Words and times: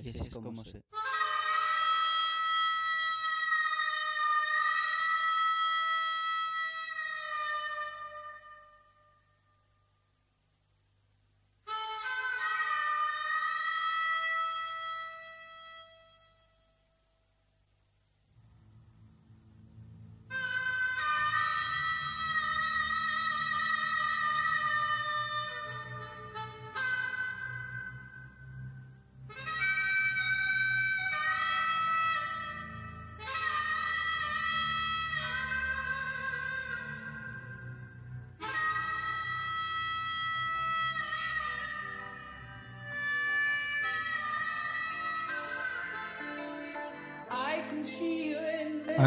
Y 0.00 0.10
así 0.10 0.20
es 0.20 0.30
como 0.30 0.64
se... 0.64 0.82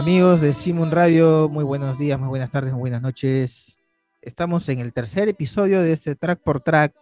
Amigos 0.01 0.41
de 0.41 0.55
Simon 0.55 0.89
Radio, 0.89 1.47
muy 1.47 1.63
buenos 1.63 1.99
días, 1.99 2.19
muy 2.19 2.27
buenas 2.27 2.49
tardes, 2.49 2.71
muy 2.71 2.79
buenas 2.79 3.03
noches. 3.03 3.77
Estamos 4.19 4.67
en 4.69 4.79
el 4.79 4.93
tercer 4.93 5.29
episodio 5.29 5.79
de 5.79 5.93
este 5.93 6.15
track 6.15 6.41
por 6.41 6.59
track. 6.59 6.95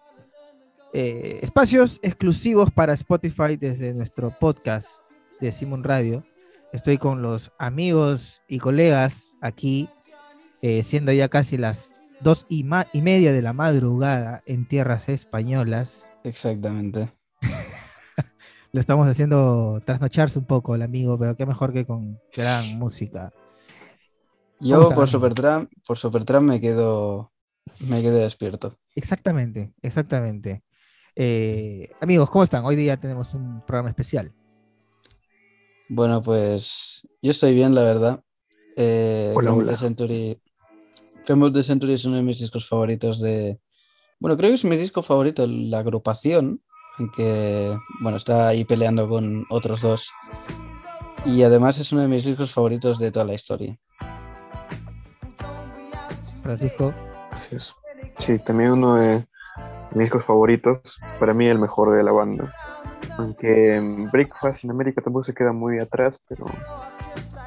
eh, 0.92 1.40
espacios 1.42 2.02
exclusivos 2.04 2.72
para 2.72 2.92
Spotify 2.92 3.56
desde 3.56 3.94
nuestro 3.94 4.36
podcast 4.38 4.98
de 5.40 5.54
Simon 5.54 5.86
Radio. 5.86 6.26
Estoy 6.74 6.98
con 6.98 7.22
los 7.22 7.54
amigos 7.58 8.42
y 8.50 8.60
colegas 8.60 9.38
aquí, 9.40 9.88
eh, 10.62 10.84
siendo 10.84 11.14
ya 11.14 11.30
casi 11.30 11.56
las 11.56 11.96
dos 12.20 12.46
y, 12.50 12.66
media 12.66 13.32
de 13.32 13.42
la 13.42 13.54
madrugada 13.54 14.44
en 14.46 14.68
tierras 14.68 15.08
españolas. 15.08 16.12
Exactamente. 16.26 17.14
Lo 18.72 18.80
estamos 18.80 19.08
haciendo 19.08 19.82
trasnocharse 19.84 20.38
un 20.38 20.46
poco 20.46 20.76
el 20.76 20.84
amigo, 20.84 21.18
pero 21.18 21.36
qué 21.36 21.46
mejor 21.46 21.74
que 21.74 21.86
con 21.86 22.20
gran 22.36 22.78
música. 22.78 23.32
¿Cómo 24.60 24.70
Yo 24.70 24.78
por 24.84 24.92
amigos? 24.92 25.10
Supertram, 25.10 25.68
por 25.88 25.98
Supertram 25.98 26.44
me 26.44 26.62
quedo, 26.62 27.32
me 27.80 28.02
quedo 28.02 28.18
despierto. 28.18 28.78
Exactamente, 28.94 29.74
exactamente. 29.82 30.64
Eh, 31.16 31.90
amigos, 32.00 32.30
¿cómo 32.30 32.44
están? 32.44 32.64
Hoy 32.64 32.76
día 32.76 32.98
tenemos 32.98 33.34
un 33.34 33.66
programa 33.66 33.90
especial. 33.90 34.32
Bueno, 35.88 36.22
pues 36.22 37.08
yo 37.22 37.32
estoy 37.32 37.56
bien, 37.56 37.74
la 37.74 37.82
verdad. 37.82 38.24
Eh, 38.76 39.34
Hola, 39.36 39.52
hola. 39.52 39.72
the 39.72 39.78
Century, 39.78 40.40
the 41.26 41.64
Century 41.64 41.94
es 41.94 42.06
uno 42.06 42.18
de 42.18 42.24
mis 42.24 42.40
discos 42.40 42.68
favoritos 42.68 43.20
de... 43.20 43.60
Bueno, 44.20 44.38
creo 44.38 44.52
que 44.52 44.56
es 44.56 44.66
mi 44.66 44.78
disco 44.78 45.02
favorito, 45.02 45.48
la 45.48 45.80
agrupación, 45.80 46.62
aunque, 47.00 47.78
bueno, 48.02 48.18
está 48.18 48.48
ahí 48.50 48.66
peleando 48.66 49.08
con 49.10 49.46
otros 49.50 49.82
dos. 49.82 50.12
Y 51.26 51.44
además 51.44 51.78
es 51.80 51.92
uno 51.92 52.02
de 52.02 52.08
mis 52.08 52.24
discos 52.26 52.52
favoritos 52.54 53.00
de 53.00 53.12
toda 53.12 53.26
la 53.26 53.34
historia. 53.34 53.78
Francisco, 56.44 56.94
es. 57.52 57.74
Sí, 58.18 58.40
también 58.40 58.72
uno 58.72 58.96
de 58.96 59.26
mis 59.92 60.00
discos 60.06 60.24
favoritos, 60.24 61.00
para 61.20 61.34
mí 61.34 61.46
el 61.48 61.60
mejor 61.60 61.96
de 61.96 62.04
la 62.04 62.12
banda. 62.12 62.54
Aunque 63.18 63.80
Breakfast 64.12 64.64
en 64.64 64.72
América 64.72 65.02
tampoco 65.02 65.24
se 65.26 65.34
queda 65.34 65.52
muy 65.52 65.80
atrás, 65.80 66.20
pero 66.28 66.46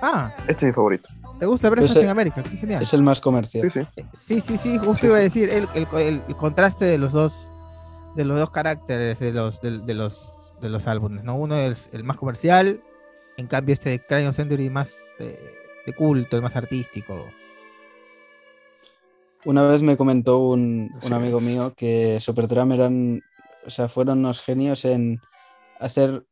ah, 0.02 0.30
este 0.48 0.52
es 0.52 0.62
mi 0.64 0.72
favorito. 0.72 1.08
¿te 1.38 1.46
gusta 1.46 1.70
Breakfast 1.70 1.96
Ese- 1.96 2.04
en 2.04 2.10
América? 2.10 2.42
Qué 2.42 2.56
genial. 2.56 2.82
Es 2.82 2.92
el 2.92 3.02
más 3.02 3.20
comercial. 3.20 3.70
Sí, 3.70 3.80
sí. 3.80 4.04
Sí, 4.12 4.40
sí, 4.40 4.56
sí, 4.56 4.78
justo 4.78 5.06
iba 5.06 5.16
a 5.16 5.20
decir 5.20 5.48
el, 5.50 5.66
el- 5.74 5.88
el- 5.98 6.22
el 6.28 6.36
contraste 6.36 6.84
de 6.84 6.98
los 6.98 7.12
dos, 7.12 7.50
de 8.14 8.24
los 8.24 8.38
dos 8.38 8.50
caracteres 8.50 9.18
de 9.18 9.32
los, 9.32 9.60
de, 9.60 9.78
de 9.78 9.94
los, 9.94 10.52
de 10.60 10.68
los 10.68 10.86
álbumes, 10.86 11.24
¿no? 11.24 11.36
Uno 11.36 11.56
es 11.56 11.88
el 11.92 12.04
más 12.04 12.16
comercial, 12.16 12.82
en 13.36 13.46
cambio 13.46 13.72
este 13.72 14.00
of 14.28 14.36
Century 14.36 14.70
más 14.70 15.16
eh, 15.18 15.38
de 15.86 15.92
culto, 15.92 16.36
el 16.36 16.42
más 16.42 16.56
artístico. 16.56 17.26
Una 19.44 19.66
vez 19.66 19.82
me 19.82 19.96
comentó 19.96 20.38
un, 20.38 20.90
un 21.02 21.12
amigo 21.12 21.40
mío 21.40 21.74
que 21.76 22.20
Supertram 22.20 22.72
eran, 22.72 23.22
o 23.66 23.70
sea, 23.70 23.88
fueron 23.88 24.18
unos 24.18 24.40
genios 24.40 24.84
en 24.84 25.20
hacer, 25.80 26.24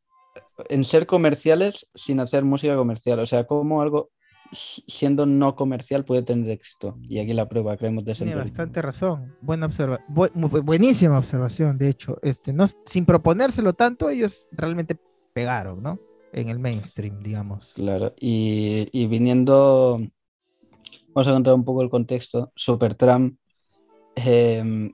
en 0.69 0.85
ser 0.85 1.07
comerciales 1.07 1.89
sin 1.95 2.21
hacer 2.21 2.45
música 2.45 2.77
comercial. 2.77 3.19
O 3.19 3.27
sea, 3.27 3.45
como 3.45 3.83
algo 3.83 4.11
siendo 4.53 5.27
no 5.27 5.55
comercial 5.55 6.05
puede 6.05 6.23
tener 6.23 6.51
éxito. 6.51 6.99
Y 7.03 7.19
aquí 7.19 7.33
la 7.35 7.49
prueba, 7.49 7.77
creemos 7.77 8.05
de 8.05 8.15
Tiene 8.15 8.35
bastante 8.35 8.83
razón. 8.83 9.37
Buena 9.41 9.67
observa 9.67 10.01
bu- 10.09 10.63
buenísima 10.63 11.19
observación, 11.19 11.79
de 11.79 11.89
hecho. 11.89 12.19
Este, 12.23 12.53
no, 12.53 12.67
sin 12.87 13.05
proponérselo 13.07 13.73
tanto, 13.75 14.11
ellos 14.11 14.47
realmente 14.53 14.99
pegaron, 15.33 15.83
¿no? 15.83 15.99
En 16.33 16.49
el 16.49 16.59
mainstream, 16.59 17.23
digamos. 17.23 17.73
Claro. 17.75 18.15
Y, 18.19 18.89
y 18.93 19.07
viniendo, 19.07 20.01
vamos 21.15 21.29
a 21.29 21.33
contar 21.33 21.55
un 21.55 21.65
poco 21.65 21.83
el 21.83 21.91
contexto. 21.91 22.53
Supertram, 22.55 23.37
em, 24.17 24.93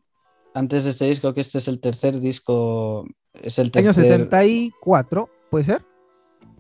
antes 0.55 0.85
de 0.85 0.91
este 0.91 1.05
disco, 1.07 1.33
que 1.35 1.41
este 1.43 1.59
es 1.59 1.69
el 1.69 1.81
tercer 1.81 2.21
disco, 2.21 3.07
es 3.35 3.59
el 3.59 3.67
Año 3.75 3.93
tercer, 3.93 4.05
74, 4.05 5.29
¿puede 5.51 5.65
ser? 5.65 5.83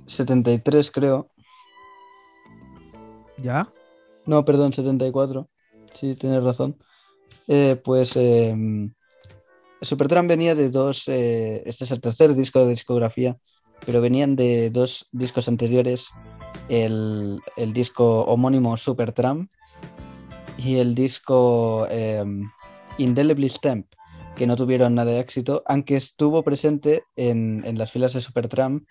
73 0.07 0.91
creo. 0.91 1.31
Ya. 3.43 3.73
No, 4.25 4.45
perdón, 4.45 4.73
74. 4.73 5.49
Sí, 5.95 6.15
tienes 6.17 6.43
razón. 6.43 6.77
Eh, 7.49 7.81
pues 7.85 8.17
eh, 8.17 8.55
Supertramp 9.81 10.29
venía 10.29 10.55
de 10.55 10.71
dos. 10.71 11.09
eh, 11.09 11.63
este 11.67 11.85
es 11.85 11.91
el 11.91 12.01
tercer 12.01 12.35
disco 12.35 12.61
de 12.61 12.71
discografía, 12.71 13.37
pero 13.85 14.01
venían 14.01 14.37
de 14.37 14.71
dos 14.71 15.09
discos 15.13 15.49
anteriores: 15.49 16.11
el, 16.69 17.41
el 17.57 17.73
disco 17.73 18.23
homónimo 18.25 18.77
Supertramp 18.77 19.51
y 20.59 20.77
el 20.77 20.95
disco 20.95 21.87
eh, 21.91 22.25
Indelibly 22.99 23.49
Stamp, 23.49 23.87
que 24.35 24.47
no 24.47 24.57
tuvieron 24.57 24.95
nada 24.95 25.13
de 25.13 25.21
éxito, 25.21 25.63
aunque 25.67 25.97
estuvo 25.97 26.43
presente 26.43 27.05
en, 27.15 27.63
en 27.67 27.79
las 27.79 27.93
filas 27.93 28.15
de 28.15 28.21
Supertramp 28.21 28.85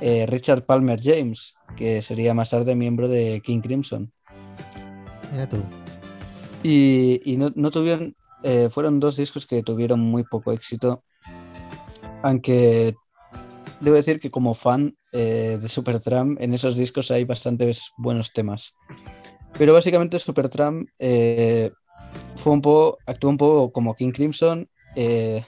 eh, 0.00 0.26
Richard 0.26 0.64
Palmer 0.64 1.00
James, 1.02 1.54
que 1.76 2.02
sería 2.02 2.34
más 2.34 2.50
tarde 2.50 2.74
miembro 2.74 3.08
de 3.08 3.40
King 3.44 3.60
Crimson. 3.60 4.12
Mira 5.32 5.48
tú. 5.48 5.58
Y, 6.62 7.20
y 7.24 7.36
no, 7.36 7.52
no 7.54 7.70
tuvieron, 7.70 8.14
eh, 8.42 8.68
fueron 8.70 9.00
dos 9.00 9.16
discos 9.16 9.46
que 9.46 9.62
tuvieron 9.62 10.00
muy 10.00 10.24
poco 10.24 10.52
éxito, 10.52 11.02
aunque 12.22 12.94
debo 13.80 13.96
decir 13.96 14.20
que 14.20 14.30
como 14.30 14.54
fan 14.54 14.94
eh, 15.12 15.58
de 15.60 15.68
Supertramp, 15.68 16.40
en 16.40 16.54
esos 16.54 16.76
discos 16.76 17.10
hay 17.10 17.24
bastantes 17.24 17.90
buenos 17.96 18.32
temas. 18.32 18.74
Pero 19.58 19.72
básicamente 19.72 20.18
Supertramp 20.18 20.88
eh, 20.98 21.70
fue 22.36 22.52
un 22.52 22.62
poco, 22.62 22.98
actuó 23.06 23.30
un 23.30 23.36
poco 23.36 23.72
como 23.72 23.94
King 23.94 24.12
Crimson, 24.12 24.68
eh, 24.96 25.44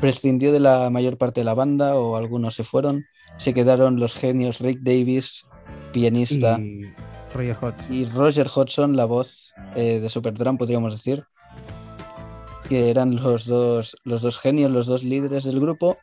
prescindió 0.00 0.52
de 0.52 0.60
la 0.60 0.88
mayor 0.90 1.16
parte 1.18 1.40
de 1.40 1.44
la 1.44 1.54
banda 1.54 1.96
o 1.96 2.16
algunos 2.16 2.54
se 2.54 2.64
fueron, 2.64 3.04
se 3.36 3.52
quedaron 3.54 4.00
los 4.00 4.14
genios 4.14 4.58
Rick 4.58 4.80
Davis, 4.82 5.44
pianista, 5.92 6.58
Y 6.58 6.82
Roger 7.34 7.56
Hodgson. 7.60 7.94
y 7.94 8.04
Roger 8.06 8.48
Hodgson, 8.54 8.96
la 8.96 9.04
voz 9.04 9.52
eh, 9.76 10.00
de 10.00 10.08
Supertramp, 10.08 10.58
podríamos 10.58 10.92
decir, 10.94 11.24
que 12.68 12.90
eran 12.90 13.16
los 13.16 13.46
dos, 13.46 13.96
los 14.04 14.22
dos 14.22 14.38
genios, 14.38 14.70
los 14.70 14.86
dos 14.86 15.02
líderes 15.02 15.44
del 15.44 15.60
grupo. 15.60 15.98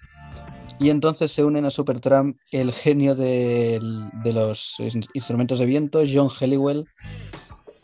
Y 0.79 0.91
entonces 0.91 1.31
se 1.31 1.43
unen 1.43 1.65
a 1.65 1.71
Supertramp 1.71 2.37
el 2.51 2.71
genio 2.71 3.15
de 3.15 3.79
los 4.25 4.75
in- 4.79 5.03
instrumentos 5.13 5.57
de 5.57 5.65
viento, 5.65 6.03
John 6.11 6.29
Helliwell, 6.39 6.85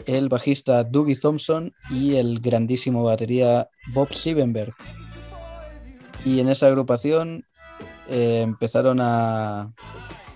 el 0.06 0.30
bajista 0.30 0.84
Dougie 0.84 1.16
Thompson 1.16 1.74
y 1.90 2.16
el 2.18 2.40
grandísimo 2.40 3.04
batería 3.04 3.68
Bob 3.94 4.14
Siebenberg. 4.14 4.76
Y 6.26 6.40
en 6.40 6.50
esa 6.50 6.68
agrupación 6.68 7.46
eh, 8.08 8.42
empezaron 8.42 9.00
a, 9.02 9.74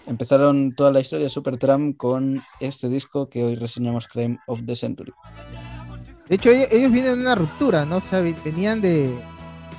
Empezaron 0.08 0.74
toda 0.74 0.92
la 0.92 1.02
historia 1.02 1.26
de 1.26 1.30
Supertramp 1.30 1.98
con 1.98 2.42
este 2.62 2.88
disco 2.88 3.30
que 3.30 3.44
hoy 3.44 3.56
reseñamos, 3.56 4.08
Crime 4.08 4.40
of 4.48 4.62
the 4.66 4.74
Century. 4.74 5.12
De 6.30 6.36
hecho, 6.36 6.50
ellos, 6.50 6.92
vienen 6.92 7.16
de 7.16 7.22
una 7.22 7.36
ruptura, 7.36 7.86
¿no? 7.86 7.98
O 7.98 8.02
venían 8.44 8.80
de, 8.80 9.14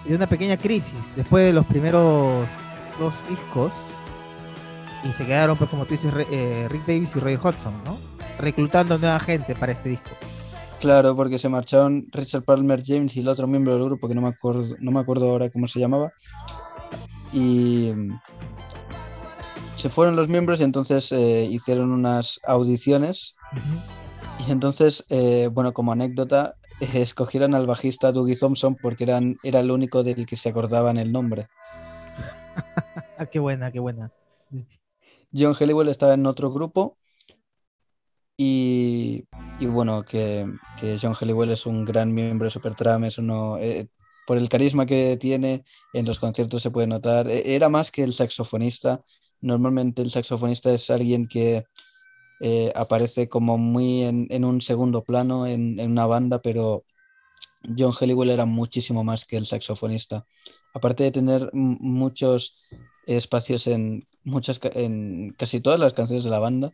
de 0.05 0.15
una 0.15 0.27
pequeña 0.27 0.59
crisis 0.59 0.93
después 1.17 1.47
de 1.47 1.55
los 1.55 1.65
primeros 1.65 2.47
dos 2.99 3.15
discos. 3.29 3.73
Y 5.03 5.13
se 5.13 5.25
quedaron, 5.25 5.57
pues, 5.57 5.71
como 5.71 5.87
tú 5.87 5.95
dices, 5.95 6.13
eh, 6.31 6.67
Rick 6.71 6.85
Davis 6.87 7.17
y 7.17 7.21
Roy 7.21 7.37
Hodgson, 7.37 7.73
¿no? 7.85 7.97
Reclutando 8.39 8.99
nueva 8.99 9.19
gente 9.21 9.55
para 9.55 9.73
este 9.73 9.89
disco. 9.89 10.11
Claro, 10.81 11.17
porque 11.17 11.39
se 11.39 11.49
marcharon 11.49 12.07
Richard 12.13 12.45
Palmer 12.45 12.83
James 12.85 13.17
y 13.17 13.21
el 13.21 13.29
otro 13.29 13.47
miembro 13.47 13.75
del 13.75 13.85
grupo 13.85 14.09
que 14.09 14.15
no 14.15 14.23
me 14.23 14.29
acuerdo, 14.29 14.77
no 14.79 14.91
me 14.91 15.01
acuerdo 15.01 15.31
ahora 15.31 15.51
cómo 15.51 15.67
se 15.67 15.81
llamaba. 15.81 16.13
Y, 17.33 17.93
se 19.79 19.89
fueron 19.89 20.17
los 20.17 20.29
miembros 20.29 20.59
y 20.59 20.65
entonces 20.65 21.13
eh, 21.13 21.45
hicieron 21.49 21.93
unas 21.93 22.41
audiciones. 22.45 23.37
Y 24.45 24.51
entonces, 24.51 25.05
eh, 25.09 25.49
bueno, 25.53 25.73
como 25.73 25.93
anécdota, 25.93 26.57
eh, 26.81 26.89
escogieron 26.95 27.55
al 27.55 27.67
bajista 27.69 28.11
Dougie 28.11 28.37
Thompson 28.37 28.75
porque 28.75 29.05
eran, 29.05 29.39
era 29.45 29.61
el 29.61 29.71
único 29.71 30.03
del 30.03 30.27
que 30.27 30.35
se 30.35 30.49
acordaban 30.49 30.97
el 30.97 31.13
nombre. 31.13 31.47
qué 33.31 33.39
buena, 33.39 33.71
qué 33.71 33.79
buena. 33.79 34.11
John 35.33 35.55
Helliwell 35.59 35.89
estaba 35.89 36.15
en 36.15 36.27
otro 36.27 36.51
grupo 36.51 36.98
y, 38.39 39.25
y 39.59 39.67
bueno, 39.67 40.05
que, 40.05 40.47
que, 40.81 40.97
John 41.01 41.15
Helliwell 41.21 41.51
es 41.51 41.67
un 41.67 41.85
gran 41.85 42.15
miembro 42.15 42.47
de 42.47 42.51
Supertramp, 42.53 43.05
es 43.05 43.19
uno, 43.19 43.59
eh, 43.59 43.89
por 44.27 44.39
el 44.39 44.49
carisma 44.49 44.87
que 44.87 45.17
tiene 45.17 45.65
en 45.93 46.07
los 46.07 46.21
conciertos 46.21 46.63
se 46.63 46.71
puede 46.71 46.87
notar, 46.87 47.29
e, 47.29 47.55
era 47.57 47.69
más 47.69 47.91
que 47.91 48.05
el 48.05 48.15
saxofonista, 48.15 49.03
normalmente 49.41 50.03
el 50.03 50.11
saxofonista 50.11 50.73
es 50.73 50.89
alguien 50.89 51.27
que 51.27 51.65
eh, 52.41 52.73
aparece 52.77 53.29
como 53.29 53.59
muy 53.59 54.03
en, 54.05 54.29
en, 54.31 54.45
un 54.45 54.61
segundo 54.63 55.03
plano 55.03 55.47
en, 55.47 55.81
en 55.81 55.91
una 55.91 56.07
banda, 56.07 56.41
pero 56.41 56.85
John 57.77 57.93
Helliwell 57.99 58.31
era 58.31 58.47
muchísimo 58.47 59.03
más 59.05 59.25
que 59.25 59.37
el 59.37 59.47
saxofonista. 59.47 60.27
Aparte 60.75 61.05
de 61.05 61.11
tener 61.11 61.51
muchos 61.53 62.57
espacios 63.07 63.67
en 63.67 64.07
muchas 64.23 64.61
en 64.75 65.35
casi 65.39 65.61
todas 65.61 65.81
las 65.81 65.95
canciones 65.95 66.25
de 66.25 66.31
la 66.31 66.39
banda, 66.39 66.73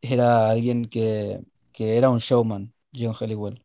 era 0.00 0.50
alguien 0.50 0.86
que, 0.86 1.40
que 1.72 1.96
era 1.96 2.10
un 2.10 2.18
showman, 2.18 2.72
John 2.94 3.14
Helliwell. 3.18 3.62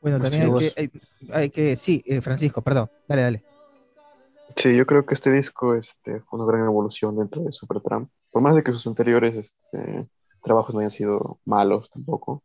Bueno, 0.00 0.18
también 0.18 0.42
hay 0.42 0.58
que, 0.58 0.72
hay, 0.76 0.90
hay 1.32 1.50
que, 1.50 1.76
sí, 1.76 2.02
eh, 2.06 2.20
Francisco, 2.20 2.60
perdón, 2.60 2.90
dale, 3.06 3.22
dale. 3.22 3.44
Sí, 4.56 4.76
yo 4.76 4.84
creo 4.84 5.06
que 5.06 5.14
este 5.14 5.30
disco 5.30 5.74
este, 5.74 6.20
fue 6.20 6.40
una 6.40 6.50
gran 6.50 6.66
evolución 6.66 7.16
dentro 7.16 7.42
de 7.42 7.52
Supertramp. 7.52 8.10
Por 8.30 8.42
más 8.42 8.54
de 8.54 8.62
que 8.62 8.72
sus 8.72 8.86
anteriores 8.86 9.34
este, 9.36 10.08
trabajos 10.42 10.74
no 10.74 10.80
hayan 10.80 10.90
sido 10.90 11.38
malos 11.44 11.88
tampoco, 11.90 12.42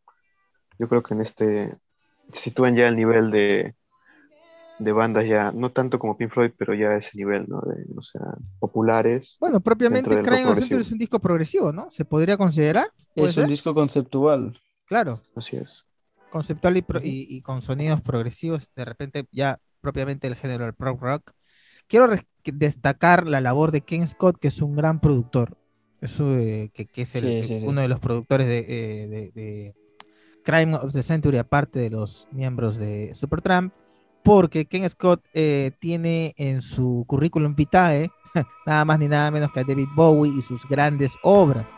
yo 0.77 0.87
creo 0.87 1.01
que 1.01 1.13
en 1.15 1.21
este 1.21 1.77
sitúan 2.31 2.75
ya 2.75 2.87
el 2.87 2.95
nivel 2.95 3.31
de, 3.31 3.75
de 4.79 4.91
bandas 4.91 5.27
ya, 5.27 5.51
no 5.51 5.71
tanto 5.71 5.97
como 5.97 6.17
Pink 6.17 6.31
Floyd, 6.31 6.51
pero 6.57 6.73
ya 6.73 6.95
ese 6.95 7.17
nivel, 7.17 7.45
¿no? 7.47 7.61
De, 7.61 7.85
o 7.95 8.01
sea, 8.01 8.21
populares. 8.59 9.37
Bueno, 9.39 9.59
propiamente 9.59 10.21
Crime 10.21 10.45
of 10.45 10.59
Century 10.59 10.81
es 10.81 10.91
un 10.91 10.97
disco 10.99 11.19
progresivo, 11.19 11.73
¿no? 11.73 11.89
¿Se 11.89 12.05
podría 12.05 12.37
considerar? 12.37 12.87
Es 13.15 13.33
ser? 13.33 13.45
un 13.45 13.49
disco 13.49 13.73
conceptual. 13.73 14.59
Claro. 14.85 15.21
Así 15.35 15.57
es. 15.57 15.83
Conceptual 16.29 16.77
y, 16.77 16.81
pro, 16.81 16.99
y, 17.01 17.27
y, 17.29 17.41
con 17.41 17.61
sonidos 17.61 18.01
progresivos, 18.01 18.69
de 18.75 18.85
repente 18.85 19.27
ya 19.31 19.59
propiamente 19.81 20.27
el 20.27 20.35
género 20.35 20.65
del 20.65 20.73
prog 20.73 21.01
rock. 21.01 21.31
Quiero 21.87 22.09
destacar 22.43 23.25
la 23.25 23.41
labor 23.41 23.71
de 23.71 23.81
Ken 23.81 24.07
Scott, 24.07 24.37
que 24.37 24.49
es 24.49 24.61
un 24.61 24.75
gran 24.75 24.99
productor. 24.99 25.57
Eso, 26.01 26.37
eh, 26.37 26.69
que, 26.73 26.85
que, 26.85 27.03
es 27.03 27.15
el, 27.15 27.23
sí, 27.23 27.47
sí, 27.47 27.59
sí. 27.61 27.65
uno 27.65 27.81
de 27.81 27.87
los 27.87 27.99
productores 27.99 28.45
de, 28.47 28.59
eh, 28.59 29.07
de, 29.07 29.31
de, 29.31 29.75
Crime 30.43 30.75
of 30.75 30.93
the 30.93 31.01
Century, 31.01 31.37
aparte 31.37 31.79
de 31.79 31.89
los 31.89 32.27
miembros 32.31 32.77
de 32.77 33.15
Supertramp 33.15 33.73
porque 34.27 34.65
Ken 34.65 34.89
Scott 34.89 35.23
eh, 35.33 35.71
tiene 35.79 36.35
en 36.35 36.61
su 36.61 37.05
currículum 37.07 37.55
vitae 37.55 38.11
nada 38.65 38.83
más 38.83 38.99
ni 38.99 39.07
nada 39.07 39.31
menos 39.31 39.53
que 39.53 39.61
a 39.61 39.63
David 39.63 39.87
Bowie 39.95 40.33
y 40.37 40.41
sus 40.41 40.67
grandes 40.67 41.15
obras, 41.23 41.69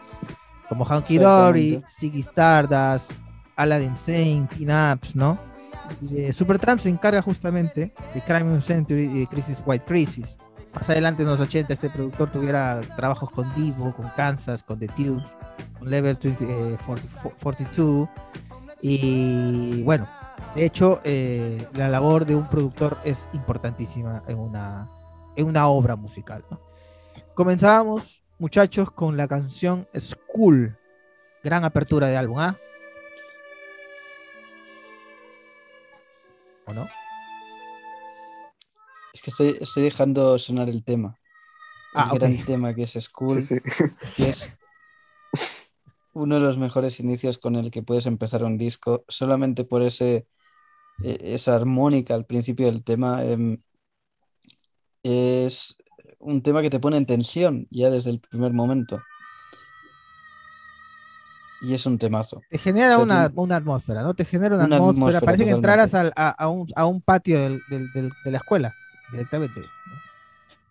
como 0.68 0.84
Hunky 0.84 1.20
Dory, 1.20 1.84
Ziggy 1.88 2.22
Stardust, 2.22 3.12
Aladdin 3.56 3.96
Sane, 3.96 4.48
Pin-Ups, 4.50 5.16
¿no? 5.16 5.38
Eh, 6.12 6.34
Supertramp 6.34 6.80
se 6.80 6.90
encarga 6.90 7.22
justamente 7.22 7.94
de 8.16 8.22
Crime 8.22 8.58
of 8.58 8.66
Century 8.66 9.04
y 9.04 9.20
de 9.20 9.28
Crisis 9.28 9.62
White 9.64 9.86
Crisis. 9.86 10.40
Más 10.74 10.90
adelante 10.90 11.22
en 11.22 11.30
los 11.30 11.40
80 11.40 11.72
este 11.72 11.92
productor 11.92 12.32
tuviera 12.32 12.82
trabajos 12.96 13.30
con 13.30 13.46
Divo, 13.54 13.94
con 13.94 14.10
Kansas, 14.16 14.64
con 14.64 14.80
The 14.80 14.88
Tubes, 14.88 15.30
con 15.78 15.88
Level 15.88 16.18
20, 16.20 16.44
eh, 16.46 16.78
40, 16.84 17.10
42 17.44 18.10
y 18.82 19.84
bueno, 19.84 20.08
de 20.56 20.66
hecho, 20.66 21.00
eh, 21.04 21.68
la 21.74 21.88
labor 21.90 22.26
de 22.26 22.36
un 22.36 22.48
productor 22.48 22.98
es 23.04 23.30
importantísima 23.34 24.24
en 24.28 24.40
una, 24.40 24.88
en 25.36 25.48
una 25.48 25.68
obra 25.68 25.96
musical. 25.96 26.44
¿no? 26.50 26.60
Comenzábamos, 27.34 28.24
muchachos, 28.40 28.92
con 28.92 29.16
la 29.18 29.28
canción 29.28 29.88
School. 29.98 30.78
Gran 31.44 31.64
apertura 31.64 32.08
de 32.08 32.18
álbum, 32.18 32.40
¿ah? 32.40 32.58
¿O 36.66 36.74
no? 36.74 36.88
Es 39.14 39.22
que 39.22 39.32
estoy, 39.32 39.58
estoy 39.62 39.84
dejando 39.84 40.38
sonar 40.40 40.70
el 40.70 40.84
tema. 40.84 41.18
El 41.94 42.02
Ah, 42.02 42.10
ok. 42.12 42.20
gran 42.20 42.38
tema 42.46 42.76
que 42.76 42.84
es 42.84 42.92
School, 42.94 43.42
Sí, 43.42 43.56
sí. 43.58 43.84
que 44.16 44.30
es 44.30 44.58
uno 46.14 46.36
de 46.36 46.42
los 46.42 46.58
mejores 46.58 47.00
inicios 47.00 47.38
con 47.38 47.56
el 47.56 47.72
que 47.72 47.82
puedes 47.82 48.06
empezar 48.06 48.44
un 48.44 48.58
disco, 48.58 49.06
solamente 49.08 49.64
por 49.64 49.82
ese 49.82 50.28
esa 51.04 51.56
armónica 51.56 52.14
al 52.16 52.26
principio 52.26 52.66
del 52.68 52.84
tema. 52.84 53.24
eh, 53.24 53.60
es 55.04 55.78
un 56.20 56.42
tema 56.42 56.62
que 56.62 56.70
te 56.70 56.80
pone 56.80 56.98
en 56.98 57.06
tensión 57.06 57.68
ya 57.72 57.90
desde 57.90 58.10
el 58.12 58.20
primer 58.20 58.54
momento. 58.54 59.02
Y 61.62 61.74
es 61.74 61.86
un 61.86 61.98
temazo. 61.98 62.42
Te 62.50 62.58
genera 62.58 62.94
O 62.98 62.98
sea, 62.98 63.04
una, 63.04 63.32
una 63.36 63.56
atmósfera, 63.58 64.02
¿no? 64.02 64.14
Te 64.14 64.24
genera 64.24 64.56
una, 64.56 64.66
Una 64.66 64.76
atmósfera. 64.78 65.08
atmósfera, 65.18 65.26
Parece 65.26 65.44
que 65.46 65.50
entraras 65.52 65.94
al- 65.94 66.14
a, 66.16 66.30
a 66.30 66.48
un, 66.48 66.68
a 66.76 66.86
un 66.86 67.02
patio 67.02 67.38
del- 67.40 67.62
del- 67.70 67.92
del- 67.94 68.12
de 68.24 68.32
la 68.32 68.38
escuela, 68.38 68.74
directamente. 69.12 69.62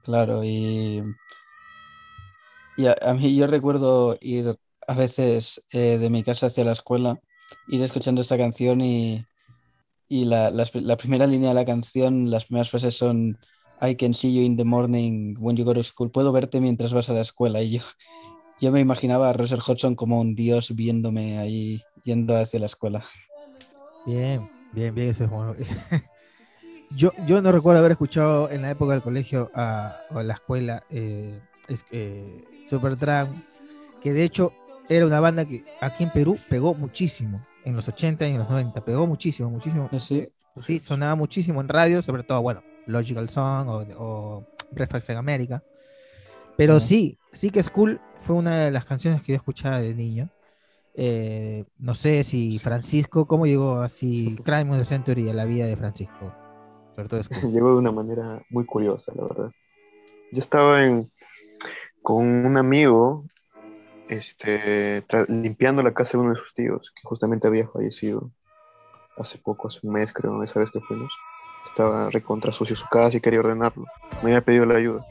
Claro, 0.03 0.43
y, 0.45 1.03
y 2.79 2.87
a, 2.87 2.97
a 3.03 3.13
mí 3.13 3.37
yo 3.37 3.47
recuerdo 3.47 4.17
ir 4.23 4.59
a 4.87 4.95
veces 4.95 5.63
eh, 5.71 5.99
de 5.99 6.09
mi 6.09 6.23
casa 6.23 6.47
hacia 6.47 6.65
la 6.65 6.73
escuela, 6.73 7.19
ir 7.67 7.83
escuchando 7.83 8.23
esta 8.23 8.39
canción 8.39 8.81
y, 8.81 9.27
y 10.09 10.25
la, 10.25 10.51
las- 10.51 10.75
la 10.75 10.97
primera 10.97 11.27
línea 11.27 11.51
de 11.51 11.55
la 11.55 11.65
canción, 11.65 12.31
las 12.31 12.47
primeras 12.47 12.71
frases 12.71 12.97
son 12.97 13.39
I 13.81 13.95
can 13.95 14.13
see 14.15 14.35
you 14.35 14.43
in 14.43 14.57
the 14.57 14.65
morning 14.65 15.37
when 15.39 15.57
you 15.57 15.65
go 15.65 15.75
to 15.75 15.83
school. 15.85 16.11
Puedo 16.11 16.33
verte 16.33 16.61
mientras 16.61 16.93
vas 16.93 17.09
a 17.09 17.13
la 17.13 17.21
escuela. 17.21 17.63
Y 17.63 17.73
yo, 17.79 17.83
yo 18.61 18.73
me 18.73 18.81
imaginaba 18.81 19.31
a 19.31 19.33
Russell 19.33 19.61
Hodgson 19.65 19.95
como 19.95 20.21
un 20.21 20.35
dios 20.35 20.75
viéndome 20.75 21.39
ahí 21.39 21.83
yendo 22.05 22.37
hacia 22.37 22.59
la 22.59 22.67
escuela. 22.67 23.05
Bien, 24.07 24.41
bien, 24.73 24.95
bien, 24.95 25.11
eso 25.11 25.25
es 25.25 25.31
bueno. 25.31 25.55
yo, 26.97 27.13
yo 27.27 27.41
no 27.43 27.53
recuerdo 27.53 27.81
haber 27.81 27.93
escuchado 27.93 28.51
en 28.51 28.63
la 28.63 28.71
época 28.71 28.93
del 28.95 29.03
colegio 29.03 29.51
a, 29.55 29.97
o 30.11 30.21
la 30.23 30.35
escuela 30.35 30.83
eh, 30.91 31.39
es, 31.69 31.85
eh, 31.93 32.45
Supertramp, 32.69 33.31
que 34.03 34.13
de 34.13 34.25
hecho 34.25 34.53
era 34.89 35.07
una 35.07 35.21
banda 35.21 35.45
que 35.45 35.65
aquí 35.81 36.05
en 36.05 36.11
Perú 36.11 36.39
pegó 36.49 36.75
muchísimo, 36.75 37.41
en 37.69 37.77
los 37.77 37.89
80 37.89 38.27
y 38.27 38.33
en 38.33 38.39
los 38.39 38.49
90, 38.49 38.85
pegó 38.85 39.07
muchísimo, 39.07 39.51
muchísimo. 39.51 39.89
Así, 39.93 40.29
Sí, 40.57 40.81
sonaba 40.81 41.15
muchísimo 41.15 41.61
en 41.61 41.69
radio, 41.69 42.03
sobre 42.03 42.25
todo, 42.25 42.43
bueno, 42.43 42.63
Logical 42.87 43.29
Song 43.29 43.69
o, 43.69 43.87
o 43.97 44.45
Breakfast 44.73 45.11
en 45.11 45.19
América. 45.19 45.63
Pero 46.57 46.77
Ujú. 46.77 46.83
sí, 46.85 47.19
sí 47.33 47.51
que 47.51 47.63
School 47.63 48.01
fue 48.21 48.37
una 48.37 48.65
de 48.65 48.71
las 48.71 48.85
canciones 48.85 49.23
que 49.23 49.33
yo 49.33 49.37
escuchaba 49.37 49.81
de 49.81 49.95
niño. 49.95 50.29
Eh, 50.95 51.65
no 51.79 51.95
sé 51.95 52.25
si 52.25 52.59
Francisco, 52.59 53.27
¿cómo 53.27 53.47
llegó 53.47 53.81
así 53.81 54.37
Crime 54.45 54.71
of 54.73 54.79
the 54.79 54.85
Century 54.85 55.29
a 55.29 55.35
la 55.35 55.45
vida 55.45 55.67
de 55.67 55.77
Francisco? 55.77 56.35
Sobre 56.97 57.09
todo 57.09 57.23
School. 57.23 57.53
Llegó 57.53 57.71
de 57.71 57.77
una 57.77 57.93
manera 57.93 58.43
muy 58.51 58.65
curiosa, 58.67 59.13
la 59.15 59.23
verdad. 59.23 59.51
Yo 60.33 60.41
estaba 60.41 60.85
en, 60.85 61.09
con 62.03 62.25
un 62.27 62.57
amigo 62.57 63.25
este, 64.09 65.05
limpiando 65.29 65.83
la 65.83 65.93
casa 65.95 66.13
de 66.13 66.19
uno 66.19 66.35
de 66.35 66.41
sus 66.41 66.55
tíos, 66.55 66.93
que 66.95 67.03
justamente 67.05 67.47
había 67.47 67.69
fallecido 67.69 68.31
hace 69.17 69.39
poco, 69.39 69.69
hace 69.69 69.81
un 69.83 69.93
mes 69.93 70.13
creo, 70.13 70.43
esa 70.43 70.61
vez 70.61 70.71
que 70.71 70.81
fuimos. 70.81 71.13
Estaba 71.65 72.09
recontra 72.11 72.53
sucio 72.53 72.77
su 72.77 72.87
casa 72.89 73.17
y 73.17 73.21
quería 73.21 73.41
ordenarlo. 73.41 73.85
Me 74.23 74.31
había 74.31 74.41
pedido 74.41 74.65
la 74.65 74.77
ayuda. 74.77 75.05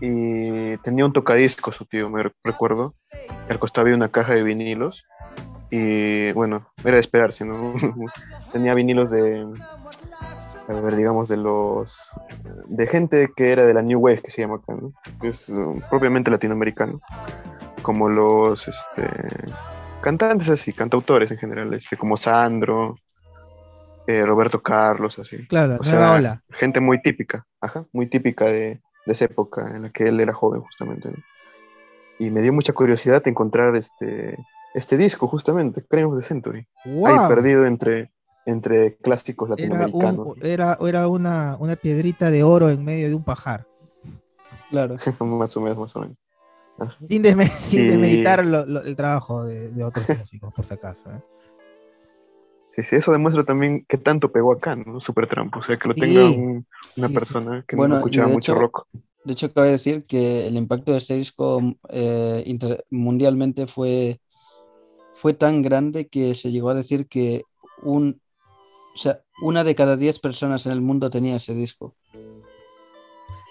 Y 0.00 0.76
tenía 0.78 1.06
un 1.06 1.12
tocadisco 1.12 1.72
su 1.72 1.84
tío, 1.86 2.10
me 2.10 2.24
re- 2.24 2.32
recuerdo. 2.42 2.94
Al 3.48 3.58
costado 3.58 3.84
había 3.86 3.96
una 3.96 4.10
caja 4.10 4.34
de 4.34 4.42
vinilos. 4.42 5.04
Y 5.70 6.32
bueno, 6.32 6.68
era 6.84 6.94
de 6.94 7.00
esperarse, 7.00 7.44
tenía 8.52 8.74
vinilos 8.74 9.10
de, 9.10 9.46
a 10.68 10.72
ver, 10.72 10.94
digamos, 10.96 11.28
de 11.28 11.36
los 11.36 12.10
de 12.66 12.86
gente 12.86 13.30
que 13.34 13.50
era 13.50 13.64
de 13.64 13.74
la 13.74 13.82
New 13.82 13.98
Wave, 13.98 14.22
que 14.22 14.30
se 14.30 14.42
llama 14.42 14.56
acá, 14.56 14.74
¿no? 14.74 14.92
Que 15.20 15.28
es 15.28 15.48
uh, 15.48 15.80
propiamente 15.90 16.30
latinoamericano, 16.30 17.00
como 17.84 18.08
los 18.08 18.66
este, 18.66 19.06
cantantes 20.00 20.48
así, 20.48 20.72
cantautores 20.72 21.30
en 21.30 21.36
general, 21.38 21.72
este, 21.74 21.98
como 21.98 22.16
Sandro, 22.16 22.96
eh, 24.06 24.24
Roberto 24.24 24.62
Carlos, 24.62 25.18
así. 25.18 25.46
Claro, 25.46 25.76
O 25.78 25.84
sea, 25.84 26.12
ola. 26.14 26.42
gente 26.50 26.80
muy 26.80 27.00
típica, 27.02 27.46
ajá, 27.60 27.84
muy 27.92 28.06
típica 28.06 28.46
de, 28.46 28.80
de 29.06 29.12
esa 29.12 29.26
época 29.26 29.70
en 29.76 29.82
la 29.82 29.90
que 29.90 30.08
él 30.08 30.18
era 30.18 30.32
joven, 30.32 30.62
justamente. 30.62 31.10
¿no? 31.10 31.16
Y 32.18 32.30
me 32.30 32.40
dio 32.40 32.52
mucha 32.54 32.72
curiosidad 32.72 33.22
encontrar 33.28 33.76
este, 33.76 34.38
este 34.72 34.96
disco, 34.96 35.28
justamente, 35.28 35.84
Crime 35.86 36.06
of 36.06 36.16
the 36.18 36.24
Century, 36.26 36.66
ahí 36.84 36.92
¡Wow! 36.94 37.28
perdido 37.28 37.66
entre, 37.66 38.10
entre 38.46 38.96
clásicos 38.96 39.48
Era, 39.50 39.56
latinoamericanos. 39.56 40.26
un, 40.26 40.38
era, 40.42 40.78
era 40.80 41.06
una, 41.08 41.56
una 41.58 41.76
piedrita 41.76 42.30
de 42.30 42.42
oro 42.44 42.70
en 42.70 42.82
medio 42.82 43.08
de 43.08 43.14
un 43.14 43.24
pajar. 43.24 43.66
Claro. 44.70 44.96
más 45.20 45.56
o 45.56 45.60
menos, 45.60 45.78
más 45.78 45.96
o 45.96 46.00
menos. 46.00 46.16
Sin, 47.08 47.22
desme- 47.22 47.50
sin 47.58 47.86
desmeritar 47.88 48.44
lo- 48.44 48.64
lo- 48.66 48.82
el 48.82 48.96
trabajo 48.96 49.44
de, 49.44 49.70
de 49.72 49.84
otros 49.84 50.06
músicos, 50.18 50.52
por 50.54 50.66
si 50.66 50.74
acaso. 50.74 51.10
¿eh? 51.10 51.20
Sí, 52.76 52.82
sí, 52.82 52.96
eso 52.96 53.12
demuestra 53.12 53.44
también 53.44 53.84
que 53.88 53.96
tanto 53.98 54.32
pegó 54.32 54.52
acá, 54.52 54.74
¿no? 54.74 54.98
Supertramp, 55.00 55.54
o 55.56 55.62
sea, 55.62 55.76
que 55.78 55.86
lo 55.88 55.94
Sí. 55.94 56.00
tenga 56.00 56.24
un- 56.30 56.66
una 56.96 57.06
Sí, 57.08 57.12
sí. 57.12 57.18
persona 57.18 57.64
que 57.68 57.76
Bueno, 57.76 57.94
no 57.94 57.98
escuchaba 58.00 58.28
mucho 58.28 58.52
hecho- 58.52 58.60
rock. 58.60 58.86
De 59.24 59.32
hecho, 59.32 59.52
cabe 59.54 59.70
decir 59.70 60.04
que 60.04 60.46
el 60.46 60.56
impacto 60.56 60.92
de 60.92 60.98
este 60.98 61.14
disco 61.14 61.60
eh, 61.88 62.42
inter- 62.46 62.84
mundialmente 62.90 63.66
fue, 63.66 64.20
fue 65.14 65.32
tan 65.32 65.62
grande 65.62 66.08
que 66.08 66.34
se 66.34 66.50
llegó 66.50 66.68
a 66.70 66.74
decir 66.74 67.06
que 67.06 67.44
un, 67.82 68.20
o 68.94 68.98
sea, 68.98 69.20
una 69.40 69.64
de 69.64 69.74
cada 69.74 69.96
diez 69.96 70.18
personas 70.18 70.66
en 70.66 70.72
el 70.72 70.82
mundo 70.82 71.08
tenía 71.10 71.36
ese 71.36 71.54
disco. 71.54 71.94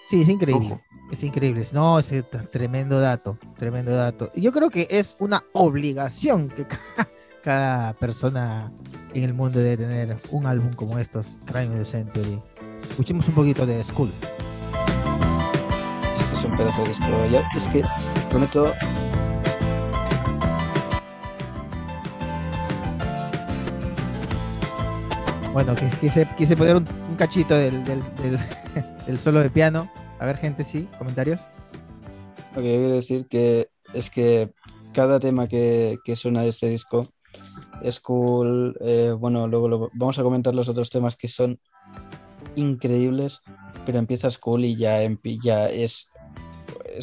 Sí, 0.06 0.22
es 0.22 0.28
increíble. 0.28 0.72
Ojo. 0.72 0.80
Es 1.10 1.22
increíble. 1.22 1.62
No, 1.72 1.98
es 1.98 2.12
tremendo 2.50 3.00
dato. 3.00 3.38
Tremendo 3.58 3.92
dato. 3.94 4.30
Y 4.34 4.40
Yo 4.40 4.52
creo 4.52 4.70
que 4.70 4.86
es 4.90 5.16
una 5.18 5.44
obligación 5.52 6.48
que 6.48 6.66
ca- 6.66 7.08
cada 7.42 7.92
persona 7.94 8.72
en 9.12 9.22
el 9.24 9.34
mundo 9.34 9.58
debe 9.60 9.76
tener 9.84 10.16
un 10.30 10.46
álbum 10.46 10.72
como 10.72 10.98
estos, 10.98 11.36
Crime 11.44 11.68
of 11.74 11.78
the 11.78 11.84
Century. 11.84 12.40
Escuchemos 12.90 13.28
un 13.28 13.34
poquito 13.34 13.64
de 13.66 13.82
School. 13.84 14.10
Este 16.18 16.34
es 16.36 16.44
un 16.44 16.56
pedazo 16.56 16.82
de 16.82 16.88
disco. 16.88 17.04
Es 17.56 17.68
que 17.68 17.82
prometo. 18.30 18.72
Bueno, 25.54 25.76
quise, 26.00 26.26
quise 26.36 26.56
poner 26.56 26.74
un, 26.74 26.84
cachito 27.16 27.54
del, 29.06 29.20
solo 29.20 29.38
de 29.38 29.50
piano. 29.50 29.88
A 30.18 30.26
ver, 30.26 30.36
gente, 30.36 30.64
sí, 30.64 30.88
comentarios. 30.98 31.42
Lo 32.56 32.62
que 32.62 32.76
quiero 32.76 32.96
decir 32.96 33.28
que 33.28 33.68
es 33.92 34.10
que 34.10 34.50
cada 34.92 35.20
tema 35.20 35.46
que, 35.46 35.96
suena 36.16 36.42
de 36.42 36.48
este 36.48 36.68
disco 36.68 37.06
es 37.82 38.00
cool. 38.00 38.76
eh, 38.80 39.14
bueno, 39.16 39.46
luego 39.46 39.68
lo- 39.68 39.90
vamos 39.94 40.18
a 40.18 40.24
comentar 40.24 40.56
los 40.56 40.68
otros 40.68 40.90
temas 40.90 41.14
que 41.14 41.28
son 41.28 41.60
increíbles, 42.56 43.40
pero 43.86 43.98
empiezas 43.98 44.38
cool 44.38 44.64
y 44.64 44.74
ya, 44.76 44.98
ya 45.40 45.70
es, 45.70 46.10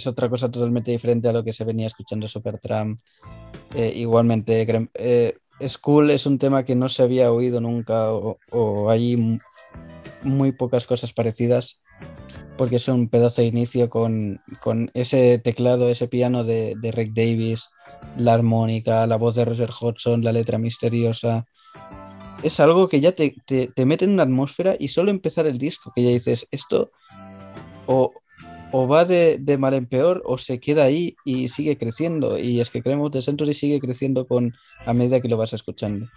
otra 0.06 0.28
cosa 0.28 0.52
totalmente 0.52 0.92
diferente 0.92 1.30
a 1.30 1.34
lo 1.34 1.46
que 1.46 1.54
se 1.54 1.64
venía 1.64 1.88
escuchando 1.88 2.28
Supertramp. 2.28 3.00
Eh, 3.74 3.94
igualmente, 3.96 4.90
eh, 4.96 5.38
School 5.68 6.12
es 6.12 6.26
un 6.26 6.38
tema 6.38 6.64
que 6.64 6.76
no 6.76 6.90
se 6.90 7.04
había 7.04 7.32
oído 7.32 7.62
nunca 7.62 8.12
o, 8.12 8.90
hay 8.90 9.40
muy 10.24 10.52
pocas 10.52 10.86
cosas 10.86 11.14
parecidas 11.14 11.82
porque 12.58 12.76
es 12.76 12.88
un 12.88 13.10
pedazo 13.10 13.42
de 13.42 13.48
inicio 13.48 13.90
con, 13.90 14.40
con 14.60 14.92
ese 14.94 15.40
teclado, 15.40 15.90
ese 15.90 16.08
piano 16.08 16.44
de, 16.44 16.76
de 16.80 16.92
Rick 16.92 17.14
Davis, 17.14 17.70
la 18.18 18.34
armónica, 18.34 19.08
la 19.08 19.16
voz 19.16 19.36
de 19.36 19.46
Roger 19.46 19.72
Hodgson, 19.80 20.24
la 20.24 20.32
letra 20.32 20.60
misteriosa. 20.60 21.46
Es 22.44 22.60
algo 22.60 22.88
que 22.88 23.00
ya 23.00 23.14
te, 23.14 23.36
te, 23.46 23.68
te 23.68 23.86
mete 23.86 24.06
en 24.06 24.12
una 24.12 24.24
atmósfera 24.24 24.76
y 24.78 24.90
solo 24.90 25.10
empezar 25.10 25.48
el 25.48 25.58
disco, 25.58 25.92
que 25.96 26.04
ya 26.04 26.10
dices, 26.10 26.48
esto 26.52 26.92
o, 27.88 28.12
o 28.72 28.88
va 28.88 29.06
de, 29.06 29.38
de 29.40 29.58
mal 29.58 29.74
en 29.74 29.86
peor 29.86 30.22
o 30.26 30.38
se 30.38 30.60
queda 30.60 30.84
ahí 30.84 31.16
y 31.26 31.50
sigue 31.50 31.78
creciendo. 31.78 32.38
Y 32.38 32.60
es 32.60 32.70
que 32.70 32.82
creemos 32.82 33.12
de 33.12 33.22
Century 33.22 33.54
sigue 33.54 33.80
creciendo 33.80 34.28
con, 34.28 34.54
a 34.86 34.94
medida 34.94 35.22
que 35.22 35.28
lo 35.28 35.38
vas 35.38 35.54
escuchando. 35.54 36.08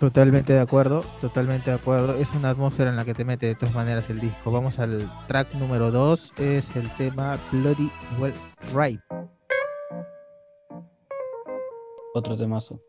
Totalmente 0.00 0.54
de 0.54 0.60
acuerdo, 0.60 1.04
totalmente 1.20 1.70
de 1.70 1.76
acuerdo. 1.76 2.14
Es 2.14 2.32
una 2.32 2.48
atmósfera 2.48 2.88
en 2.88 2.96
la 2.96 3.04
que 3.04 3.12
te 3.12 3.26
mete 3.26 3.44
de 3.44 3.54
todas 3.54 3.74
maneras 3.74 4.08
el 4.08 4.18
disco. 4.18 4.50
Vamos 4.50 4.78
al 4.78 5.06
track 5.28 5.52
número 5.56 5.90
2, 5.90 6.32
es 6.38 6.74
el 6.74 6.88
tema 6.96 7.38
Bloody 7.52 7.90
Well 8.18 8.32
Right. 8.74 9.00
Otro 12.14 12.34
temazo. 12.34 12.80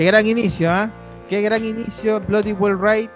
Qué 0.00 0.06
gran 0.06 0.26
inicio, 0.26 0.70
¿ah? 0.72 0.90
Qué 1.28 1.42
gran 1.42 1.62
inicio, 1.62 2.20
Bloody 2.20 2.52
Well 2.52 2.78
Right. 2.80 3.10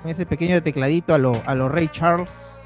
Con 0.00 0.12
ese 0.12 0.24
pequeño 0.24 0.62
tecladito 0.62 1.12
a 1.12 1.18
lo, 1.18 1.32
a 1.44 1.56
lo 1.56 1.68
Ray 1.68 1.88
Charles. 1.88 2.60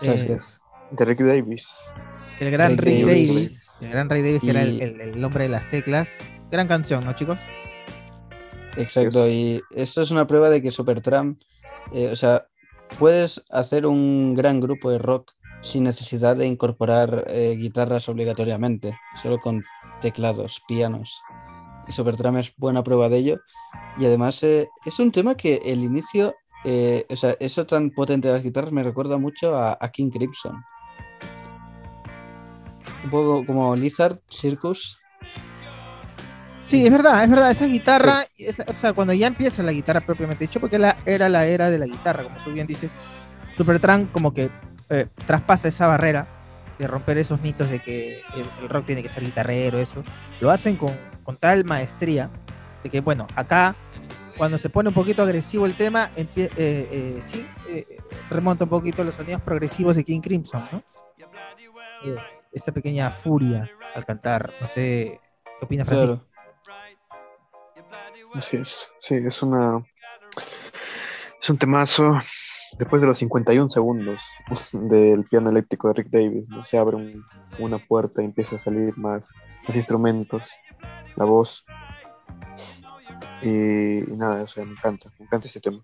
Eh, 0.00 0.36
es. 0.38 0.60
De 0.92 1.04
Rick 1.04 1.22
Davis. 1.22 1.92
El 2.38 2.52
gran 2.52 2.78
Rick 2.78 2.84
Ray 2.84 3.02
Davis. 3.02 3.34
Davis. 3.34 3.68
El 3.80 3.88
gran 3.90 4.08
Ray 4.08 4.22
Davis, 4.22 4.40
que 4.42 4.50
era 4.50 4.62
el, 4.62 4.80
el- 4.80 5.00
el 5.00 5.24
hombre 5.24 5.42
de 5.42 5.48
las 5.48 5.68
teclas. 5.70 6.18
Gran 6.52 6.68
canción, 6.68 7.04
¿no, 7.04 7.14
chicos? 7.14 7.40
Exacto, 8.76 9.28
y 9.28 9.60
esto 9.74 10.00
es 10.00 10.12
una 10.12 10.28
prueba 10.28 10.48
de 10.48 10.62
que 10.62 10.70
Supertramp, 10.70 11.42
eh, 11.92 12.10
o 12.12 12.14
sea, 12.16 12.46
puedes 12.96 13.42
hacer 13.50 13.86
un 13.86 14.36
gran 14.36 14.60
grupo 14.60 14.88
de 14.88 14.98
rock 14.98 15.32
sin 15.62 15.82
necesidad 15.82 16.36
de 16.36 16.46
incorporar 16.46 17.24
eh, 17.26 17.56
guitarras 17.58 18.08
obligatoriamente, 18.08 18.96
solo 19.20 19.40
con 19.40 19.64
teclados, 20.00 20.62
pianos. 20.68 21.20
Y 21.88 21.92
Supertramp 21.92 22.38
es 22.38 22.52
buena 22.56 22.82
prueba 22.82 23.08
de 23.08 23.18
ello. 23.18 23.40
Y 23.98 24.06
además 24.06 24.42
eh, 24.42 24.68
es 24.84 24.98
un 24.98 25.10
tema 25.12 25.34
que 25.34 25.60
el 25.64 25.82
inicio, 25.82 26.34
eh, 26.64 27.04
o 27.10 27.16
sea, 27.16 27.36
eso 27.40 27.66
tan 27.66 27.90
potente 27.90 28.28
de 28.28 28.34
las 28.34 28.42
guitarras 28.42 28.72
me 28.72 28.82
recuerda 28.82 29.18
mucho 29.18 29.56
a, 29.58 29.76
a 29.80 29.90
King 29.90 30.10
Crimson. 30.10 30.62
Un 33.04 33.10
poco 33.10 33.44
como 33.44 33.74
Lizard, 33.74 34.20
Circus. 34.28 34.98
Sí, 36.64 36.86
es 36.86 36.92
verdad, 36.92 37.22
es 37.24 37.30
verdad. 37.30 37.50
Esa 37.50 37.66
guitarra, 37.66 38.24
esa- 38.38 38.64
o 38.68 38.74
sea, 38.74 38.92
cuando 38.92 39.12
ya 39.12 39.26
empieza 39.26 39.62
la 39.62 39.72
guitarra 39.72 40.00
propiamente 40.00 40.44
dicho, 40.44 40.60
porque 40.60 40.78
la, 40.78 40.96
era 41.04 41.28
la 41.28 41.44
era 41.46 41.68
de 41.68 41.78
la 41.78 41.86
guitarra, 41.86 42.22
como 42.22 42.36
tú 42.44 42.52
bien 42.52 42.66
dices, 42.66 42.92
Supertramp 43.56 44.10
como 44.12 44.32
que 44.32 44.48
eh, 44.88 45.06
traspasa 45.26 45.68
esa 45.68 45.86
barrera 45.88 46.26
de 46.78 46.86
romper 46.86 47.18
esos 47.18 47.40
mitos 47.42 47.68
de 47.68 47.80
que 47.80 48.22
el, 48.34 48.46
el 48.62 48.68
rock 48.68 48.86
tiene 48.86 49.02
que 49.02 49.08
ser 49.08 49.22
guitarrero, 49.24 49.78
eso. 49.78 50.02
Lo 50.40 50.50
hacen 50.50 50.76
con, 50.76 50.90
con 51.22 51.36
tal 51.36 51.64
maestría 51.64 52.30
de 52.82 52.90
que, 52.90 53.00
bueno, 53.00 53.26
acá, 53.34 53.74
cuando 54.36 54.58
se 54.58 54.68
pone 54.70 54.88
un 54.88 54.94
poquito 54.94 55.22
agresivo 55.22 55.66
el 55.66 55.74
tema, 55.74 56.10
eh, 56.16 56.26
eh, 56.36 57.18
sí, 57.20 57.46
eh, 57.68 57.86
remonta 58.30 58.64
un 58.64 58.70
poquito 58.70 59.04
los 59.04 59.14
sonidos 59.14 59.40
progresivos 59.42 59.94
de 59.96 60.04
King 60.04 60.20
Crimson, 60.20 60.68
¿no? 60.72 60.82
Esa 62.52 62.72
pequeña 62.72 63.10
furia 63.10 63.70
al 63.94 64.04
cantar, 64.04 64.50
no 64.60 64.66
sé, 64.66 65.20
¿qué 65.58 65.64
opina 65.64 65.84
Francisco? 65.84 66.26
Es. 68.56 68.88
Sí, 68.98 69.14
es 69.14 69.42
una. 69.42 69.84
Es 71.40 71.50
un 71.50 71.58
temazo. 71.58 72.18
Después 72.78 73.02
de 73.02 73.08
los 73.08 73.18
51 73.18 73.68
segundos 73.68 74.20
del 74.72 75.24
piano 75.24 75.50
eléctrico 75.50 75.88
de 75.88 75.94
Rick 75.94 76.08
Davis, 76.10 76.48
¿no? 76.48 76.64
se 76.64 76.78
abre 76.78 76.96
un- 76.96 77.22
una 77.58 77.78
puerta 77.78 78.22
y 78.22 78.24
empieza 78.24 78.56
a 78.56 78.58
salir 78.58 78.96
más, 78.96 79.28
más 79.68 79.76
instrumentos, 79.76 80.42
la 81.16 81.24
voz. 81.24 81.64
Y, 83.42 84.10
y 84.10 84.16
nada, 84.16 84.44
o 84.44 84.48
sea, 84.48 84.64
me 84.64 84.72
encanta, 84.72 85.12
me 85.18 85.26
encanta 85.26 85.46
este 85.46 85.60
tema. 85.60 85.82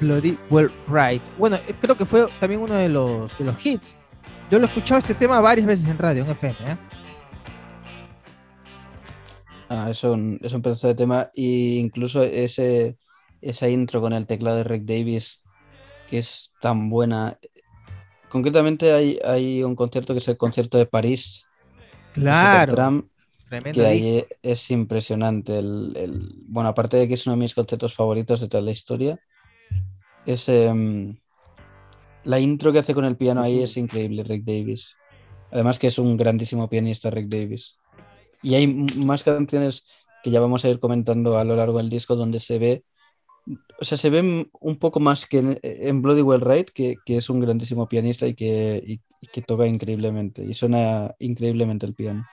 Bloody 0.00 0.38
Well 0.50 0.70
Right. 0.88 1.22
Bueno, 1.38 1.56
eh, 1.56 1.74
creo 1.80 1.96
que 1.96 2.04
fue 2.04 2.26
también 2.40 2.60
uno 2.60 2.74
de 2.74 2.88
los, 2.88 3.36
de 3.38 3.44
los 3.44 3.64
hits. 3.64 3.98
Yo 4.50 4.58
lo 4.58 4.64
he 4.64 4.68
escuchado 4.68 5.00
este 5.00 5.14
tema 5.14 5.40
varias 5.40 5.66
veces 5.66 5.88
en 5.88 5.98
radio, 5.98 6.24
en 6.24 6.30
FM. 6.30 6.56
¿eh? 6.60 6.76
Ah, 9.68 9.88
es 9.90 10.04
un, 10.04 10.38
es 10.42 10.52
un 10.52 10.62
pedazo 10.62 10.88
de 10.88 10.94
tema. 10.94 11.30
Y 11.34 11.78
incluso 11.78 12.22
ese, 12.22 12.98
esa 13.40 13.68
intro 13.68 14.00
con 14.00 14.12
el 14.12 14.26
teclado 14.26 14.58
de 14.58 14.64
Rick 14.64 14.84
Davis, 14.84 15.42
que 16.08 16.18
es 16.18 16.52
tan 16.60 16.90
buena, 16.90 17.38
concretamente 18.34 18.92
hay, 18.92 19.18
hay 19.24 19.62
un 19.64 19.76
concierto 19.76 20.14
que 20.14 20.20
es 20.20 20.28
el 20.28 20.36
concierto 20.38 20.78
de 20.78 20.86
París. 20.86 21.50
de 22.40 22.62
Claro, 22.62 22.90
tremendo 23.48 23.84
que 23.84 23.86
ahí 23.86 24.26
es 24.42 24.70
impresionante. 24.70 25.58
El, 25.58 25.92
el- 25.96 26.34
bueno, 26.46 26.68
aparte 26.70 26.96
de 26.98 27.08
que 27.08 27.14
es 27.14 27.26
uno 27.26 27.36
de 27.36 27.40
mis 27.42 27.54
conciertos 27.54 27.94
favoritos 27.94 28.40
de 28.40 28.48
toda 28.48 28.62
la 28.62 28.70
historia, 28.72 29.20
es 30.24 30.48
em, 30.48 31.16
la 32.22 32.40
intro 32.40 32.72
que 32.72 32.78
hace 32.78 32.94
con 32.94 33.04
el 33.04 33.16
piano 33.16 33.42
ahí 33.42 33.62
es 33.62 33.76
increíble, 33.76 34.24
Rick 34.24 34.44
Davis. 34.44 34.98
Además 35.50 35.78
que 35.78 35.88
es 35.88 35.98
un 35.98 36.16
grandísimo 36.16 36.68
pianista, 36.68 37.10
Rick 37.10 37.28
Davis. 37.28 37.78
Y 38.42 38.54
hay 38.56 38.66
más 38.68 39.24
canciones 39.24 39.86
que 40.22 40.30
ya 40.32 40.40
vamos 40.40 40.64
a 40.64 40.70
ir 40.70 40.80
comentando 40.80 41.38
a 41.38 41.44
lo 41.44 41.56
largo 41.56 41.78
del 41.78 41.90
disco 41.90 42.16
donde 42.16 42.40
se 42.40 42.58
ve, 42.58 42.84
o 43.80 43.84
sea, 43.84 43.98
se 43.98 44.10
ve 44.10 44.48
un 44.60 44.76
poco 44.76 45.00
más 45.00 45.26
que 45.26 45.58
en, 45.62 46.02
Bloody 46.02 46.22
Well 46.22 46.40
Right, 46.40 46.70
que, 46.70 46.96
que 47.04 47.16
es 47.16 47.28
un 47.28 47.40
grandísimo 47.40 47.88
pianista 47.88 48.26
y 48.26 48.34
que, 48.34 48.82
y 48.86 49.26
que 49.28 49.42
toca 49.42 49.66
increíblemente. 49.66 50.44
Y 50.44 50.54
suena 50.54 51.14
increíblemente 51.18 51.86
el 51.86 51.94
piano. 51.94 52.26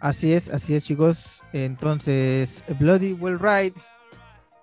Así 0.00 0.32
es, 0.32 0.48
así 0.48 0.74
es, 0.74 0.84
chicos. 0.84 1.42
Entonces, 1.52 2.62
Bloody 2.78 3.12
Well 3.12 3.40
Ride 3.40 3.74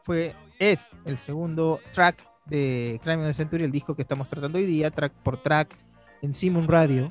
fue, 0.04 0.34
es 0.60 0.96
el 1.06 1.18
segundo 1.18 1.80
track 1.92 2.26
de 2.46 3.00
Crime 3.04 3.24
of 3.24 3.28
the 3.28 3.34
Century, 3.34 3.64
el 3.64 3.72
disco 3.72 3.96
que 3.96 4.04
estamos 4.04 4.28
tratando 4.28 4.58
hoy 4.58 4.66
día, 4.66 4.92
track 4.92 5.12
por 5.24 5.42
track 5.42 5.76
en 6.22 6.34
Simon 6.34 6.68
Radio. 6.68 7.10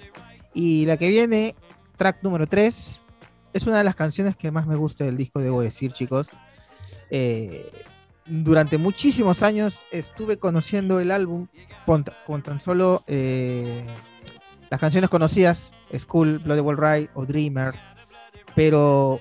Y 0.54 0.86
la 0.86 0.96
que 0.96 1.08
viene, 1.08 1.54
track 1.96 2.22
número 2.22 2.46
3, 2.46 3.01
es 3.52 3.66
una 3.66 3.78
de 3.78 3.84
las 3.84 3.96
canciones 3.96 4.36
que 4.36 4.50
más 4.50 4.66
me 4.66 4.76
gusta 4.76 5.04
del 5.04 5.16
disco, 5.16 5.40
debo 5.40 5.62
decir, 5.62 5.92
chicos. 5.92 6.28
Eh, 7.10 7.70
durante 8.26 8.78
muchísimos 8.78 9.42
años 9.42 9.84
estuve 9.90 10.38
conociendo 10.38 11.00
el 11.00 11.10
álbum 11.10 11.48
con, 11.84 12.04
tan 12.42 12.60
solo 12.60 13.04
eh, 13.06 13.84
las 14.70 14.80
canciones 14.80 15.10
conocidas, 15.10 15.72
School, 15.98 16.38
Bloody 16.38 16.60
Well 16.60 16.78
Ride 16.78 17.10
o 17.14 17.26
Dreamer, 17.26 17.74
pero 18.54 19.20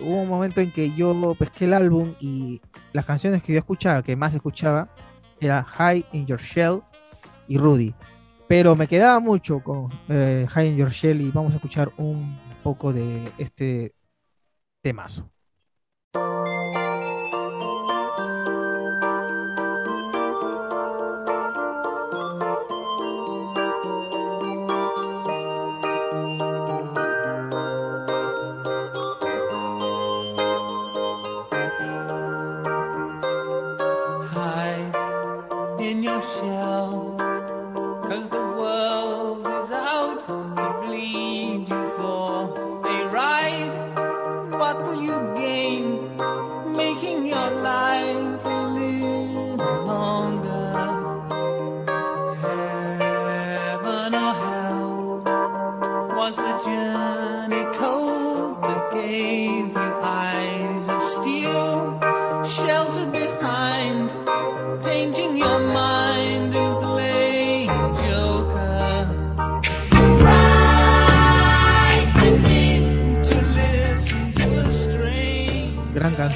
hubo 0.00 0.22
un 0.22 0.28
momento 0.28 0.60
en 0.60 0.72
que 0.72 0.90
yo 0.94 1.34
pesqué 1.38 1.64
el 1.66 1.74
álbum 1.74 2.14
y 2.20 2.60
las 2.92 3.04
canciones 3.06 3.42
que 3.42 3.52
yo 3.52 3.58
escuchaba, 3.58 4.02
que 4.02 4.16
más 4.16 4.34
escuchaba, 4.34 4.88
era 5.40 5.62
High 5.62 6.04
in 6.12 6.26
Your 6.26 6.40
Shell 6.40 6.82
y 7.48 7.58
Rudy. 7.58 7.94
Pero 8.48 8.76
me 8.76 8.86
quedaba 8.86 9.20
mucho 9.20 9.60
con 9.60 9.88
eh, 10.08 10.46
High 10.50 10.68
in 10.68 10.76
Your 10.76 10.90
Shell 10.90 11.20
y 11.20 11.30
vamos 11.30 11.52
a 11.52 11.56
escuchar 11.56 11.92
un 11.96 12.38
poco 12.64 12.94
de 12.94 13.30
este 13.36 13.94
temazo. 14.80 15.30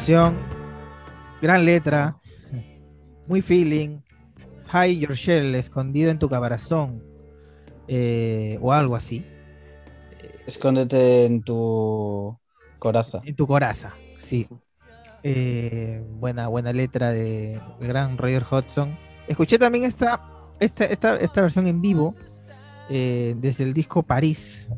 Canción, 0.09 0.38
gran 1.42 1.66
letra, 1.66 2.16
muy 3.27 3.42
feeling. 3.42 4.01
High 4.68 5.01
Your 5.01 5.12
Shell, 5.12 5.55
escondido 5.55 6.11
en 6.11 6.18
tu 6.18 6.31
caparazón, 6.31 7.03
eh, 7.88 8.59
o 8.62 8.73
algo 8.73 8.97
así. 8.97 9.27
Escóndete 10.47 11.27
en 11.27 11.42
tu 11.42 12.35
coraza. 12.79 13.21
En 13.23 13.37
tu 13.37 13.47
coraza, 13.47 13.92
sí. 14.16 14.49
Eh, 15.23 16.03
buena, 16.12 16.49
buena 16.49 16.73
letra 16.73 17.11
de 17.11 17.61
gran 17.79 18.16
Roger 18.16 18.44
Hodgson. 18.51 18.99
Escuché 19.27 19.59
también 19.59 19.85
esta, 19.85 20.23
esta, 20.59 20.87
esta, 20.87 21.16
esta 21.16 21.42
versión 21.42 21.66
en 21.66 21.83
vivo 21.83 22.14
eh, 22.88 23.35
desde 23.37 23.64
el 23.64 23.75
disco 23.75 24.03
París, 24.03 24.68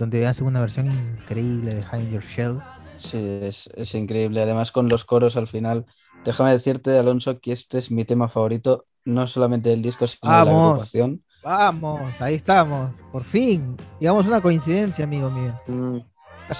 donde 0.00 0.26
hacen 0.26 0.48
una 0.48 0.58
versión 0.58 0.88
increíble 0.88 1.74
de 1.74 1.82
High 1.84 2.10
Your 2.10 2.24
Shell. 2.24 2.58
Sí, 3.04 3.18
es, 3.42 3.68
es 3.76 3.94
increíble. 3.94 4.42
Además, 4.42 4.72
con 4.72 4.88
los 4.88 5.04
coros 5.04 5.36
al 5.36 5.46
final. 5.46 5.86
Déjame 6.24 6.50
decirte, 6.52 6.98
Alonso, 6.98 7.38
que 7.40 7.52
este 7.52 7.78
es 7.78 7.90
mi 7.90 8.04
tema 8.04 8.28
favorito, 8.28 8.86
no 9.04 9.26
solamente 9.26 9.68
del 9.70 9.82
disco, 9.82 10.06
sino 10.06 10.30
de 10.30 10.36
la 10.38 10.44
Vamos. 10.44 10.64
agrupación. 10.70 11.22
Vamos, 11.42 12.00
ahí 12.20 12.34
estamos, 12.36 12.90
por 13.12 13.22
fin. 13.24 13.76
Digamos 14.00 14.26
una 14.26 14.40
coincidencia, 14.40 15.04
amigo 15.04 15.28
mío. 15.30 15.52
Mm, 15.66 15.98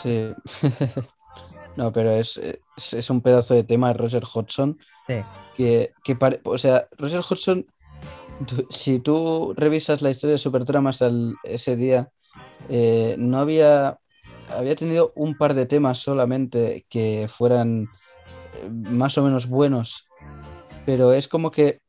Sí. 0.02 0.32
No, 1.76 1.92
pero 1.92 2.12
es, 2.12 2.36
es, 2.36 2.92
es 2.94 3.10
un 3.10 3.20
pedazo 3.20 3.52
de 3.54 3.64
tema 3.64 3.88
de 3.88 3.94
Roger 3.94 4.22
Hodgson 4.32 4.78
Sí. 5.08 5.14
que, 5.56 5.92
que 6.04 6.14
pare- 6.14 6.40
o 6.44 6.56
sea, 6.56 6.86
Roger 6.96 7.18
Hodgson, 7.28 7.66
si 8.70 9.00
tú 9.00 9.54
revisas 9.56 10.00
la 10.00 10.10
historia 10.10 10.34
de 10.34 10.38
Supertramp 10.38 10.86
hasta 10.86 11.06
el- 11.08 11.34
ese 11.42 11.74
día, 11.74 12.10
eh, 12.68 13.16
no 13.18 13.38
había, 13.40 13.98
había 14.58 14.76
tenido 14.76 15.12
un 15.16 15.36
par 15.36 15.54
de 15.54 15.66
temas 15.66 15.98
solamente 15.98 16.86
que 16.88 17.28
fueran 17.28 17.88
eh, 18.62 18.68
más 18.70 19.16
o 19.18 19.22
menos 19.22 19.46
buenos, 19.46 20.06
pero 20.86 21.12
es 21.12 21.28
como 21.28 21.50
que 21.50 21.80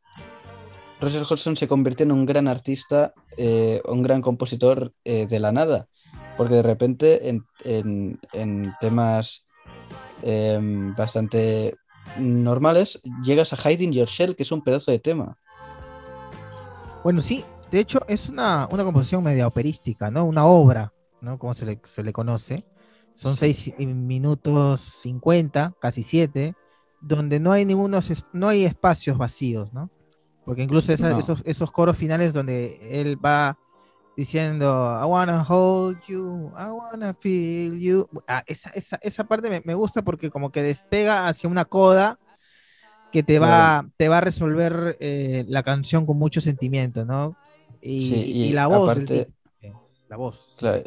Roger 1.01 1.23
Hodgson 1.23 1.58
se 1.58 1.67
convirtió 1.67 2.06
en 2.06 2.12
un 2.12 2.25
gran 2.25 2.47
artista, 2.47 3.13
eh, 3.38 3.82
un 3.86 4.01
gran 4.01 4.21
compositor 4.21 4.93
eh, 5.04 5.28
de 5.28 5.39
la 5.39 5.51
nada, 5.51 5.88
porque 6.38 6.56
de 6.56 6.63
repente 6.63 7.30
en, 7.30 7.43
en- 7.63 8.19
en 8.34 8.73
temas 8.80 9.45
em, 10.23 10.95
bastante 10.95 11.75
normales 12.19 12.99
llegas 13.23 13.51
a 13.54 13.58
Hiding 13.58 13.91
Your 13.91 14.08
Shell, 14.08 14.36
que 14.36 14.43
es 14.43 14.51
un 14.51 14.63
pedazo 14.63 14.91
de 14.91 14.99
tema. 14.99 15.38
Bueno, 17.04 17.21
sí, 17.21 17.43
de 17.71 17.80
hecho 17.80 17.99
es 18.08 18.30
una, 18.30 18.67
una 18.71 18.84
composición 18.84 19.21
media 19.23 19.47
operística, 19.47 20.10
¿no? 20.10 20.25
Una 20.25 20.45
obra, 20.45 20.91
¿no? 21.26 21.38
Como 21.38 21.54
se 21.54 21.66
le, 21.66 21.82
se 21.84 22.04
le 22.04 22.14
conoce. 22.14 22.66
Son 23.14 23.36
seis 23.38 23.68
i- 23.78 23.86
minutos 23.88 24.82
50, 25.02 25.74
casi 25.82 26.04
siete, 26.04 26.54
donde 27.02 27.40
no 27.40 27.52
hay 27.52 27.66
ningunos, 27.66 28.26
no 28.34 28.48
hay 28.48 28.64
espacios 28.66 29.18
vacíos, 29.18 29.74
¿no? 29.74 29.90
Porque 30.46 30.64
incluso 30.64 30.94
esa- 30.94 31.10
No. 31.10 31.20
esos, 31.20 31.42
esos 31.46 31.72
coros 31.72 31.98
finales 31.98 32.34
donde 32.34 33.02
él 33.02 33.18
va 33.24 33.58
diciendo, 34.18 34.98
I 35.02 35.06
wanna 35.06 35.44
hold 35.44 35.98
you, 36.08 36.52
I 36.58 36.70
wanna 36.72 37.14
feel 37.14 37.78
you. 37.80 38.08
Ah, 38.28 38.44
esa, 38.48 38.70
esa, 38.70 38.98
esa 39.02 39.24
parte 39.26 39.50
me, 39.50 39.62
me 39.66 39.74
gusta 39.74 40.04
porque 40.04 40.30
como 40.30 40.52
que 40.52 40.62
despega 40.62 41.28
hacia 41.28 41.50
una 41.50 41.66
coda 41.66 42.20
que 43.12 43.24
te 43.24 43.40
va, 43.40 43.88
te 43.98 44.08
va 44.10 44.18
a 44.18 44.22
resolver 44.22 44.98
eh, 45.00 45.46
la 45.48 45.64
canción 45.64 46.06
con 46.06 46.18
mucho 46.18 46.42
sentimiento, 46.42 47.06
¿no? 47.06 47.36
Y, 47.82 48.10
Sí, 48.10 48.16
y 48.16 48.44
y 48.46 48.54
la 48.54 48.68
voz 48.68 48.90
aparte- 48.92 49.26
tipo, 49.62 49.90
la 50.10 50.18
voz. 50.18 50.54
Claro, 50.58 50.84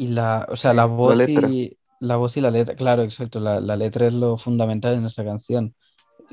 y 0.00 0.06
la, 0.08 0.46
o 0.50 0.56
sea, 0.56 0.72
la 0.74 0.86
voz 0.86 1.18
letra. 1.18 1.48
y 1.48 1.76
la 2.00 2.16
voz 2.16 2.36
y 2.36 2.40
la 2.40 2.50
letra, 2.50 2.74
claro, 2.74 3.02
exacto, 3.02 3.40
la, 3.40 3.60
la 3.60 3.76
letra 3.76 4.06
es 4.06 4.14
lo 4.14 4.38
fundamental 4.38 4.94
en 4.94 5.04
esta 5.04 5.24
canción. 5.24 5.74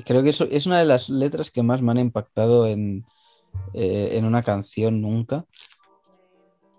Creo 0.06 0.22
que 0.22 0.30
eso 0.30 0.46
es 0.50 0.66
una 0.66 0.78
de 0.78 0.86
las 0.86 1.08
letras 1.10 1.50
que 1.50 1.62
más 1.62 1.82
me 1.82 1.90
han 1.92 1.98
impactado 1.98 2.66
en, 2.66 3.04
eh, 3.74 4.10
en 4.12 4.24
una 4.24 4.42
canción 4.42 5.02
nunca. 5.02 5.44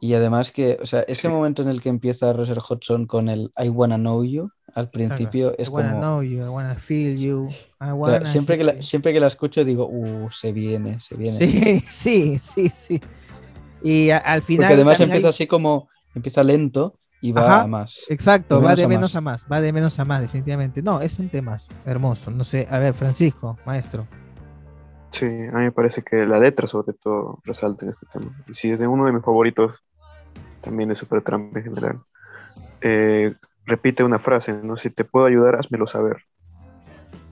Y 0.01 0.13
además 0.13 0.51
que, 0.51 0.79
o 0.81 0.85
sea, 0.85 1.01
ese 1.01 1.23
Sí. 1.23 1.27
momento 1.27 1.61
en 1.61 1.67
el 1.67 1.81
que 1.81 1.89
empieza 1.89 2.31
Roger 2.31 2.59
Hodgson 2.67 3.05
con 3.05 3.27
el 3.27 3.51
I 3.57 3.67
Wanna 3.69 3.97
Know 3.97 4.23
You, 4.23 4.49
al 4.73 4.89
principio 4.89 5.47
Exacto. 5.49 5.61
es 5.61 5.67
I 5.67 5.71
wanna 5.71 5.89
como... 5.89 6.01
know 6.01 6.23
you, 6.23 6.37
I 6.45 6.47
wanna 6.47 6.75
feel 6.75 7.17
you, 7.17 7.49
I 7.81 7.91
wanna 7.91 8.25
siempre, 8.25 8.57
que 8.57 8.63
hear 8.63 8.75
la, 8.77 8.81
siempre 8.81 9.13
que 9.13 9.19
la 9.19 9.27
escucho 9.27 9.65
digo, 9.65 9.87
uh, 9.91 10.29
se 10.31 10.53
viene, 10.53 10.99
se 11.01 11.15
viene. 11.15 11.37
Sí, 11.37 11.79
sí, 11.89 12.39
sí, 12.41 12.69
sí. 12.69 12.99
Y 13.83 14.09
a- 14.11 14.17
al 14.19 14.41
final. 14.41 14.63
Porque 14.69 14.73
además 14.75 14.99
empieza 15.01 15.27
hay- 15.27 15.31
así 15.31 15.47
como, 15.47 15.89
empieza 16.15 16.43
lento 16.43 16.99
y 17.21 17.31
va 17.31 17.41
Ajá. 17.41 17.61
a 17.61 17.67
más. 17.67 18.05
Exacto, 18.09 18.59
de 18.59 18.61
va 18.61 18.75
menos 18.75 18.77
de 18.77 18.83
a 18.83 18.87
menos 18.87 19.11
más. 19.11 19.15
a 19.15 19.21
más, 19.21 19.45
va 19.51 19.61
de 19.61 19.73
menos 19.73 19.99
a 19.99 20.05
más, 20.05 20.21
definitivamente. 20.21 20.81
No, 20.81 21.01
es 21.01 21.19
un 21.19 21.29
tema 21.29 21.57
hermoso. 21.85 22.31
No 22.31 22.43
sé, 22.43 22.67
a 22.69 22.79
ver, 22.79 22.93
Francisco, 22.93 23.57
maestro. 23.65 24.07
Sí, 25.11 25.25
a 25.25 25.29
mí 25.57 25.63
me 25.65 25.71
parece 25.71 26.03
que 26.03 26.25
la 26.25 26.37
letra 26.39 26.67
sobre 26.67 26.93
todo 26.93 27.39
resalta 27.43 27.85
en 27.85 27.89
este 27.89 28.05
tema. 28.11 28.31
Y 28.47 28.53
sí, 28.53 28.71
es 28.71 28.79
de 28.79 28.87
uno 28.87 29.05
de 29.05 29.11
mis 29.11 29.23
favoritos 29.23 29.77
también 30.61 30.89
de 30.89 30.95
Supertramp 30.95 31.55
en 31.57 31.63
general. 31.63 32.01
Eh, 32.81 33.35
repite 33.65 34.03
una 34.03 34.19
frase, 34.19 34.53
¿no? 34.53 34.77
Si 34.77 34.89
te 34.89 35.05
puedo 35.05 35.25
ayudar, 35.25 35.55
házmelo 35.55 35.87
saber. 35.87 36.17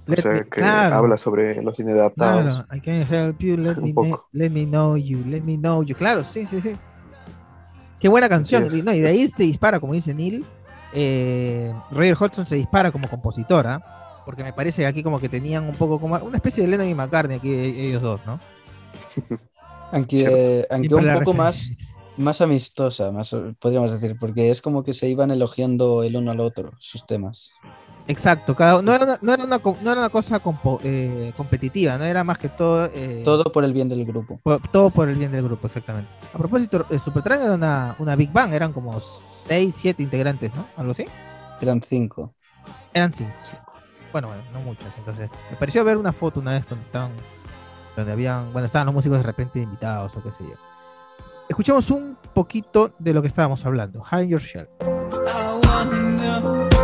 Let 0.08 0.20
o 0.20 0.22
sea, 0.22 0.32
me- 0.34 0.44
que 0.46 0.50
claro, 0.50 0.96
habla 0.98 1.18
sobre 1.18 1.62
los 1.62 1.80
inadaptados. 1.80 2.44
claro. 2.44 2.66
I 2.76 2.80
can 2.82 3.02
help 3.04 3.40
you, 3.40 3.58
let 3.58 3.76
me, 3.82 3.94
let 4.34 4.50
me 4.52 4.66
know 4.66 4.98
you, 4.98 5.24
let 5.26 5.42
me 5.42 5.58
know 5.58 5.84
you. 5.84 5.96
Claro, 5.96 6.24
sí, 6.24 6.46
sí, 6.46 6.62
sí. 6.62 6.74
Qué 8.00 8.08
buena 8.08 8.30
canción. 8.30 8.68
Y, 8.76 8.82
no, 8.82 8.94
y 8.94 9.00
de 9.00 9.10
ahí 9.10 9.28
se 9.28 9.44
dispara, 9.44 9.80
como 9.80 9.94
dice 9.94 10.14
Neil. 10.14 10.46
Eh, 10.94 11.74
Roger 11.92 12.16
Hodgson 12.20 12.46
se 12.46 12.56
dispara 12.56 12.92
como 12.92 13.10
compositora. 13.10 13.82
Porque 14.26 14.44
me 14.44 14.52
parece 14.52 14.82
que 14.82 14.88
aquí 14.88 15.04
como 15.04 15.20
que 15.20 15.30
tenían 15.30 15.64
un 15.64 15.76
poco 15.76 16.02
como 16.02 16.18
una 16.18 16.36
especie 16.36 16.62
de 16.62 16.70
Lennon 16.70 16.88
y 16.88 16.94
McCartney 16.94 17.38
aquí 17.38 17.50
ellos 17.50 18.02
dos, 18.02 18.20
¿no? 18.26 18.40
Aunque, 19.94 20.68
un 20.70 21.20
poco 21.20 21.34
más, 21.34 21.72
más 22.18 22.42
amistosa, 22.42 23.10
más, 23.10 23.34
podríamos 23.58 23.90
decir, 23.90 24.18
porque 24.20 24.52
es 24.52 24.62
como 24.62 24.84
que 24.84 24.94
se 24.94 25.08
iban 25.08 25.32
elogiando 25.32 26.04
el 26.04 26.18
uno 26.18 26.32
al 26.32 26.42
otro 26.42 26.74
sus 26.80 27.06
temas. 27.06 27.52
Exacto, 28.10 28.56
cada, 28.56 28.82
no, 28.82 28.94
era 28.94 29.04
una, 29.04 29.20
no, 29.22 29.34
era 29.34 29.44
una, 29.44 29.58
no 29.58 29.92
era 29.92 30.00
una 30.02 30.10
cosa 30.10 30.40
compo- 30.42 30.80
eh, 30.84 31.34
competitiva, 31.36 31.98
no 31.98 32.06
era 32.06 32.24
más 32.24 32.38
que 32.38 32.48
todo, 32.48 32.86
eh, 32.94 33.22
Todo 33.26 33.52
por 33.52 33.66
el 33.66 33.74
bien 33.74 33.90
del 33.90 34.06
grupo. 34.06 34.40
por, 34.44 34.62
todo 34.62 34.90
por 34.92 35.10
el 35.10 35.16
bien 35.16 35.32
del 35.32 35.44
grupo, 35.44 35.68
exactamente. 35.68 36.10
A 36.34 36.38
propósito, 36.38 36.86
eh, 36.90 37.00
Supertramp 37.00 37.44
era 37.44 37.56
una, 37.56 37.96
una 38.00 38.16
Big 38.16 38.32
Bang, 38.32 38.54
eran 38.54 38.72
como 38.72 38.98
6, 39.00 39.76
7 39.78 40.02
integrantes, 40.04 40.54
¿no? 40.56 40.66
Algo 40.78 40.92
así. 40.92 41.06
Eran 41.60 41.82
cinco. 41.82 42.34
Eran 42.94 43.12
5. 43.12 43.32
Bueno, 44.14 44.30
bueno, 44.30 44.44
no 44.54 44.62
muchos, 44.62 44.88
entonces. 44.98 45.30
Me 45.52 45.58
pareció 45.58 45.84
ver 45.84 45.98
una 45.98 46.14
foto 46.14 46.40
una 46.40 46.52
vez 46.54 46.68
donde 46.70 46.86
estaban, 46.86 47.12
donde 47.98 48.12
habían, 48.14 48.54
bueno, 48.54 48.68
estaban 48.68 48.86
los 48.86 48.96
músicos 48.96 49.18
de 49.18 49.24
repente 49.24 49.60
invitados 49.60 50.16
o 50.16 50.24
qué 50.24 50.32
sé 50.32 50.44
yo. 50.46 50.54
Escuchamos 51.50 51.92
un 51.92 52.18
poquito 52.34 52.94
de 53.00 53.14
lo 53.14 53.22
que 53.22 53.28
estábamos 53.28 53.66
hablando. 53.66 54.02
Hide 54.12 54.28
Your 54.30 54.42
Shell. 54.42 54.68
I 54.82 55.68
wanna 55.68 56.18
know. 56.40 56.77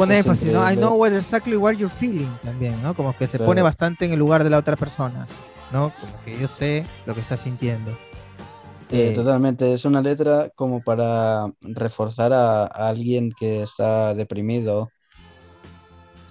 Pone 0.00 0.18
Es 0.18 0.20
énfasis, 0.20 0.52
¿no? 0.52 0.60
I 0.68 0.74
increíble. 0.74 0.76
know 0.76 0.94
what 0.96 1.12
exactly 1.12 1.56
what 1.56 1.74
you're 1.74 1.94
feeling 1.94 2.38
también, 2.42 2.80
¿no? 2.82 2.94
Como 2.94 3.14
que 3.16 3.26
se 3.26 3.38
pone 3.38 3.62
bastante 3.62 4.04
en 4.06 4.12
el 4.12 4.18
lugar 4.18 4.44
de 4.44 4.50
la 4.50 4.58
otra 4.58 4.76
persona, 4.76 5.26
¿no? 5.70 5.92
Como 6.00 6.20
que 6.22 6.38
yo 6.38 6.48
sé 6.48 6.84
lo 7.04 7.14
que 7.14 7.20
está 7.20 7.36
sintiendo. 7.36 8.00
Eh, 8.92 9.12
Eh, 9.12 9.12
totalmente, 9.12 9.72
es 9.72 9.84
una 9.84 10.02
letra 10.02 10.50
como 10.56 10.82
para 10.82 11.46
reforzar 11.60 12.32
a, 12.32 12.64
a 12.64 12.88
alguien 12.88 13.30
que 13.38 13.62
está 13.62 14.14
deprimido 14.14 14.92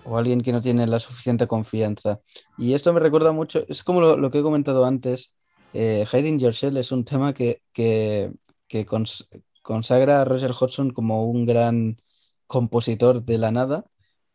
o 0.03 0.17
alguien 0.17 0.41
que 0.41 0.51
no 0.51 0.61
tiene 0.61 0.87
la 0.87 0.99
suficiente 0.99 1.47
confianza. 1.47 2.19
Y 2.57 2.73
esto 2.73 2.93
me 2.93 2.99
recuerda 2.99 3.31
mucho, 3.31 3.63
es 3.67 3.83
como 3.83 4.01
lo, 4.01 4.17
lo 4.17 4.31
que 4.31 4.39
he 4.39 4.43
comentado 4.43 4.85
antes, 4.85 5.35
eh, 5.73 6.05
Hiding 6.11 6.39
Your 6.39 6.53
Shell 6.53 6.77
es 6.77 6.91
un 6.91 7.05
tema 7.05 7.33
que, 7.33 7.61
que, 7.73 8.31
que 8.67 8.85
cons- 8.87 9.27
consagra 9.61 10.21
a 10.21 10.25
Roger 10.25 10.51
Hodgson 10.59 10.91
como 10.91 11.25
un 11.25 11.45
gran 11.45 11.97
compositor 12.49 13.23
de 13.23 13.37
la 13.37 13.51
nada. 13.51 13.85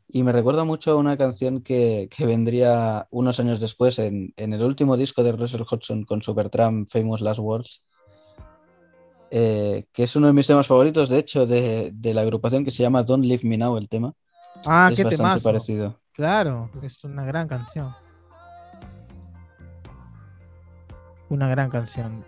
Y 0.09 0.22
me 0.22 0.33
recuerda 0.33 0.64
mucho 0.64 0.92
a 0.92 0.96
una 0.96 1.16
canción 1.16 1.61
que, 1.62 2.09
que 2.14 2.24
vendría 2.24 3.09
unos 3.11 3.40
años 3.40 3.59
después 3.59 3.98
en, 3.98 4.33
en 4.37 4.53
el 4.53 4.62
último 4.62 4.96
disco 4.96 5.24
de 5.24 5.33
Roger 5.33 5.62
Hodgson 5.68 6.05
con 6.05 6.22
Supertramp, 6.22 6.88
Famous 6.90 7.20
Last 7.20 7.40
Words, 7.40 7.81
eh, 9.31 9.87
que 9.92 10.05
es 10.05 10.14
uno 10.14 10.29
de 10.29 10.33
mis 10.33 10.46
temas 10.46 10.66
favoritos, 10.68 11.09
de 11.09 11.18
hecho, 11.18 11.46
de, 11.46 11.90
de 11.92 12.14
la 12.14 12.20
agrupación 12.20 12.64
que 12.64 12.70
se 12.70 12.85
llama 12.85 13.03
Don't 13.03 13.24
Leave 13.24 13.42
Me 13.48 13.59
Now, 13.59 13.77
el 13.77 13.88
tema. 13.88 14.12
ah, 14.64 14.88
es 14.92 14.96
qué 14.96 15.03
bastante 15.05 15.16
temazo. 15.16 15.42
parecido. 15.42 16.00
Claro, 16.12 16.70
es 16.83 17.03
una 17.03 17.24
gran 17.24 17.48
canción. 17.48 17.92
Una 21.29 21.48
gran 21.48 21.68
canción. 21.70 22.24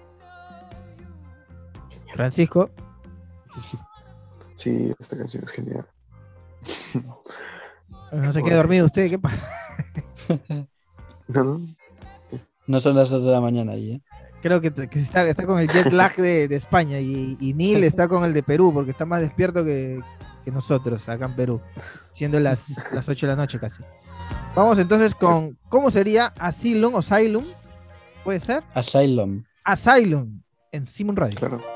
Francisco, 2.14 2.70
Sí, 4.56 4.92
esta 4.98 5.16
canción 5.16 5.44
es 5.44 5.52
genial. 5.52 5.86
no 8.12 8.32
se 8.32 8.42
quede 8.42 8.56
dormido 8.56 8.86
usted, 8.86 9.08
¿qué 9.08 9.18
pasa? 9.18 9.48
No, 11.28 11.44
no, 11.44 11.60
No 12.66 12.80
son 12.80 12.96
las 12.96 13.10
2 13.10 13.24
de 13.24 13.30
la 13.30 13.40
mañana 13.40 13.72
allí, 13.72 13.92
¿eh? 13.92 14.02
Creo 14.42 14.60
que, 14.60 14.72
que 14.72 14.98
está, 14.98 15.22
está 15.28 15.44
con 15.44 15.58
el 15.58 15.68
jet 15.68 15.92
lag 15.92 16.14
de, 16.16 16.46
de 16.46 16.56
España 16.56 17.00
y, 17.00 17.36
y 17.40 17.54
Neil 17.54 17.82
está 17.84 18.06
con 18.06 18.22
el 18.24 18.32
de 18.32 18.42
Perú 18.42 18.70
porque 18.72 18.92
está 18.92 19.04
más 19.04 19.20
despierto 19.20 19.64
que, 19.64 19.98
que 20.44 20.50
nosotros 20.52 21.08
acá 21.08 21.26
en 21.26 21.34
Perú, 21.34 21.60
siendo 22.12 22.38
las, 22.38 22.68
las 22.92 23.08
8 23.08 23.26
de 23.26 23.32
la 23.32 23.36
noche 23.36 23.58
casi. 23.58 23.82
Vamos 24.54 24.78
entonces 24.78 25.14
con, 25.14 25.58
¿cómo 25.68 25.90
sería 25.90 26.32
Asylum 26.38 26.94
o 26.94 26.98
Asylum? 26.98 27.46
¿Puede 28.22 28.40
ser? 28.40 28.62
Asylum. 28.74 29.42
Asylum 29.64 30.42
en 30.70 30.86
Simon 30.86 31.16
Radio. 31.16 31.36
claro. 31.36 31.75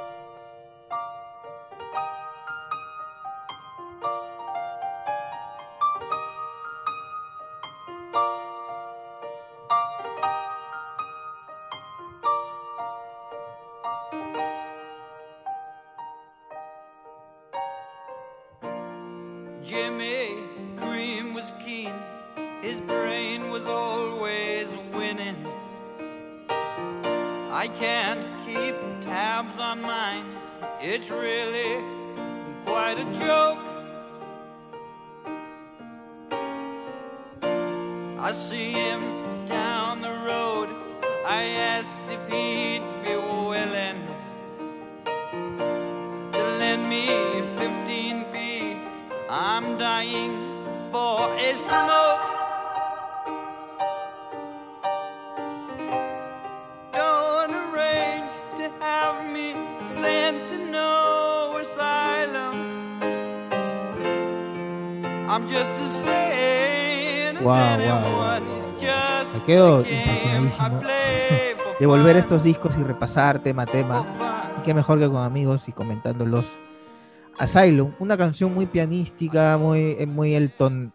Wow, 67.42 67.54
wow, 67.54 68.40
Me 69.38 69.44
quedo 69.46 69.76
a 69.78 69.80
impresionadísimo 69.80 70.80
de 71.80 71.86
volver 71.86 72.12
fun. 72.16 72.20
estos 72.22 72.44
discos 72.44 72.72
y 72.78 72.82
repasar 72.82 73.42
tema 73.42 73.62
a 73.62 73.66
tema. 73.66 74.04
Y 74.58 74.62
qué 74.62 74.74
mejor 74.74 74.98
que 74.98 75.08
con 75.08 75.22
amigos 75.22 75.68
y 75.68 75.72
comentándolos. 75.72 76.46
Asylum, 77.38 77.92
una 77.98 78.18
canción 78.18 78.52
muy 78.52 78.66
pianística, 78.66 79.56
muy, 79.56 79.96
eh, 79.98 80.06
muy 80.06 80.34
Elton, 80.34 80.92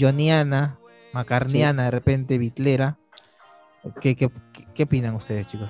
Johniana, 0.00 0.78
macarniana, 1.12 1.84
de 1.84 1.90
repente, 1.90 2.38
bitlera. 2.38 2.96
¿Qué, 4.00 4.16
qué, 4.16 4.30
qué- 4.74 4.84
opinan 4.84 5.14
ustedes, 5.14 5.46
chicos? 5.48 5.68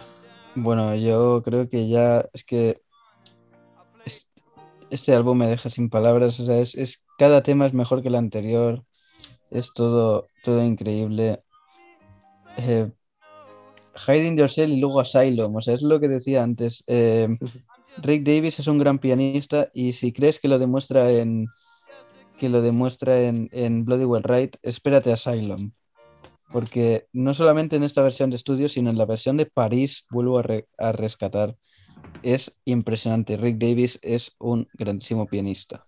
Bueno, 0.54 0.94
yo 0.94 1.42
creo 1.42 1.68
que 1.68 1.88
ya 1.88 2.24
es 2.32 2.44
que 2.44 2.80
es- 4.04 4.28
este 4.90 5.12
álbum 5.14 5.38
me 5.38 5.48
deja 5.48 5.68
sin 5.70 5.88
palabras. 5.90 6.38
O 6.38 6.46
sea, 6.46 6.58
es, 6.58 6.76
es- 6.76 7.02
cada 7.22 7.44
tema 7.44 7.66
es 7.68 7.72
mejor 7.72 8.02
que 8.02 8.08
el 8.08 8.16
anterior. 8.16 8.82
Es 9.48 9.72
todo, 9.72 10.26
todo 10.42 10.60
increíble. 10.64 11.40
Eh, 12.56 12.90
Hiding 13.94 14.36
Yourself 14.36 14.68
y 14.72 14.80
luego 14.80 14.98
Asylum. 14.98 15.54
O 15.54 15.62
sea, 15.62 15.74
es 15.74 15.82
lo 15.82 16.00
que 16.00 16.08
decía 16.08 16.42
antes. 16.42 16.82
Eh, 16.88 17.28
Rick 18.02 18.24
Davis 18.24 18.58
es 18.58 18.66
un 18.66 18.78
gran 18.80 18.98
pianista 18.98 19.70
y 19.72 19.92
si 19.92 20.12
crees 20.12 20.40
que 20.40 20.48
lo 20.48 20.58
demuestra 20.58 21.10
en 21.10 21.46
que 22.38 22.48
lo 22.48 22.60
demuestra 22.60 23.20
en, 23.20 23.48
en 23.52 23.84
Bloody 23.84 24.04
Well 24.04 24.24
Right, 24.24 24.56
espérate 24.60 25.12
a 25.12 25.14
Asylum. 25.14 25.70
Porque 26.50 27.06
no 27.12 27.34
solamente 27.34 27.76
en 27.76 27.84
esta 27.84 28.02
versión 28.02 28.30
de 28.30 28.36
estudio, 28.36 28.68
sino 28.68 28.90
en 28.90 28.98
la 28.98 29.06
versión 29.06 29.36
de 29.36 29.46
París, 29.46 30.06
vuelvo 30.10 30.40
a, 30.40 30.42
re- 30.42 30.66
a 30.76 30.90
rescatar. 30.90 31.56
Es 32.24 32.58
impresionante. 32.64 33.36
Rick 33.36 33.58
Davis 33.58 34.00
es 34.02 34.34
un 34.40 34.66
grandísimo 34.74 35.28
pianista 35.28 35.86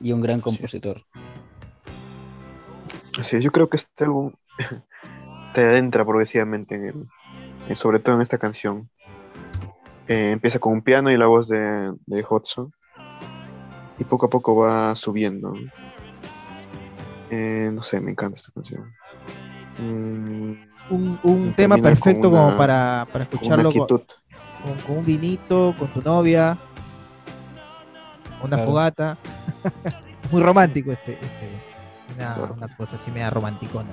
y 0.00 0.12
un 0.12 0.20
gran 0.20 0.40
compositor. 0.40 1.02
Así 3.18 3.36
es, 3.36 3.44
yo 3.44 3.50
creo 3.52 3.68
que 3.68 3.76
este 3.76 4.04
álbum 4.04 4.32
te 5.54 5.60
adentra 5.62 6.04
progresivamente, 6.04 6.74
en 6.74 6.84
el- 6.86 7.06
en- 7.68 7.76
sobre 7.76 7.98
todo 7.98 8.14
en 8.16 8.22
esta 8.22 8.38
canción. 8.38 8.88
Eh, 10.08 10.32
empieza 10.32 10.58
con 10.58 10.72
un 10.72 10.82
piano 10.82 11.10
y 11.10 11.16
la 11.16 11.26
voz 11.26 11.48
de, 11.48 11.92
de 12.06 12.24
Hudson, 12.28 12.72
y 13.98 14.04
poco 14.04 14.26
a 14.26 14.30
poco 14.30 14.56
va 14.56 14.96
subiendo. 14.96 15.52
¿no? 15.52 15.60
Eh, 17.30 17.70
no 17.72 17.82
sé, 17.82 18.00
me 18.00 18.10
encanta 18.10 18.36
esta 18.38 18.50
canción. 18.52 18.92
Mm, 19.78 20.52
Un, 21.22 21.54
tema 21.54 21.76
perfecto 21.76 22.30
como 22.30 22.56
para, 22.56 23.06
para 23.12 23.24
escucharlo 23.24 23.64
con, 23.64 23.72
quietud. 23.72 24.00
con- 24.64 24.76
con 24.86 24.98
un 24.98 25.04
vinito, 25.04 25.74
con 25.78 25.88
tu 25.92 26.02
novia, 26.02 26.56
una 28.42 28.56
Claro. 28.56 28.64
fogata. 28.64 29.18
Muy 30.32 30.42
romántico 30.42 30.92
este, 30.92 31.12
este 31.12 31.48
una, 32.16 32.52
una 32.56 32.76
cosa 32.76 32.96
así 32.96 33.10
media 33.10 33.30
romanticona. 33.30 33.90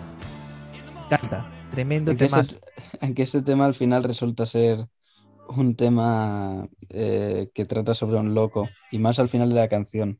Me 0.94 1.16
encanta, 1.16 1.46
tremendo 1.72 2.16
tema. 2.16 2.40
este, 2.40 2.60
aunque 3.02 3.24
este 3.24 3.42
tema 3.42 3.66
al 3.66 3.76
final 3.76 4.04
resulta 4.04 4.46
ser 4.46 4.88
un 5.50 5.76
tema 5.76 6.68
eh, 6.90 7.50
que 7.54 7.66
trata 7.66 7.94
sobre 7.94 8.18
un 8.18 8.34
loco, 8.34 8.68
y 8.92 9.00
más 9.00 9.20
al 9.20 9.30
final 9.30 9.50
de 9.50 9.56
la 9.56 9.68
canción. 9.68 10.20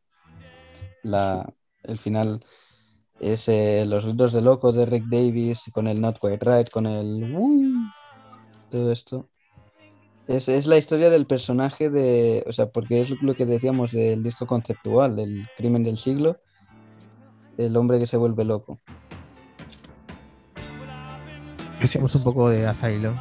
La, 1.04 1.54
el 1.84 1.98
final 1.98 2.46
es 3.20 3.48
eh, 3.50 3.86
los 3.86 4.06
gritos 4.06 4.34
de 4.34 4.42
loco 4.42 4.72
de 4.72 4.86
Rick 4.86 5.06
Davis, 5.06 5.64
con 5.74 5.88
el 5.88 6.00
Not 6.02 6.20
Quite 6.20 6.40
Right, 6.42 6.70
con 6.70 6.86
el... 6.86 7.34
"Woo", 7.34 7.74
todo 8.70 8.92
esto. 8.92 9.30
Es, 10.28 10.50
es 10.50 10.66
la 10.68 10.78
historia 10.78 11.10
del 11.10 11.26
personaje 11.26 11.90
de... 11.90 12.44
O 12.48 12.54
sea, 12.54 12.68
porque 12.68 13.02
es 13.02 13.10
lo 13.22 13.34
que 13.34 13.46
decíamos 13.46 13.92
del 13.92 14.24
disco 14.24 14.46
conceptual, 14.46 15.16
del 15.16 15.48
crimen 15.56 15.84
del 15.84 15.98
siglo, 15.98 16.40
el 17.58 17.76
hombre 17.78 18.00
que 18.00 18.08
se 18.08 18.18
vuelve 18.18 18.44
loco. 18.44 18.80
Escuchemos 21.76 22.16
un 22.16 22.24
poco 22.24 22.50
de 22.50 22.66
Asylum. 22.66 23.16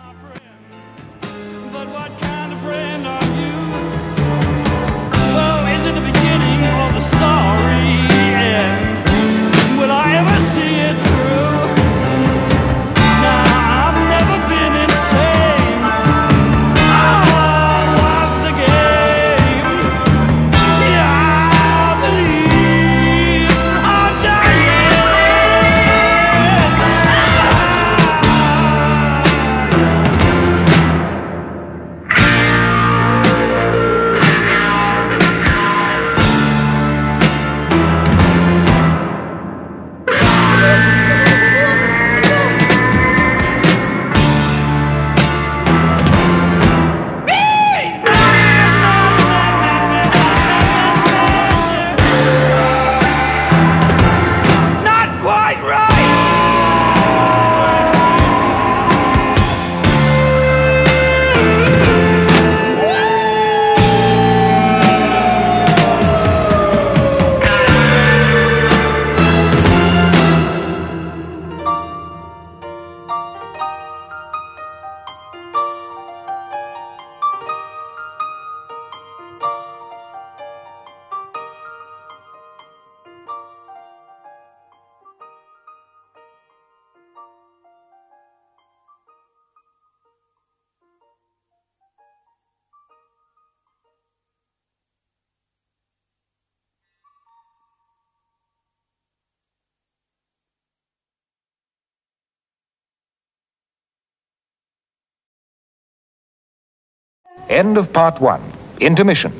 End 107.48 107.78
of 107.78 107.92
part 107.92 108.20
one. 108.20 108.42
Intermission. 108.80 109.32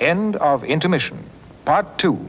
End 0.00 0.36
of 0.36 0.62
intermission. 0.62 1.18
Part 1.64 1.98
two. 1.98 2.28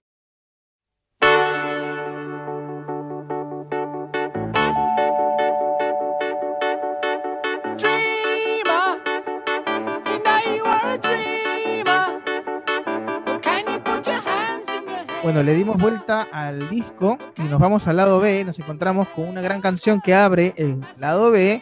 Bueno, 15.39 15.53
le 15.53 15.57
dimos 15.57 15.77
vuelta 15.77 16.27
al 16.33 16.67
disco 16.67 17.17
y 17.37 17.43
nos 17.43 17.61
vamos 17.61 17.87
al 17.87 17.95
lado 17.95 18.19
B. 18.19 18.43
Nos 18.43 18.59
encontramos 18.59 19.07
con 19.07 19.29
una 19.29 19.39
gran 19.39 19.61
canción 19.61 20.01
que 20.01 20.13
abre 20.13 20.53
el 20.57 20.83
lado 20.99 21.31
B. 21.31 21.61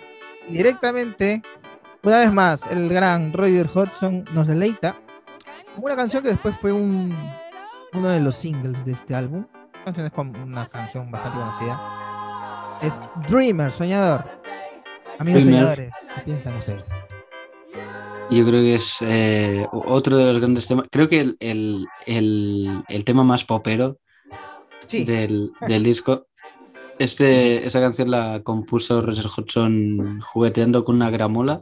directamente, 0.50 1.44
una 2.02 2.18
vez 2.18 2.34
más, 2.34 2.64
el 2.72 2.90
gran 2.90 3.34
Roger 3.34 3.70
Hodgson 3.72 4.26
nos 4.34 4.48
deleita 4.48 4.96
con 5.76 5.84
una 5.86 5.96
canción 5.96 6.24
que 6.24 6.30
después 6.30 6.56
fue 6.58 6.72
un, 6.72 7.16
uno 7.94 8.10
de 8.10 8.20
los 8.20 8.34
singles 8.34 8.84
de 8.84 8.94
este 8.94 9.14
álbum. 9.14 9.46
La 9.74 9.84
canción 9.84 10.08
es 10.08 10.12
con 10.12 10.36
una 10.36 10.66
canción 10.66 11.12
bastante 11.12 11.38
conocida. 11.38 11.80
Es 12.82 13.00
Dreamer, 13.30 13.72
Soñador. 13.72 14.26
Amigos 15.20 15.44
Dreamer. 15.44 15.62
soñadores, 15.62 15.94
¿qué 16.16 16.22
piensan 16.22 16.56
ustedes? 16.56 16.88
Yo 18.30 18.46
creo 18.46 18.62
que 18.62 18.76
es 18.76 18.98
eh, 19.02 19.66
otro 19.72 20.18
de 20.18 20.32
los 20.34 20.40
grandes 20.42 20.68
temas. 20.68 20.86
Creo 20.92 21.08
que 21.08 21.22
el, 21.22 21.38
el- 21.40 21.86
el- 22.06 22.84
el 22.90 23.04
tema 23.06 23.24
más 23.24 23.44
popero 23.46 23.98
Sí, 24.86 25.06
del, 25.06 25.52
del 25.68 25.84
disco. 25.84 26.26
Este, 27.00 27.66
esa 27.66 27.80
canción 27.80 28.10
la 28.12 28.42
compuso 28.44 29.02
Roger 29.02 29.26
Hodgson 29.28 30.20
jugueteando 30.22 30.84
con 30.84 30.96
una 30.96 31.10
gramola. 31.10 31.62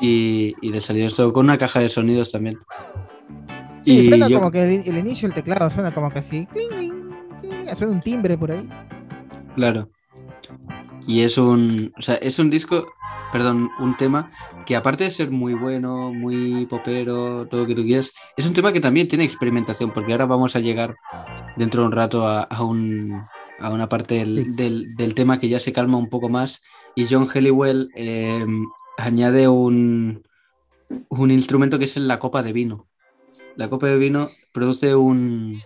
Y, 0.00 0.54
y 0.60 0.70
le 0.70 0.80
salió 0.80 1.06
esto 1.06 1.32
con 1.32 1.46
una 1.46 1.56
caja 1.58 1.80
de 1.80 1.88
sonidos 1.88 2.30
también. 2.30 2.58
sí, 3.80 3.98
y 4.00 4.04
suena 4.04 4.28
yo- 4.28 4.38
como 4.38 4.50
que 4.52 4.62
el, 4.62 4.86
el 4.88 4.98
inicio 4.98 5.26
del 5.28 5.34
teclado 5.34 5.68
suena 5.70 5.92
como 5.92 6.10
que 6.10 6.18
así. 6.18 6.46
cling, 6.52 6.68
cling, 6.68 7.10
cling, 7.40 7.76
suena 7.76 7.92
un 7.94 8.00
timbre 8.00 8.36
por 8.38 8.52
ahí. 8.52 8.68
Claro. 9.56 9.88
Y 11.06 11.20
es 11.20 11.38
un, 11.38 11.92
o 11.96 12.02
sea, 12.02 12.16
es 12.16 12.38
un 12.40 12.50
disco, 12.50 12.86
perdón, 13.32 13.70
un 13.78 13.96
tema 13.96 14.32
que 14.66 14.74
aparte 14.74 15.04
de 15.04 15.10
ser 15.10 15.30
muy 15.30 15.54
bueno, 15.54 16.12
muy 16.12 16.66
popero, 16.66 17.46
todo 17.46 17.60
lo 17.60 17.66
que 17.66 17.74
tú 17.76 17.84
quieras, 17.84 18.10
es 18.36 18.44
un 18.46 18.54
tema 18.54 18.72
que 18.72 18.80
también 18.80 19.06
tiene 19.06 19.22
experimentación, 19.24 19.92
porque 19.92 20.10
ahora 20.12 20.26
vamos 20.26 20.56
a 20.56 20.60
llegar 20.60 20.96
dentro 21.56 21.82
de 21.82 21.86
un 21.86 21.92
rato 21.92 22.26
a, 22.26 22.42
a 22.42 22.64
un- 22.64 23.22
a 23.60 23.70
una 23.70 23.88
parte 23.88 24.16
del, 24.16 24.34
Sí. 24.34 24.44
del- 24.50 24.96
del 24.96 25.14
tema 25.14 25.38
que 25.38 25.48
ya 25.48 25.60
se 25.60 25.72
calma 25.72 25.96
un 25.96 26.08
poco 26.08 26.28
más 26.28 26.60
y 26.96 27.06
John 27.08 27.28
Helliwell 27.32 27.88
eh, 27.94 28.44
añade 28.98 29.46
un, 29.48 30.22
un 31.08 31.30
instrumento 31.30 31.78
que 31.78 31.84
es 31.84 31.96
la 31.98 32.18
copa 32.18 32.42
de 32.42 32.52
vino. 32.52 32.88
La 33.54 33.70
copa 33.70 33.86
de 33.86 33.96
vino 33.96 34.30
produce 34.52 34.94
un, 34.96 35.60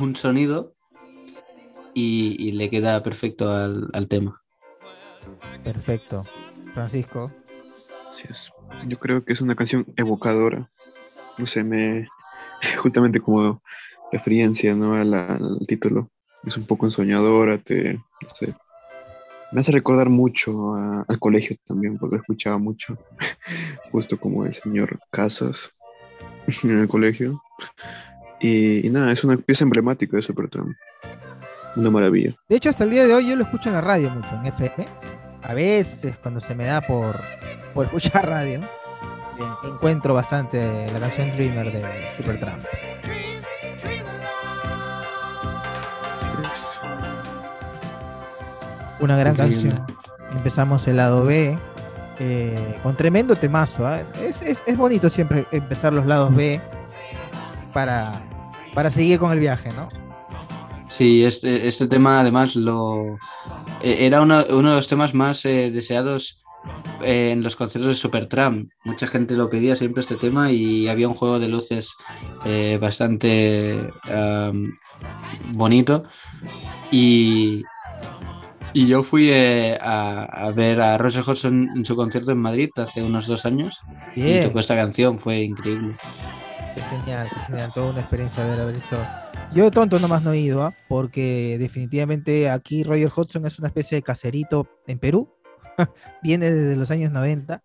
un 0.00 0.16
sonido 0.16 0.72
y, 1.94 2.36
y 2.38 2.52
le 2.52 2.70
queda 2.70 3.02
perfecto 3.02 3.50
al, 3.52 3.88
al 3.92 4.08
tema. 4.08 4.42
Perfecto. 5.64 6.24
Francisco. 6.74 7.30
Así 8.10 8.24
es. 8.30 8.50
Yo 8.86 8.98
creo 8.98 9.24
que 9.24 9.32
es 9.32 9.40
una 9.40 9.54
canción 9.54 9.86
evocadora. 9.96 10.68
No 11.38 11.46
sé, 11.46 11.62
me. 11.64 12.08
Justamente 12.78 13.20
como 13.20 13.62
referencia 14.12 14.74
¿no? 14.74 14.94
al 14.94 15.58
título. 15.66 16.10
Es 16.44 16.56
un 16.56 16.66
poco 16.66 16.86
ensoñadora, 16.86 17.58
te. 17.58 17.94
No 17.94 18.34
sé. 18.38 18.54
Me 19.52 19.60
hace 19.60 19.72
recordar 19.72 20.08
mucho 20.10 20.74
a- 20.74 21.04
al 21.08 21.18
colegio 21.18 21.56
también, 21.66 21.98
porque 21.98 22.16
lo 22.16 22.20
escuchaba 22.22 22.58
mucho. 22.58 22.98
Justo 23.92 24.18
como 24.18 24.44
el 24.44 24.54
señor 24.54 24.98
Casas 25.10 25.70
en 26.62 26.78
el 26.78 26.88
colegio. 26.88 27.40
Y, 28.40 28.86
y 28.86 28.90
nada, 28.90 29.12
es 29.12 29.24
una 29.24 29.36
pieza 29.36 29.64
emblemática 29.64 30.16
de 30.16 30.22
Supertramp. 30.22 30.76
Una 31.76 31.90
maravilla. 31.90 32.34
De 32.48 32.56
hecho, 32.56 32.70
hasta 32.70 32.84
el 32.84 32.90
día 32.90 33.06
de 33.06 33.14
hoy 33.14 33.28
yo 33.28 33.36
lo 33.36 33.44
escucho 33.44 33.68
en 33.68 33.74
la 33.76 33.80
radio 33.82 34.10
mucho, 34.10 34.28
en 34.34 34.46
FM. 34.46 34.86
A 35.48 35.54
veces, 35.54 36.16
cuando 36.20 36.40
se 36.40 36.54
me 36.54 36.66
da 36.66 36.80
por, 36.80 37.20
por 37.72 37.86
escuchar 37.86 38.28
radio, 38.28 38.60
encuentro 39.64 40.12
bastante 40.14 40.90
la 40.92 40.98
canción 40.98 41.30
Dreamer 41.32 41.72
de 41.72 41.82
Supertramp. 42.16 42.64
Una 49.00 49.16
gran 49.16 49.34
Increíble. 49.34 49.70
canción. 49.76 49.96
Empezamos 50.32 50.86
el 50.88 50.96
lado 50.96 51.24
B 51.24 51.56
eh, 52.18 52.78
con 52.82 52.96
tremendo 52.96 53.36
temazo. 53.36 53.86
¿ah? 53.86 54.00
Es, 54.20 54.42
es- 54.42 54.62
es 54.66 54.76
bonito 54.76 55.10
siempre 55.10 55.46
empezar 55.50 55.92
los 55.92 56.06
lados 56.06 56.34
B 56.34 56.60
para, 57.72 58.12
para 58.74 58.90
seguir 58.90 59.18
con 59.18 59.32
el 59.32 59.38
viaje, 59.38 59.68
¿no? 59.76 59.88
Sí, 60.88 61.24
este, 61.24 61.66
este 61.66 61.88
tema 61.88 62.20
además 62.20 62.54
lo 62.56 63.16
eh, 63.82 64.06
era 64.06 64.22
uno, 64.22 64.44
uno 64.50 64.70
de 64.70 64.76
los 64.76 64.88
temas 64.88 65.14
más 65.14 65.44
eh, 65.44 65.70
deseados 65.72 66.42
eh, 67.02 67.30
en 67.32 67.42
los 67.42 67.56
conciertos 67.56 67.90
de 67.90 67.96
Supertramp. 67.96 68.70
Mucha 68.84 69.06
gente 69.06 69.34
lo 69.34 69.50
pedía 69.50 69.76
siempre 69.76 70.00
este 70.00 70.16
tema 70.16 70.50
y 70.50 70.88
había 70.88 71.08
un 71.08 71.14
juego 71.14 71.38
de 71.38 71.48
luces 71.48 71.94
eh, 72.44 72.78
bastante 72.80 73.90
am, 74.10 74.78
bonito. 75.52 76.04
Y, 76.90 77.62
y 78.72 78.86
yo 78.86 79.02
fui 79.02 79.28
eh, 79.30 79.76
a, 79.80 80.24
a 80.24 80.52
ver 80.52 80.80
a 80.80 80.98
Roger 80.98 81.22
Hodgson 81.26 81.68
en 81.76 81.84
su 81.84 81.96
concierto 81.96 82.30
en 82.32 82.38
Madrid 82.38 82.70
hace 82.76 83.02
unos 83.02 83.26
dos 83.26 83.44
años 83.44 83.80
y 84.14 84.22
Bien, 84.22 84.46
tocó 84.46 84.60
esta 84.60 84.76
canción, 84.76 85.18
fue 85.18 85.40
increíble. 85.42 85.96
qué 86.74 86.82
genial, 86.82 87.26
qué 87.28 87.40
genial, 87.46 87.70
toda 87.74 87.90
una 87.90 88.00
experiencia 88.00 88.44
ver 88.44 88.60
haber 88.60 88.74
visto. 88.76 88.96
Yo 89.54 89.70
tonto 89.70 89.98
nomás 89.98 90.22
no 90.22 90.32
he 90.32 90.38
ido, 90.38 90.62
¿ah? 90.62 90.74
porque 90.88 91.56
definitivamente 91.58 92.50
aquí 92.50 92.82
Roger 92.84 93.10
Hodgson 93.14 93.46
es 93.46 93.58
una 93.58 93.68
especie 93.68 93.96
de 93.96 94.02
caserito 94.02 94.68
en 94.86 94.98
Perú. 94.98 95.30
Viene 96.22 96.50
desde 96.50 96.76
los 96.76 96.90
años 96.90 97.10
90 97.10 97.62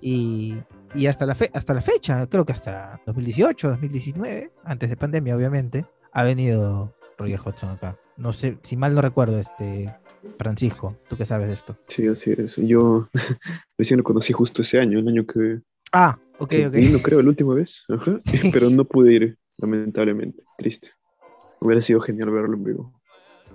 y, 0.00 0.56
y 0.94 1.06
hasta, 1.06 1.24
la 1.24 1.34
fe- 1.34 1.50
hasta 1.54 1.72
la 1.72 1.80
fecha, 1.80 2.26
creo 2.26 2.44
que 2.44 2.52
hasta 2.52 3.00
2018, 3.06 3.68
2019, 3.70 4.52
antes 4.64 4.90
de 4.90 4.96
pandemia 4.96 5.36
obviamente, 5.36 5.86
ha 6.12 6.22
venido 6.22 6.94
Roger 7.16 7.40
Hodgson 7.42 7.70
acá. 7.70 7.96
No 8.18 8.32
sé, 8.34 8.58
si 8.62 8.76
mal 8.76 8.94
no 8.94 9.00
recuerdo, 9.00 9.38
este 9.38 9.94
Francisco, 10.38 10.98
tú 11.08 11.16
qué 11.16 11.24
sabes 11.24 11.48
de 11.48 11.54
esto. 11.54 11.78
Sí, 11.86 12.06
así 12.08 12.32
es. 12.36 12.56
Yo 12.56 13.08
recién 13.78 13.98
lo 13.98 14.04
conocí 14.04 14.34
justo 14.34 14.60
ese 14.62 14.80
año, 14.80 14.98
el 14.98 15.08
año 15.08 15.26
que, 15.26 15.60
Ah, 15.92 16.18
ok, 16.38 16.52
ok. 16.66 16.72
vino, 16.74 16.98
creo, 16.98 17.22
la 17.22 17.28
última 17.30 17.54
vez. 17.54 17.84
Ajá. 17.88 18.18
Sí. 18.24 18.50
Pero 18.52 18.68
no 18.68 18.84
pude 18.84 19.14
ir, 19.14 19.38
lamentablemente. 19.58 20.42
Triste. 20.56 20.90
Hubiera 21.60 21.80
sido 21.80 22.00
genial 22.00 22.30
verlo 22.30 22.54
en 22.54 22.64
vivo. 22.64 23.00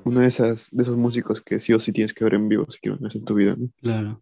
Uno 0.03 0.21
de, 0.21 0.27
esas, 0.27 0.69
de 0.71 0.81
esos 0.83 0.97
músicos 0.97 1.41
que 1.41 1.59
sí 1.59 1.73
o 1.73 1.79
sí 1.79 1.91
tienes 1.91 2.13
que 2.13 2.23
ver 2.23 2.33
en 2.33 2.49
vivo 2.49 2.65
si 2.69 2.79
quieres 2.79 2.99
vez 2.99 3.15
en 3.15 3.25
tu 3.25 3.35
vida. 3.35 3.55
¿no? 3.57 3.69
Claro. 3.81 4.21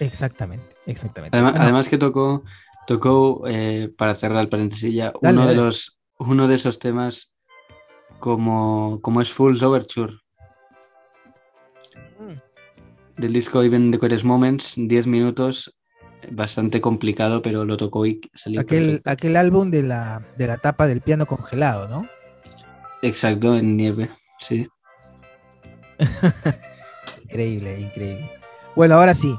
Exactamente, 0.00 0.74
exactamente. 0.86 1.36
Además, 1.36 1.54
además 1.58 1.88
que 1.88 1.98
tocó, 1.98 2.44
tocó 2.86 3.42
eh, 3.46 3.92
para 3.96 4.14
cerrar 4.14 4.40
el 4.40 4.48
paréntesis 4.48 4.92
ya, 4.92 5.12
Dale, 5.20 5.38
uno 5.38 5.46
de 5.46 5.54
los, 5.54 5.98
uno 6.18 6.48
de 6.48 6.54
esos 6.54 6.78
temas 6.78 7.32
como, 8.18 9.00
como 9.02 9.20
es 9.20 9.30
Fool's 9.30 9.62
Overture 9.62 10.14
mm, 12.18 13.20
del 13.20 13.32
disco 13.32 13.62
Even 13.62 13.90
the 13.90 13.98
Quietest 13.98 14.24
Moments, 14.24 14.74
10 14.76 15.06
minutos, 15.06 15.74
bastante 16.30 16.80
complicado, 16.80 17.42
pero 17.42 17.64
lo 17.64 17.76
tocó 17.76 18.06
y 18.06 18.20
salió 18.34 18.60
aquel, 18.60 18.84
perfecto. 18.84 19.10
aquel 19.10 19.36
álbum 19.36 19.70
de 19.70 19.82
la, 19.82 20.22
de 20.36 20.46
la 20.46 20.58
tapa 20.58 20.86
del 20.86 21.00
piano 21.00 21.26
congelado, 21.26 21.88
¿no? 21.88 22.08
Exacto, 23.02 23.56
en 23.56 23.76
nieve, 23.76 24.10
sí. 24.38 24.68
Increíble, 27.24 27.80
increíble. 27.80 28.30
Bueno, 28.76 28.96
ahora 28.96 29.14
sí. 29.14 29.34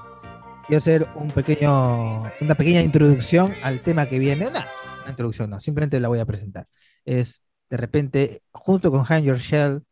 Quiero 0.67 0.77
hacer 0.77 1.07
un 1.15 1.29
pequeño, 1.29 2.23
una 2.41 2.55
pequeña 2.55 2.81
introducción 2.81 3.53
al 3.61 3.81
tema 3.81 4.07
que 4.07 4.17
viene. 4.17 4.47
Una, 4.47 4.65
una 5.01 5.09
introducción, 5.09 5.49
no, 5.49 5.59
simplemente 5.59 5.99
la 5.99 6.07
voy 6.07 6.19
a 6.19 6.25
presentar. 6.25 6.67
Es 7.05 7.41
de 7.69 7.77
repente, 7.77 8.41
junto 8.51 8.89
con 8.89 9.03
Hang 9.03 9.23
Your 9.23 9.37
Shell, 9.37 9.83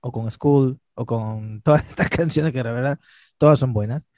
o 0.00 0.12
con 0.12 0.30
School, 0.30 0.78
o 0.94 1.06
con 1.06 1.62
todas 1.62 1.86
estas 1.88 2.08
canciones 2.08 2.52
que 2.52 2.62
la 2.62 2.72
verdad, 2.72 2.98
todas 3.38 3.58
son 3.58 3.72
buenas. 3.72 4.08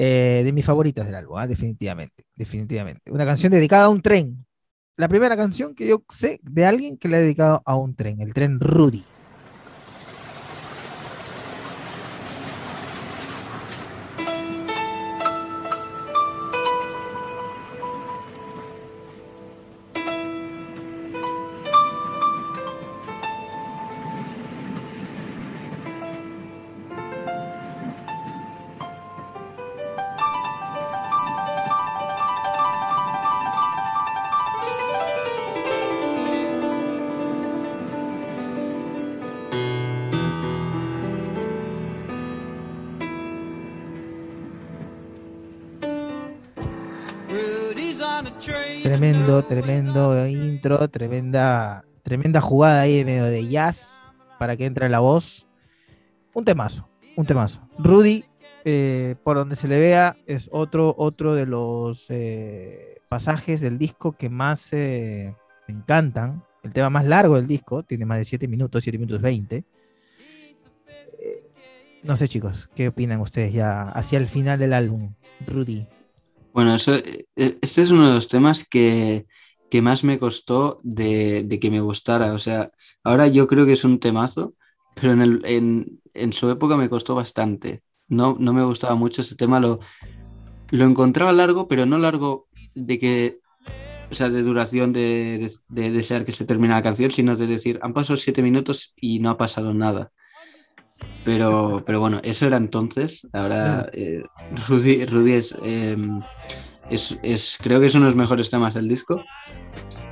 Eh, 0.00 0.42
de 0.44 0.52
mis 0.52 0.64
favoritas 0.64 1.06
del 1.06 1.16
álbum, 1.16 1.38
¿ah? 1.38 1.46
definitivamente, 1.48 2.24
definitivamente. 2.36 3.10
Una 3.10 3.26
canción 3.26 3.50
dedicada 3.50 3.86
a 3.86 3.88
un 3.88 4.00
tren. 4.00 4.46
La 4.96 5.08
primera 5.08 5.36
canción 5.36 5.74
que 5.74 5.88
yo 5.88 6.04
sé 6.08 6.38
de 6.44 6.64
alguien 6.64 6.96
que 6.96 7.08
le 7.08 7.16
ha 7.16 7.20
dedicado 7.20 7.62
a 7.64 7.74
un 7.74 7.96
tren, 7.96 8.20
el 8.20 8.32
tren 8.32 8.60
Rudy. 8.60 9.02
Tremendo, 48.88 49.42
tremendo 49.42 50.26
intro, 50.26 50.88
tremenda, 50.88 51.84
tremenda 52.02 52.40
jugada 52.40 52.80
ahí 52.80 53.00
en 53.00 53.06
medio 53.06 53.26
de 53.26 53.46
jazz 53.46 54.00
para 54.38 54.56
que 54.56 54.64
entre 54.64 54.88
la 54.88 55.00
voz. 55.00 55.46
Un 56.32 56.42
temazo, 56.46 56.88
un 57.14 57.26
temazo. 57.26 57.60
Rudy, 57.78 58.24
eh, 58.64 59.16
por 59.22 59.36
donde 59.36 59.56
se 59.56 59.68
le 59.68 59.78
vea, 59.78 60.16
es 60.24 60.48
otro, 60.52 60.94
otro 60.96 61.34
de 61.34 61.44
los 61.44 62.06
eh, 62.08 63.02
pasajes 63.10 63.60
del 63.60 63.76
disco 63.76 64.12
que 64.12 64.30
más 64.30 64.72
eh, 64.72 65.34
me 65.66 65.74
encantan. 65.74 66.42
El 66.62 66.72
tema 66.72 66.88
más 66.88 67.04
largo 67.04 67.36
del 67.36 67.46
disco, 67.46 67.82
tiene 67.82 68.06
más 68.06 68.16
de 68.16 68.24
7 68.24 68.48
minutos, 68.48 68.82
7 68.82 68.96
minutos 68.96 69.20
20. 69.20 69.64
Eh, 71.18 71.50
no 72.04 72.16
sé, 72.16 72.26
chicos, 72.26 72.70
¿qué 72.74 72.88
opinan 72.88 73.20
ustedes 73.20 73.52
ya 73.52 73.82
hacia 73.90 74.18
el 74.18 74.28
final 74.28 74.58
del 74.58 74.72
álbum? 74.72 75.12
Rudy. 75.46 75.86
Bueno, 76.52 76.74
eso, 76.74 76.94
eh, 76.94 77.26
este 77.36 77.82
es 77.82 77.90
uno 77.90 78.08
de 78.08 78.14
los 78.14 78.28
temas 78.28 78.66
que, 78.68 79.26
que 79.70 79.82
más 79.82 80.02
me 80.04 80.18
costó 80.18 80.80
de, 80.82 81.44
de 81.44 81.60
que 81.60 81.70
me 81.70 81.80
gustara. 81.80 82.32
O 82.34 82.38
sea, 82.38 82.72
ahora 83.04 83.28
yo 83.28 83.46
creo 83.46 83.66
que 83.66 83.72
es 83.72 83.84
un 83.84 84.00
temazo, 84.00 84.54
pero 84.94 85.12
en, 85.12 85.22
el- 85.22 85.42
en, 85.44 86.00
en 86.14 86.32
su 86.32 86.50
época 86.50 86.76
me 86.76 86.88
costó 86.90 87.14
bastante. 87.14 87.82
No, 88.08 88.36
no 88.40 88.52
me 88.52 88.64
gustaba 88.64 88.94
mucho 88.94 89.22
ese 89.22 89.36
tema, 89.36 89.60
lo, 89.60 89.80
lo 90.70 90.84
encontraba 90.86 91.32
largo, 91.32 91.68
pero 91.68 91.86
no 91.86 91.98
largo 91.98 92.48
de 92.74 92.98
que, 92.98 93.40
o 94.10 94.14
sea, 94.14 94.30
de 94.30 94.42
duración 94.42 94.92
de, 94.92 95.38
de, 95.68 95.82
de 95.82 95.90
desear 95.92 96.24
que 96.24 96.32
se 96.32 96.46
termine 96.46 96.74
la 96.74 96.82
canción, 96.82 97.10
sino 97.12 97.36
de 97.36 97.46
decir, 97.46 97.78
han 97.82 97.94
pasado 97.94 98.16
siete 98.18 98.42
minutos 98.42 98.94
y 98.96 99.20
no 99.20 99.30
ha 99.30 99.38
pasado 99.38 99.74
nada. 99.74 100.12
Pero, 101.24 101.82
pero 101.86 102.00
bueno, 102.00 102.20
eso 102.22 102.46
era 102.46 102.56
entonces. 102.56 103.26
Ahora 103.32 103.88
eh, 103.92 104.22
Rudy, 104.68 105.04
Rudy 105.06 105.32
es, 105.34 105.54
eh, 105.62 105.96
es, 106.90 107.16
es- 107.22 107.58
creo 107.60 107.80
que 107.80 107.86
es 107.86 107.94
uno 107.94 108.04
de 108.04 108.10
los 108.10 108.16
mejores 108.16 108.50
temas 108.50 108.74
del 108.74 108.88
disco. 108.88 109.22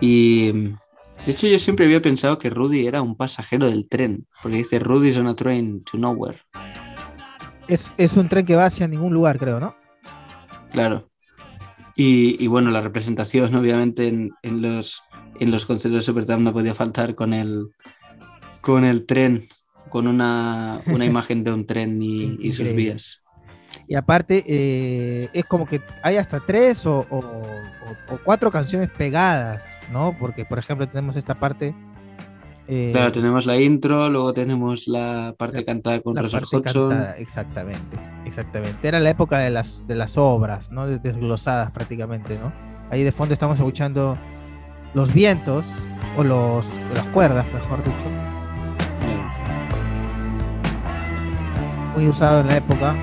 Y 0.01 0.53
de 0.53 1.33
hecho 1.33 1.47
yo 1.47 1.59
siempre 1.59 1.87
había 1.87 2.03
pensado 2.03 2.39
que 2.39 2.51
Rudy 2.51 2.87
era 2.87 3.03
un 3.03 3.17
pasajero 3.17 3.67
del 3.71 3.89
tren, 3.89 4.27
porque 4.43 4.59
dice 4.59 4.79
Rudy's 4.79 5.17
on 5.17 5.27
a 5.27 5.35
train 5.37 5.83
to 5.85 5.97
nowhere. 5.99 6.39
Es, 7.69 7.95
es 7.97 8.17
un 8.17 8.29
tren 8.29 8.47
que 8.47 8.55
va 8.55 8.67
hacia 8.67 8.87
ningún 8.87 9.13
lugar, 9.13 9.39
creo, 9.39 9.59
¿no? 9.59 9.75
Claro. 10.71 11.09
Y, 11.97 12.43
y 12.45 12.47
bueno, 12.47 12.71
la 12.71 12.83
representación, 12.83 13.55
obviamente, 13.55 14.07
en, 14.09 14.31
en 14.43 14.61
los, 14.61 15.03
en 15.41 15.51
los 15.51 15.65
conciertos 15.65 16.01
de 16.03 16.05
Supertramp 16.05 16.43
no 16.43 16.53
podía 16.53 16.75
faltar 16.75 17.15
con 17.15 17.33
el, 17.33 17.69
con 18.61 18.85
el 18.85 19.07
tren, 19.07 19.49
con 19.89 20.07
una, 20.07 20.81
una 20.87 21.05
imagen 21.13 21.45
de 21.45 21.53
un 21.53 21.67
tren 21.67 22.01
y, 22.03 22.39
y 22.41 22.53
sus 22.53 22.73
vías. 22.75 23.23
Y 23.89 23.95
aparte, 23.95 24.43
eh, 24.47 25.29
es 25.33 25.45
como 25.45 25.67
que 25.67 25.81
hay 26.03 26.17
hasta 26.17 26.41
tres 26.41 26.87
o, 26.87 27.07
o- 27.11 27.19
o- 27.19 28.15
o 28.15 28.19
cuatro 28.25 28.51
canciones 28.51 28.91
pegadas, 28.91 29.65
¿no? 29.93 30.17
Porque, 30.19 30.45
por 30.45 30.59
ejemplo, 30.59 30.89
tenemos 30.89 31.17
esta 31.17 31.35
parte. 31.39 31.75
eh, 32.69 32.91
Claro, 32.93 33.13
tenemos 33.13 33.47
la 33.47 33.57
intro, 33.61 34.09
luego 34.09 34.33
tenemos 34.33 34.89
la 34.89 35.35
parte 35.39 35.59
La- 35.59 35.65
cantada 35.65 36.01
con 36.01 36.19
Hudson. 36.19 36.63
cantada, 36.63 37.17
exactamente, 37.19 37.97
exactamente. 38.25 38.89
Era 38.89 38.99
la 38.99 39.11
época 39.11 39.39
de 39.39 39.51
las, 39.51 39.87
de 39.87 39.95
las 39.95 40.17
obras, 40.19 40.71
¿no? 40.73 40.87
Des- 40.87 41.03
Desglosadas 41.03 41.71
prácticamente, 41.71 42.39
¿no? 42.39 42.53
Ahí 42.91 43.05
de 43.05 43.13
fondo 43.13 43.35
estamos 43.35 43.59
escuchando 43.59 44.17
los 44.95 45.13
vientos, 45.13 45.65
o 46.17 46.25
los, 46.25 46.67
las 46.95 47.05
cuerdas, 47.07 47.45
mejor 47.53 47.85
dicho, 47.85 47.97
muy 51.97 52.09
usado 52.09 52.41
en 52.41 52.49
la 52.49 52.59
época. 52.59 52.95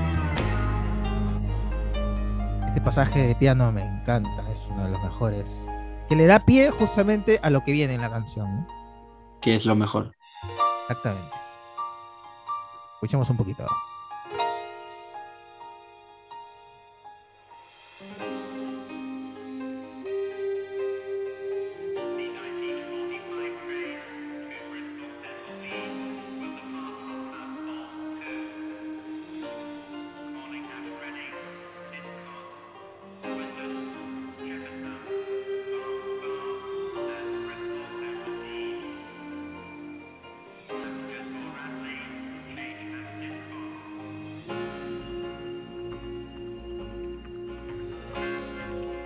Este 2.68 2.80
pasaje 2.80 3.28
de 3.28 3.36
piano 3.36 3.72
me 3.72 3.82
encanta, 3.82 4.52
es 4.52 4.60
uno 4.70 4.84
de 4.86 4.92
los 4.92 5.04
mejores. 5.04 5.66
Que 6.08 6.16
le 6.16 6.28
da 6.28 6.46
pie 6.46 6.70
justamente 6.70 7.40
a 7.42 7.50
lo 7.50 7.64
que 7.64 7.72
viene 7.72 7.96
en 7.96 8.02
la 8.02 8.12
canción, 8.12 8.56
¿no? 8.56 8.68
que 9.42 9.56
es 9.56 9.66
lo 9.66 9.76
mejor. 9.76 10.16
Exactamente. 10.84 11.36
Escuchemos 12.94 13.30
un 13.32 13.38
poquito. 13.38 13.66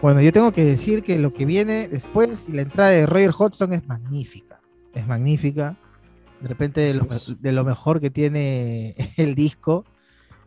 Bueno, 0.07 0.21
yo 0.21 0.31
tengo 0.31 0.53
que 0.53 0.63
decir 0.63 1.03
que 1.03 1.19
lo 1.19 1.33
que 1.33 1.45
viene 1.45 1.89
después 1.89 2.47
y 2.47 2.53
la 2.53 2.61
entrada 2.61 2.91
de 2.91 3.05
Roger 3.05 3.31
Hodgson 3.37 3.73
es 3.73 3.85
magnífica. 3.89 4.61
Es 4.93 5.05
magnífica. 5.05 5.75
De 6.39 6.47
repente 6.47 6.79
de 6.79 6.93
lo, 6.93 7.05
de 7.37 7.51
lo 7.51 7.65
mejor 7.65 7.99
que 7.99 8.09
tiene 8.09 8.95
el 9.17 9.35
disco. 9.35 9.83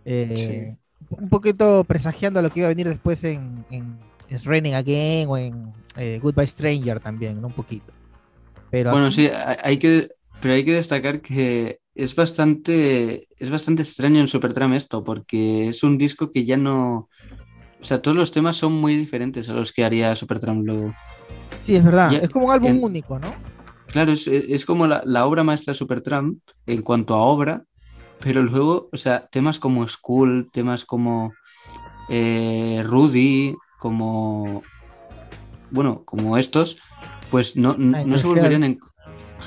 Eh, 0.07 0.79
Un 1.11 1.29
poquito 1.29 1.85
presagiando 1.85 2.41
lo 2.41 2.49
que 2.49 2.61
iba 2.61 2.69
a 2.69 2.71
venir 2.71 2.89
después 2.89 3.23
en, 3.23 3.67
en 3.71 3.99
It's 4.31 4.47
Raining 4.47 4.73
Again 4.73 5.29
o 5.29 5.37
en 5.37 5.75
eh, 5.95 6.19
Goodbye 6.23 6.47
Stranger 6.47 6.99
también, 6.99 7.39
¿no? 7.43 7.49
Un 7.49 7.53
poquito. 7.53 7.93
Pero 8.71 8.93
Bueno, 8.93 9.09
aquí- 9.09 9.27
sí, 9.27 9.31
hay 9.63 9.79
que, 9.79 10.09
pero 10.41 10.55
hay 10.55 10.65
que 10.65 10.73
destacar 10.73 11.21
que 11.21 11.81
es 11.95 12.15
bastante, 12.15 13.29
es 13.37 13.51
bastante 13.51 13.83
extraño 13.83 14.21
en 14.21 14.29
Supertramp 14.29 14.73
esto, 14.73 15.05
porque 15.05 15.69
es 15.69 15.83
un 15.83 15.99
disco 15.99 16.33
que 16.33 16.47
ya 16.47 16.57
no, 16.57 17.11
o 17.81 17.85
sea, 17.85 18.03
todos 18.03 18.17
los 18.17 18.31
temas 18.33 18.57
son 18.57 18.73
muy 18.75 18.97
diferentes 18.97 19.49
a 19.49 19.55
los 19.55 19.73
que 19.73 19.85
haría 19.85 20.15
Supertramp 20.17 20.65
luego. 20.67 20.95
sí, 21.63 21.77
es 21.77 21.85
verdad. 21.85 22.13
ya- 22.13 22.19
es 22.19 22.31
como 22.31 22.47
un 22.47 22.53
álbum 22.53 22.71
en- 22.71 22.85
único, 22.85 23.19
¿no? 23.19 23.33
Claro, 23.87 24.13
es, 24.13 24.27
es 24.29 24.65
como 24.65 24.87
la, 24.87 25.03
la 25.05 25.27
obra 25.27 25.43
maestra 25.43 25.73
de 25.73 25.79
Supertramp 25.79 26.39
en 26.67 26.83
cuanto 26.83 27.15
a 27.15 27.23
obra, 27.23 27.65
pero 28.21 28.43
luego, 28.43 28.89
o 28.93 28.97
sea, 28.97 29.27
temas 29.27 29.59
como 29.59 29.87
School, 29.89 30.49
temas 30.53 30.85
como 30.85 31.35
eh, 32.09 32.83
Rudy, 32.85 33.57
como, 33.79 34.63
bueno, 35.71 36.05
como 36.05 36.37
estos, 36.37 36.77
pues 37.31 37.57
no, 37.57 37.75
no, 37.79 38.19
se 38.19 38.27
volverían 38.27 38.65
en... 38.65 38.81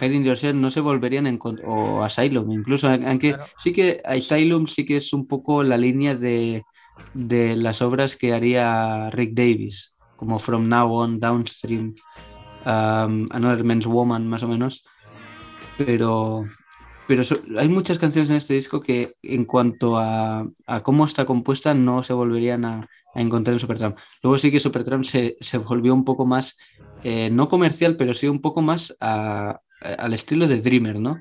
Hiding 0.01 0.23
Yourself 0.23 0.55
no 0.55 0.71
se 0.71 0.79
volverían 0.79 1.27
en... 1.27 1.37
o 1.41 2.01
Asylum, 2.03 2.51
incluso, 2.51 2.89
aunque 2.89 3.33
Claro. 3.35 3.45
sí 3.57 3.71
que 3.71 4.01
Asylum 4.03 4.65
sí 4.67 4.85
que 4.85 4.97
es 4.97 5.13
un 5.13 5.27
poco 5.27 5.61
la 5.61 5.77
línea 5.77 6.15
de, 6.15 6.63
de 7.13 7.55
las 7.55 7.81
obras 7.81 8.15
que 8.15 8.33
haría 8.33 9.09
Rick 9.11 9.33
Davis, 9.33 9.93
como 10.15 10.39
From 10.39 10.67
Now 10.67 10.91
On, 10.93 11.19
Downstream, 11.19 11.93
um, 12.65 13.27
Another 13.31 13.63
Man's 13.63 13.85
Woman, 13.85 14.27
más 14.27 14.43
o 14.43 14.47
menos. 14.47 14.83
Pero, 15.77 16.45
pero 17.07 17.23
hay 17.57 17.67
muchas 17.69 17.97
canciones 17.97 18.29
en 18.29 18.37
este 18.37 18.53
disco 18.53 18.81
que 18.81 19.15
en 19.21 19.45
cuanto 19.45 19.97
a, 19.97 20.47
a 20.67 20.79
cómo 20.81 21.05
está 21.05 21.25
compuesta 21.25 21.73
no 21.73 22.03
se 22.03 22.13
volverían 22.13 22.65
a, 22.65 22.87
a 23.15 23.21
encontrar 23.21 23.53
en 23.53 23.59
Supertramp. 23.59 23.97
Luego 24.21 24.37
sí 24.37 24.51
que 24.51 24.59
Supertramp 24.59 25.03
se, 25.03 25.35
se 25.39 25.57
volvió 25.57 25.93
un 25.93 26.05
poco 26.05 26.25
más, 26.25 26.57
eh, 27.03 27.29
no 27.31 27.49
comercial, 27.49 27.97
pero 27.97 28.13
sí 28.13 28.27
un 28.27 28.41
poco 28.41 28.61
más 28.61 28.95
a- 28.99 29.59
al 29.81 30.13
estilo 30.13 30.47
de 30.47 30.61
Dreamer, 30.61 30.99
¿no? 30.99 31.19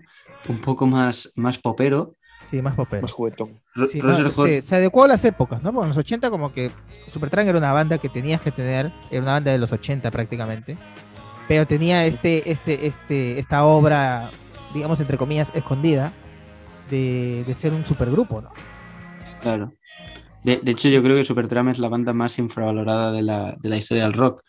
Un 0.49 0.59
poco 0.59 0.87
más, 0.87 1.33
más 1.35 1.59
popero. 1.59 2.15
Sí, 2.49 2.61
más 2.61 2.75
popero. 2.75 3.03
Más 3.03 3.13
juguetón. 3.13 3.61
Sí, 3.91 4.01
no, 4.03 4.31
se 4.61 4.77
adecuó 4.77 5.05
a 5.05 5.09
las 5.09 5.25
épocas, 5.25 5.63
¿no? 5.63 5.73
Porque 5.73 5.85
en 5.85 5.89
los 5.89 5.99
80 5.99 6.31
como 6.31 6.53
que 6.53 6.71
Supertramp 7.09 7.49
era 7.49 7.59
una 7.59 7.73
banda 7.73 7.99
que 7.99 8.09
tenías 8.09 8.41
que 8.41 8.51
tener, 8.51 8.93
era 9.11 9.23
una 9.23 9.33
banda 9.33 9.53
de 9.53 9.59
los 9.59 9.73
80 9.73 10.11
prácticamente, 10.11 10.77
pero 11.49 11.67
tenía 11.67 12.05
este, 12.05 12.51
este, 12.51 12.87
este, 12.87 13.39
esta 13.39 13.65
obra, 13.65 14.31
digamos 14.75 15.01
entre 15.01 15.17
comillas, 15.17 15.51
escondida 15.55 16.13
de, 16.91 17.45
de 17.47 17.55
ser 17.55 17.73
un 17.73 17.85
supergrupo, 17.85 18.43
¿no? 18.43 18.51
Claro. 19.41 19.73
De, 20.45 20.59
de 20.59 20.73
hecho, 20.73 20.89
yo 20.89 21.03
creo 21.03 21.17
que 21.17 21.25
Supertramp 21.25 21.71
es 21.71 21.79
la 21.79 21.89
banda 21.89 22.13
más 22.13 22.39
infravalorada 22.39 23.13
de 23.13 23.23
la, 23.23 23.57
de 23.61 23.69
la 23.69 23.77
historia 23.77 24.05
del 24.05 24.13
rock. 24.13 24.43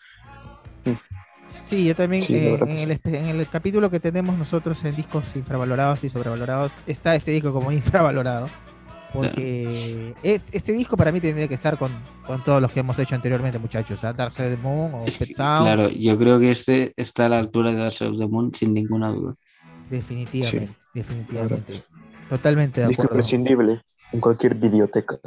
Sí, 1.66 1.86
yo 1.86 1.96
también 1.96 2.22
Sí, 2.24 2.36
eh, 2.36 2.60
en, 2.62 2.78
el, 2.92 3.00
en 3.06 3.26
el 3.40 3.48
capítulo 3.48 3.90
que 3.90 4.00
tenemos 4.00 4.38
nosotros 4.38 4.84
en 4.86 4.96
discos 4.96 5.36
infravalorados 5.36 6.04
y 6.04 6.10
sobrevalorados, 6.10 6.74
está 6.88 7.16
este 7.16 7.32
disco 7.32 7.54
como 7.54 7.72
infravalorado. 7.72 8.48
Porque 9.14 10.14
es- 10.24 10.44
este 10.52 10.74
disco 10.74 10.98
para 10.98 11.12
mí 11.12 11.20
tendría 11.22 11.48
que 11.48 11.54
estar 11.54 11.78
con, 11.78 11.92
con 12.26 12.44
todos 12.44 12.60
los 12.62 12.72
que 12.72 12.80
hemos 12.80 12.98
hecho 12.98 13.14
anteriormente, 13.16 13.60
muchachos. 13.60 14.04
¿ah? 14.04 14.12
Dark 14.12 14.34
Side 14.34 14.54
of 14.54 14.60
the 14.60 14.68
Moon 14.68 14.94
o 14.96 15.06
Es 15.06 15.18
Pet 15.18 15.36
Sounds. 15.36 15.62
claro, 15.64 15.90
yo 15.90 16.18
creo 16.18 16.40
que 16.40 16.50
este 16.52 16.94
está 16.98 17.28
a 17.28 17.30
la 17.30 17.38
altura 17.40 17.72
de 17.72 17.78
Dark 17.78 17.92
Side 17.94 18.10
of 18.10 18.18
the 18.18 18.26
Moon 18.28 18.52
sin 18.56 18.74
ninguna 18.74 19.10
duda. 19.10 19.36
Definitivamente, 19.90 20.74
definitivamente. 20.94 21.84
Totalmente 22.30 22.82
de 22.82 22.88
Disco 22.88 23.04
acuerdo. 23.04 23.16
imprescindible 23.20 23.82
en 24.12 24.20
cualquier 24.20 24.56
videoteca. 24.56 25.18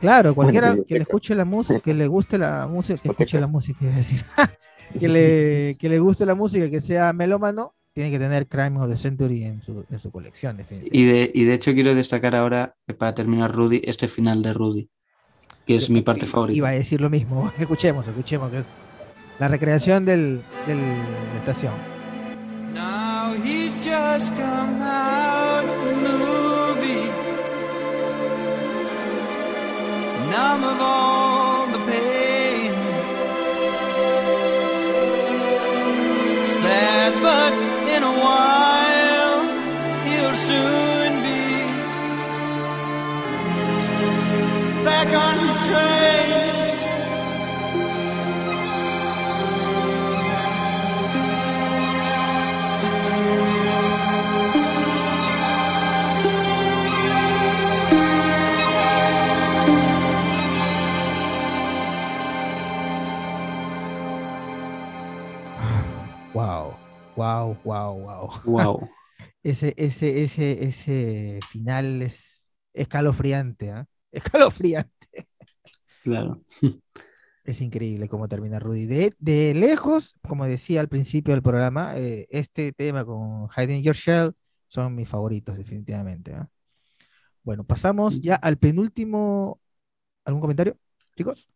Claro, 0.00 0.34
cualquiera 0.34 0.76
que 0.86 0.94
le 0.94 1.00
escuche 1.00 1.34
la 1.34 1.44
música, 1.44 1.80
que 1.80 1.94
le 1.94 2.06
guste 2.06 2.38
la 2.38 2.66
música, 2.68 3.00
que 3.00 3.08
escuche 3.08 3.40
la 3.40 3.46
música, 3.46 3.84
a 3.86 3.88
decir. 3.96 4.24
que, 4.98 5.08
le, 5.08 5.76
que 5.78 5.88
le 5.88 5.98
guste 5.98 6.24
la 6.26 6.34
música, 6.34 6.70
que 6.70 6.80
sea 6.80 7.12
melómano, 7.12 7.74
tiene 7.94 8.10
que 8.10 8.18
tener 8.18 8.46
Crime 8.48 8.78
of 8.80 8.88
the 8.90 8.96
Century 8.96 9.44
en 9.44 9.60
su, 9.62 9.84
en 9.90 10.00
su 10.00 10.10
colección. 10.10 10.58
Y 10.90 11.04
de, 11.04 11.30
y 11.34 11.44
de 11.44 11.54
hecho 11.54 11.72
quiero 11.74 11.94
destacar 11.94 12.34
ahora, 12.34 12.74
eh, 12.86 12.94
para 12.94 13.14
terminar 13.14 13.52
Rudy, 13.54 13.82
este 13.84 14.08
final 14.08 14.42
de 14.42 14.52
Rudy, 14.54 14.88
que 15.66 15.76
es 15.76 15.90
mi 15.90 16.00
parte 16.02 16.26
favorita. 16.26 16.56
Iba 16.56 16.68
a 16.70 16.72
decir 16.72 17.00
lo 17.00 17.10
mismo. 17.10 17.52
Escuchemos, 17.58 18.06
escuchemos, 18.08 18.50
que 18.50 18.58
es 18.60 18.66
la 19.38 19.48
recreación 19.48 20.04
del, 20.04 20.40
del- 20.66 20.78
de 20.78 20.84
la 21.34 21.38
estación. 21.40 21.72
Now 22.74 23.32
he's 23.44 23.76
just 23.84 24.30
come 24.34 24.80
out 24.82 25.64
of 25.64 25.84
the 25.84 25.94
movie. 26.08 27.10
Numb 30.30 30.64
Wow, 67.22 67.56
wow, 67.62 67.94
wow, 67.94 68.30
wow. 68.44 68.90
Ese, 69.44 69.74
ese, 69.76 70.24
ese, 70.24 70.64
ese 70.64 71.38
final 71.52 72.02
es 72.02 72.48
escalofriante, 72.74 73.70
¿ah? 73.70 73.86
Escalofriante. 74.10 74.90
Claro. 76.02 76.42
Es 77.44 77.60
increíble 77.60 78.08
cómo 78.08 78.26
termina 78.26 78.58
Rudy. 78.58 78.86
De, 78.86 79.14
de 79.20 79.54
lejos, 79.54 80.16
como 80.26 80.46
decía 80.46 80.80
al 80.80 80.88
principio 80.88 81.32
del 81.32 81.44
programa, 81.44 81.96
eh, 81.96 82.26
este 82.30 82.72
tema 82.72 83.04
con 83.04 83.48
Hiding 83.48 83.84
Your 83.84 83.94
Shell 83.94 84.32
son 84.66 84.96
mis 84.96 85.08
favoritos, 85.08 85.56
definitivamente. 85.56 86.34
¿ah? 86.34 86.48
Bueno, 87.44 87.62
pasamos 87.62 88.20
ya 88.20 88.34
al 88.34 88.56
penúltimo. 88.58 89.60
¿Algún 90.24 90.40
comentario, 90.40 90.76
chicos? 91.16 91.48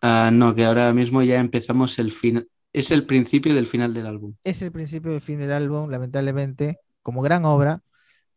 Ah, 0.00 0.30
no, 0.32 0.54
que 0.54 0.64
ahora 0.64 0.92
mismo 0.92 1.24
ya 1.24 1.40
empezamos 1.40 1.98
el 1.98 2.12
final. 2.12 2.48
Es 2.76 2.90
el 2.90 3.06
principio 3.06 3.54
del 3.54 3.66
final 3.66 3.94
del 3.94 4.06
álbum. 4.06 4.34
Es 4.44 4.60
el 4.60 4.70
principio 4.70 5.10
del 5.12 5.22
fin 5.22 5.38
del 5.38 5.50
álbum, 5.50 5.88
lamentablemente, 5.88 6.78
como 7.00 7.22
gran 7.22 7.46
obra, 7.46 7.82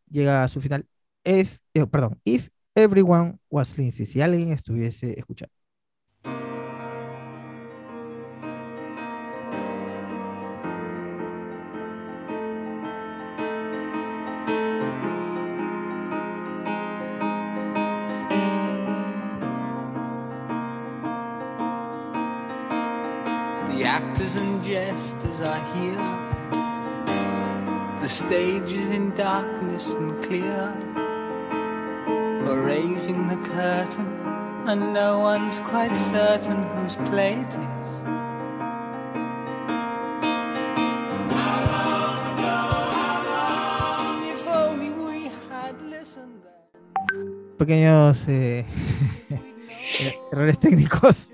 llega 0.10 0.46
a 0.46 0.48
su 0.48 0.62
final. 0.62 0.88
If, 1.26 1.58
eh, 1.74 1.86
perdón, 1.88 2.22
If 2.24 2.48
Everyone 2.74 3.40
Was 3.50 3.78
Lindsay, 3.78 4.06
si 4.06 4.22
alguien 4.22 4.54
estuviese 4.54 5.20
escuchando. 5.20 5.59
Actors 24.60 24.60
and 24.60 24.64
jesters 24.64 25.41
are 25.47 25.64
here. 25.76 26.30
The 28.01 28.10
stage 28.10 28.74
is 28.74 28.91
in 28.91 29.12
darkness 29.16 29.93
and 29.93 30.24
clear. 30.24 30.74
For 32.45 32.64
raising 32.64 33.28
the 33.28 33.36
curtain, 33.36 34.07
and 34.66 34.93
no 34.93 35.20
one's 35.20 35.60
quite 35.60 35.95
certain 35.95 36.64
whose 36.76 36.95
play 37.10 37.34
it 37.34 37.55
is. 37.55 37.70
Pequeños 47.57 48.26
eh, 48.30 48.66
errores 50.32 50.57
técnicos, 50.60 51.28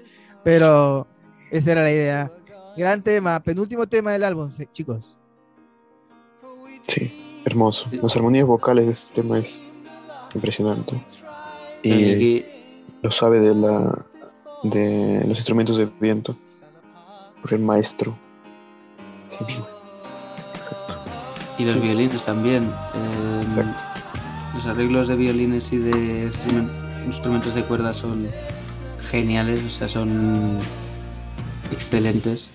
pero 0.43 1.05
esa 1.51 1.71
era 1.73 1.83
la 1.83 1.91
idea. 1.91 2.31
Gran 2.77 3.01
tema, 3.01 3.39
penúltimo 3.39 3.87
tema 3.87 4.11
del 4.11 4.23
álbum, 4.23 4.51
sí, 4.51 4.67
chicos. 4.73 5.17
Sí, 6.87 7.41
hermoso. 7.45 7.87
Las 7.91 8.15
armonías 8.15 8.45
vocales 8.45 8.85
de 8.85 8.91
este 8.91 9.21
tema 9.21 9.39
es 9.39 9.59
impresionante. 10.33 11.03
Y 11.83 12.43
lo 13.01 13.11
sabe 13.11 13.39
de 13.39 13.55
la 13.55 14.05
de 14.63 15.23
los 15.27 15.37
instrumentos 15.37 15.77
de 15.77 15.85
viento. 15.99 16.35
Por 17.41 17.53
el 17.53 17.59
maestro. 17.59 18.17
Exacto. 20.53 20.95
y 21.57 21.63
los 21.63 21.73
Sí. 21.73 21.79
violines 21.79 22.23
también. 22.23 22.63
eh, 22.95 23.63
los 24.55 24.65
arreglos 24.65 25.07
de 25.07 25.15
violines 25.15 25.71
y 25.71 25.77
de 25.77 26.29
instrumen- 26.31 26.69
instrumentos 27.05 27.53
de 27.55 27.63
cuerda 27.63 27.93
son 27.93 28.27
geniales, 29.11 29.63
o 29.65 29.69
sea, 29.69 29.87
son 29.87 30.57
excelentes. 31.71 32.51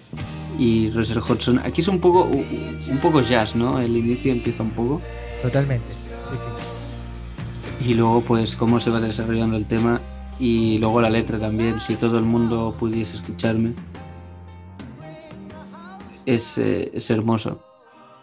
Y 0.58 0.90
Roger 0.90 1.18
Hodgson, 1.18 1.58
aquí 1.60 1.80
es 1.80 1.88
un 1.88 2.00
poco 2.00 2.24
un 2.24 2.98
poco 3.00 3.20
jazz, 3.22 3.54
¿no? 3.56 3.78
El 3.80 3.96
inicio 3.96 4.32
empieza 4.32 4.62
un 4.62 4.70
poco 4.70 5.00
Totalmente. 5.42 5.86
Sí, 5.92 6.36
sí. 7.80 7.88
y 7.90 7.94
luego 7.94 8.20
pues 8.20 8.54
cómo 8.56 8.78
se 8.80 8.90
va 8.90 9.00
desarrollando 9.00 9.56
el 9.56 9.64
tema 9.64 10.00
y 10.38 10.78
luego 10.78 11.00
la 11.00 11.08
letra 11.10 11.38
también, 11.38 11.80
si 11.80 11.96
todo 11.96 12.18
el 12.18 12.24
mundo 12.24 12.74
pudiese 12.78 13.16
escucharme. 13.16 13.74
Es, 16.26 16.58
eh, 16.58 16.90
es 16.94 17.10
hermoso. 17.10 17.60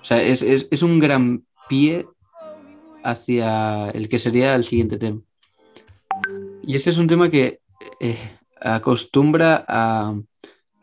O 0.02 0.06
sea, 0.06 0.22
es, 0.22 0.42
es- 0.42 0.68
es 0.72 0.82
un 0.84 1.00
gran 1.00 1.44
pie 1.68 2.06
hacia 3.04 3.90
el 3.90 4.10
que 4.10 4.20
sería 4.20 4.56
el 4.56 4.64
siguiente 4.66 4.98
tema. 4.98 5.22
Y 6.64 6.76
este 6.76 6.90
es 6.90 6.98
un 6.98 7.08
tema 7.08 7.30
que 7.30 7.60
eh, 8.00 8.18
acostumbra 8.62 9.66
a, 9.68 10.14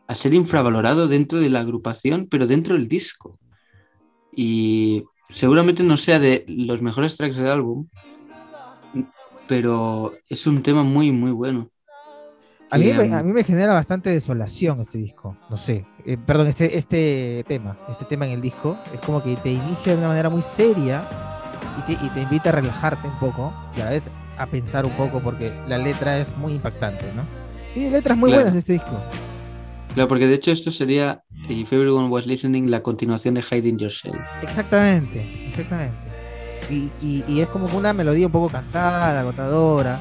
a 0.07 0.15
ser 0.15 0.33
infravalorado 0.33 1.07
dentro 1.07 1.39
de 1.39 1.49
la 1.49 1.61
agrupación, 1.61 2.27
pero 2.29 2.47
dentro 2.47 2.75
del 2.75 2.87
disco. 2.87 3.39
Y 4.35 5.03
seguramente 5.29 5.83
no 5.83 5.97
sea 5.97 6.19
de 6.19 6.45
los 6.47 6.81
mejores 6.81 7.15
tracks 7.17 7.37
del 7.37 7.47
álbum, 7.47 7.87
pero 9.47 10.13
es 10.29 10.47
un 10.47 10.63
tema 10.63 10.83
muy, 10.83 11.11
muy 11.11 11.31
bueno. 11.31 11.69
A 12.71 12.77
mí, 12.77 12.85
Que, 12.85 12.93
me, 12.93 13.15
a 13.15 13.23
mí 13.23 13.31
me 13.31 13.43
genera 13.43 13.73
bastante 13.73 14.09
desolación 14.09 14.81
este 14.81 14.97
disco, 14.97 15.37
no 15.49 15.55
sé, 15.55 15.85
eh, 16.03 16.17
perdón, 16.17 16.47
este, 16.47 16.77
este 16.77 17.43
tema, 17.47 17.77
este 17.89 18.05
tema 18.05 18.25
en 18.25 18.33
el 18.33 18.41
disco, 18.41 18.77
es 18.93 18.99
como 19.01 19.21
que 19.23 19.35
te 19.37 19.51
inicia 19.51 19.93
de 19.93 19.99
una 19.99 20.07
manera 20.09 20.29
muy 20.31 20.41
seria 20.41 21.07
y 21.79 21.81
te, 21.95 22.05
y 22.05 22.09
te 22.09 22.21
invita 22.23 22.49
a 22.49 22.53
relajarte 22.53 23.07
un 23.07 23.17
poco 23.19 23.53
y 23.77 23.81
a 23.81 23.85
la 23.85 23.91
vez 23.91 24.09
a 24.37 24.47
pensar 24.47 24.85
un 24.85 24.93
poco 24.93 25.21
porque 25.21 25.53
la 25.67 25.77
letra 25.77 26.17
es 26.19 26.35
muy 26.37 26.53
impactante, 26.53 27.05
¿no? 27.13 27.23
Tiene 27.73 27.91
letras 27.91 28.17
muy 28.17 28.31
Claro. 28.31 28.43
buenas 28.43 28.57
este 28.57 28.73
disco. 28.73 28.99
Claro, 29.95 30.07
porque 30.09 30.27
de 30.27 30.35
hecho 30.35 30.51
esto 30.51 30.71
sería, 30.71 31.23
If 31.49 31.71
Everyone 31.71 32.09
Was 32.09 32.27
Listening, 32.27 32.69
la 32.69 32.83
continuación 32.83 33.33
de 33.35 33.41
Hiding 33.41 33.77
Yourself. 33.79 34.15
Exactamente, 34.43 35.25
exactamente. 35.47 35.97
Y, 36.69 36.89
y- 37.01 37.23
y 37.27 37.39
es 37.41 37.47
como 37.47 37.67
una 37.77 37.93
melodía 37.93 38.25
un 38.27 38.31
poco 38.31 38.49
cansada, 38.49 39.21
agotadora, 39.21 39.97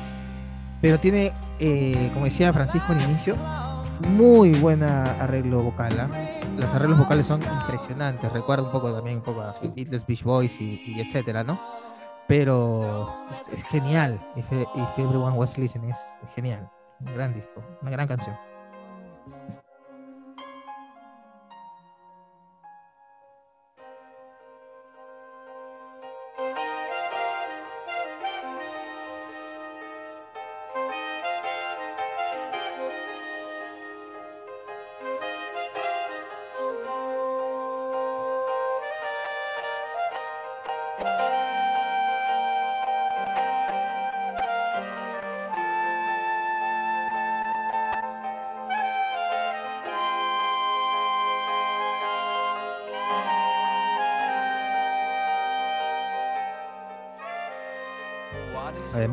pero 0.83 0.99
tiene, 0.99 1.33
eh, 1.61 2.11
como 2.13 2.25
decía 2.25 2.53
Francisco 2.53 2.93
al 2.93 3.01
inicio, 3.03 3.37
muy 4.09 4.51
buena 4.55 5.05
arreglo 5.23 5.63
vocal. 5.63 5.99
¿ah? 6.01 6.09
Los 6.57 6.75
arreglos 6.75 6.99
vocales 6.99 7.27
son 7.27 7.41
impresionantes. 7.43 8.33
Recuerda 8.33 8.65
un 8.65 8.73
poco 8.73 8.93
también 8.93 9.19
un 9.19 9.23
poco 9.23 9.43
a 9.43 9.55
Beatles, 9.77 10.05
Beach 10.07 10.25
Boys 10.25 10.61
y, 10.61 10.83
y 10.87 11.01
etcétera, 11.01 11.45
¿no? 11.45 11.59
Pero 12.27 13.09
es, 13.53 13.63
genial. 13.67 14.19
If, 14.35 14.51
If 14.51 14.99
Everyone 14.99 15.37
Was 15.37 15.57
Listening 15.57 15.91
es 15.91 15.99
genial. 16.35 16.69
Un 17.01 17.15
gran 17.15 17.33
disco, 17.35 17.63
una 17.83 17.91
gran 17.91 18.09
canción. 18.09 18.35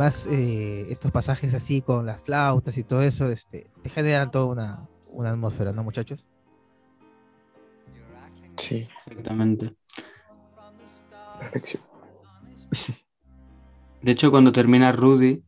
Además, 0.01 0.25
eh, 0.31 0.87
estos 0.89 1.11
pasajes 1.11 1.53
así 1.53 1.83
con 1.83 2.07
las 2.07 2.19
flautas 2.21 2.75
y 2.75 2.83
todo 2.83 3.03
eso, 3.03 3.29
este, 3.29 3.67
te 3.83 3.89
generan 3.89 4.31
toda 4.31 4.45
una, 4.45 4.89
una 5.11 5.29
atmósfera, 5.29 5.73
¿no, 5.73 5.83
muchachos? 5.83 6.25
Sí, 8.57 8.87
Exactamente. 9.05 9.75
perfección. 11.37 11.83
De 14.01 14.11
hecho, 14.11 14.31
cuando 14.31 14.51
termina 14.51 14.91
Rudy, 14.91 15.43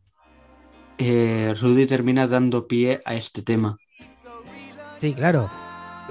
eh, 0.98 1.52
Rudy 1.60 1.86
termina 1.86 2.28
dando 2.28 2.68
pie 2.68 3.02
a 3.04 3.16
este 3.16 3.42
tema. 3.42 3.76
Sí, 5.00 5.14
claro. 5.14 5.50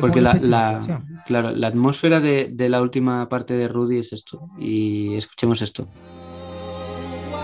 Porque 0.02 0.20
la, 0.20 0.34
la- 0.42 1.06
claro, 1.26 1.52
la 1.52 1.68
atmósfera 1.68 2.20
de, 2.20 2.50
de 2.52 2.68
la 2.68 2.82
última 2.82 3.30
parte 3.30 3.54
de 3.54 3.70
Rudy 3.70 4.00
es 4.00 4.12
esto. 4.12 4.50
Y 4.60 5.16
escuchemos 5.16 5.62
esto. 5.62 5.88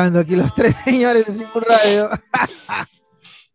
Llorando 0.00 0.20
aquí 0.20 0.34
los 0.34 0.54
tres 0.54 0.74
señores 0.84 1.26
de 1.26 1.34
Simul 1.34 1.62
Radio. 1.68 2.08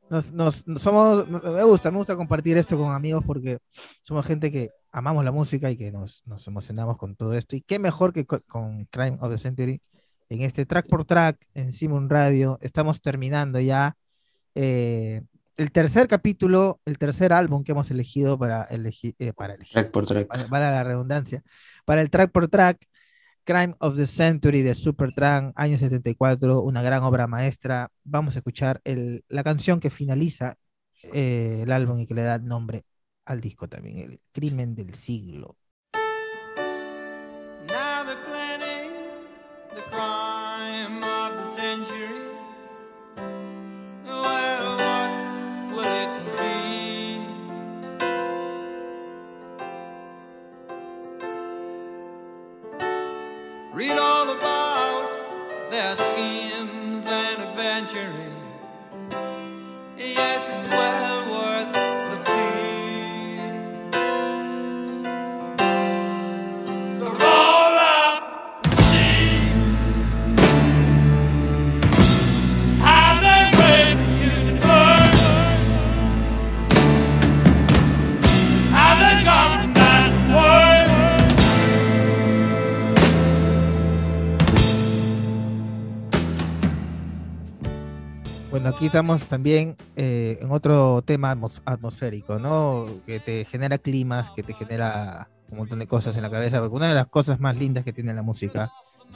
Nos, 0.07 0.31
nos- 0.31 0.67
nos 0.67 0.83
somos, 0.83 1.27
me 1.27 1.63
gusta, 1.63 1.89
me 1.89 1.97
gusta 1.97 2.15
compartir 2.15 2.55
esto 2.59 2.77
con 2.77 2.93
amigos 2.93 3.23
porque 3.25 3.57
somos 4.03 4.23
gente 4.23 4.51
que 4.51 4.69
amamos 4.91 5.25
la 5.25 5.31
música 5.31 5.71
y 5.71 5.75
que 5.77 5.91
nos, 5.91 6.21
nos 6.27 6.45
emocionamos 6.45 6.97
con 6.97 7.15
todo 7.15 7.33
esto. 7.33 7.55
Y 7.55 7.61
qué 7.61 7.79
mejor 7.79 8.13
que 8.13 8.23
co- 8.27 8.41
con 8.47 8.85
Crime 8.91 9.17
of 9.19 9.31
the 9.31 9.39
Century 9.39 9.81
en 10.29 10.43
este 10.43 10.67
track 10.67 10.87
por 10.87 11.05
track 11.05 11.39
en 11.55 11.71
Simon 11.71 12.07
Radio. 12.07 12.59
Estamos 12.61 13.01
terminando 13.01 13.59
ya 13.59 13.95
eh, 14.53 15.23
el 15.57 15.71
tercer 15.71 16.07
capítulo, 16.07 16.79
el 16.85 16.99
tercer 16.99 17.33
álbum 17.33 17.63
que 17.63 17.71
hemos 17.71 17.89
elegido 17.89 18.37
para 18.37 18.61
elegir, 18.65 19.15
eh, 19.17 19.33
para 19.33 19.55
elegir, 19.55 19.73
Track 19.73 19.89
por 19.89 20.05
track. 20.05 20.27
vale, 20.27 20.43
vale 20.49 20.65
la 20.65 20.83
redundancia, 20.83 21.41
para 21.83 22.01
el 22.01 22.11
track 22.11 22.31
por 22.31 22.47
track, 22.47 22.77
Crime 23.45 23.75
of 23.79 23.95
the 23.97 24.07
Century 24.07 24.61
de 24.63 24.73
Supertramp, 24.75 25.53
año 25.57 25.77
74, 25.77 26.61
una 26.61 26.81
gran 26.81 27.03
obra 27.03 27.27
maestra. 27.27 27.89
Vamos 28.03 28.35
a 28.35 28.39
escuchar 28.39 28.81
el- 28.83 29.23
la 29.29 29.43
canción 29.43 29.79
que 29.79 29.89
finaliza 29.89 30.57
eh, 31.13 31.61
el 31.63 31.71
álbum 31.71 31.99
y 31.99 32.07
que 32.07 32.13
le 32.15 32.23
da 32.23 32.39
nombre 32.39 32.85
al 33.25 33.41
disco 33.41 33.67
también, 33.69 33.99
El 33.99 34.21
Crimen 34.31 34.75
del 34.75 34.95
Siglo. 34.95 35.57
Aquí 88.85 88.97
estamos 88.97 89.25
también 89.27 89.75
eh, 89.95 90.37
en 90.41 90.51
otro 90.51 91.01
tema 91.01 91.35
atmos- 91.35 91.61
atmosférico, 91.65 92.37
¿no? 92.37 92.85
Que 93.07 93.19
te 93.19 93.43
genera 93.45 93.77
climas, 93.79 94.29
que 94.29 94.43
te 94.43 94.53
genera 94.53 95.27
un 95.49 95.57
montón 95.57 95.79
de 95.79 95.87
cosas 95.87 96.15
en 96.17 96.21
la 96.21 96.29
cabeza, 96.29 96.59
porque 96.59 96.75
una 96.75 96.87
de 96.89 96.93
las 96.93 97.07
cosas 97.07 97.39
más 97.39 97.57
lindas 97.57 97.83
que 97.83 97.93
tiene 97.93 98.13
la 98.13 98.21
música 98.21 98.71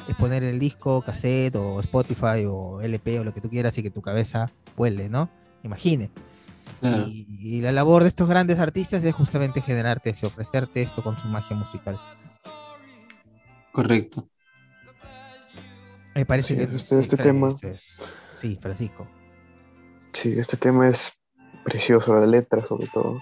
es 0.08 0.16
poner 0.16 0.44
el 0.44 0.58
disco, 0.60 1.02
cassette 1.04 1.56
o 1.56 1.80
Spotify 1.82 2.46
o 2.48 2.82
LP 2.82 3.20
o 3.20 3.24
lo 3.24 3.32
que 3.34 3.42
tú 3.42 3.50
quieras 3.50 3.78
y 3.78 3.84
que 3.84 3.92
tu 3.92 4.02
cabeza 4.02 4.48
vuele, 4.76 5.08
¿no? 5.08 5.30
Imagine. 5.64 6.10
Claro. 6.80 7.06
Y, 7.08 7.28
y 7.40 7.62
la 7.62 7.72
labor 7.72 8.02
de 8.04 8.10
estos 8.10 8.28
grandes 8.28 8.58
artistas 8.60 9.04
es 9.04 9.14
justamente 9.14 9.62
generarte 9.62 10.10
eso, 10.10 10.28
ofrecerte 10.28 10.82
esto 10.82 11.04
con 11.04 11.16
su 11.20 11.28
magia 11.28 11.56
musical. 11.56 12.00
Correcto. 13.72 14.28
Me 16.16 16.26
parece 16.26 16.56
Sí, 16.56 16.68
que 16.68 16.76
este- 16.76 17.00
este 17.00 17.18
tema- 17.18 17.50
es- 17.62 17.96
Sí, 18.40 18.58
Francisco. 18.60 19.08
Sí, 20.14 20.38
este 20.38 20.58
tema 20.58 20.90
es 20.90 21.12
precioso, 21.64 22.20
la 22.20 22.26
letra 22.26 22.64
sobre 22.64 22.88
todo. 22.88 23.22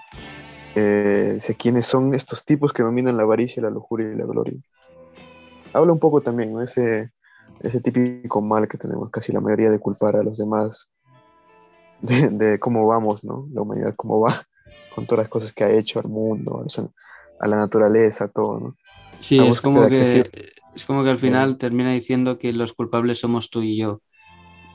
Eh, 0.76 1.32
dice 1.36 1.56
quiénes 1.56 1.86
son 1.86 2.14
estos 2.14 2.46
tipos 2.46 2.72
que 2.72 2.84
dominan 2.84 3.18
la 3.18 3.24
avaricia, 3.24 3.64
la 3.64 3.70
lujuria 3.70 4.12
y 4.12 4.16
la 4.16 4.26
gloria. 4.26 4.60
Habla 5.74 5.92
un 5.92 6.00
poco 6.00 6.22
también, 6.22 6.54
¿no? 6.54 6.62
Ese, 6.62 7.12
ese 7.62 7.82
típico 7.82 8.42
mal 8.42 8.68
que 8.68 8.78
tenemos 8.78 9.10
casi 9.10 9.32
la 9.32 9.42
mayoría 9.42 9.70
de 9.70 9.80
culpar 9.80 10.16
a 10.16 10.24
los 10.24 10.38
demás 10.38 10.90
de, 12.02 12.30
de 12.30 12.60
cómo 12.60 12.86
vamos, 12.88 13.24
¿no? 13.24 13.48
La 13.54 13.62
humanidad, 13.62 13.96
cómo 13.96 14.20
va 14.20 14.48
con 14.96 15.06
todas 15.06 15.24
las 15.24 15.30
cosas 15.30 15.54
que 15.54 15.64
ha 15.64 15.72
hecho 15.72 16.00
al 16.00 16.08
mundo, 16.08 16.66
a 17.40 17.48
la 17.48 17.58
naturaleza, 17.58 18.26
a 18.26 18.28
todo, 18.30 18.60
¿no? 18.60 18.76
Sí, 19.20 19.40
es 19.40 19.62
como 19.62 19.88
que 19.88 20.30
es 20.76 20.86
como 20.86 21.04
que 21.04 21.10
al 21.10 21.18
final 21.18 21.58
termina 21.58 21.92
diciendo 21.92 22.38
que 22.38 22.54
los 22.54 22.74
culpables 22.74 23.20
somos 23.20 23.50
tú 23.50 23.64
y 23.64 23.78
yo. 23.78 24.02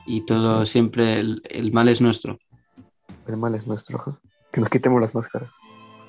Y 0.06 0.26
todo 0.26 0.66
siempre 0.66 1.20
el, 1.20 1.42
el 1.48 1.72
mal 1.72 1.88
es 1.88 2.00
nuestro. 2.00 2.38
El 3.26 3.36
mal 3.36 3.54
es 3.54 3.66
nuestro, 3.66 4.20
que 4.52 4.60
nos 4.60 4.70
quitemos 4.70 5.00
las 5.00 5.14
máscaras. 5.14 5.52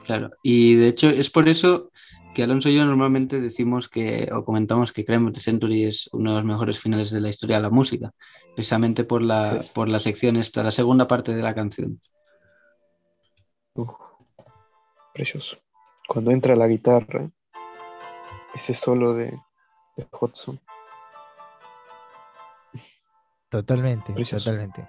Claro. 0.05 0.31
Y 0.41 0.75
de 0.75 0.87
hecho 0.87 1.09
es 1.09 1.29
por 1.29 1.47
eso 1.47 1.91
que 2.33 2.43
Alonso 2.43 2.69
y 2.69 2.75
yo 2.75 2.85
normalmente 2.85 3.39
decimos 3.39 3.87
que, 3.87 4.29
o 4.33 4.43
comentamos 4.43 4.91
que 4.91 5.01
of 5.01 5.33
the 5.33 5.39
Century 5.39 5.83
es 5.83 6.09
uno 6.13 6.31
de 6.31 6.37
los 6.37 6.45
mejores 6.45 6.79
finales 6.79 7.11
de 7.11 7.21
la 7.21 7.29
historia 7.29 7.57
de 7.57 7.61
la 7.63 7.69
música, 7.69 8.11
precisamente 8.55 9.03
por 9.03 9.21
la, 9.21 9.61
Sí. 9.61 9.71
por 9.73 9.87
la 9.87 9.99
sección 9.99 10.37
esta, 10.37 10.63
la 10.63 10.71
segunda 10.71 11.07
parte 11.07 11.35
de 11.35 11.43
la 11.43 11.53
canción. 11.53 12.01
Uf, 13.75 13.91
precioso. 15.13 15.57
Cuando 16.07 16.31
entra 16.31 16.55
la 16.55 16.67
guitarra, 16.67 17.29
ese 18.55 18.73
solo 18.73 19.13
de, 19.13 19.39
de 19.95 20.07
Hudson. 20.19 20.59
Totalmente, 23.59 24.13
Precioso. 24.13 24.43
totalmente. 24.45 24.87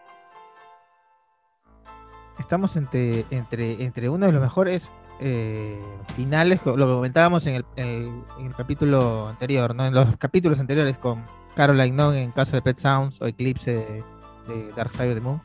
Estamos 2.38 2.76
entre, 2.76 3.24
entre, 3.30 3.84
entre 3.84 4.08
uno 4.08 4.24
de 4.26 4.32
los 4.32 4.40
mejores 4.40 4.88
eh, 5.20 5.80
finales, 6.16 6.64
lo 6.66 6.96
comentábamos 6.96 7.46
en 7.46 7.56
el, 7.56 7.64
en 7.76 7.86
el- 7.86 8.22
en 8.40 8.46
el 8.46 8.54
capítulo 8.54 9.28
anterior, 9.28 9.74
¿no? 9.74 9.86
En 9.86 9.94
los 9.94 10.16
capítulos 10.16 10.58
anteriores 10.58 10.96
con 10.98 11.24
Caroline 11.54 11.92
Nunn 11.96 12.14
en 12.16 12.32
caso 12.32 12.56
de 12.56 12.62
Pet 12.62 12.78
Sounds 12.78 13.20
o 13.22 13.26
Eclipse 13.26 13.70
de, 13.74 14.04
de 14.48 14.72
Dark 14.74 14.90
Side 14.90 15.10
of 15.10 15.14
the 15.14 15.20
Moon. 15.20 15.40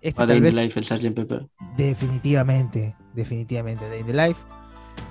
Este 0.00 0.22
O 0.22 0.26
Day 0.26 0.36
tal 0.40 0.46
in 0.48 0.54
the 0.54 0.56
vez 0.62 0.64
Life, 0.64 0.78
el 0.78 0.84
Sgt. 0.86 1.14
Pepper. 1.14 1.46
definitivamente, 1.76 2.96
definitivamente, 3.14 3.86
Day 3.90 4.00
in 4.00 4.06
the 4.06 4.14
Life. 4.14 4.40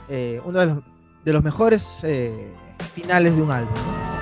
eh, 0.07 0.41
uno 0.45 0.59
de 0.61 0.65
los, 0.65 0.77
de 1.25 1.33
los 1.33 1.43
mejores 1.43 2.03
eh, 2.03 2.51
finales 2.95 3.35
de 3.35 3.41
un 3.43 3.51
álbum. 3.51 3.73
¿no? 3.75 4.18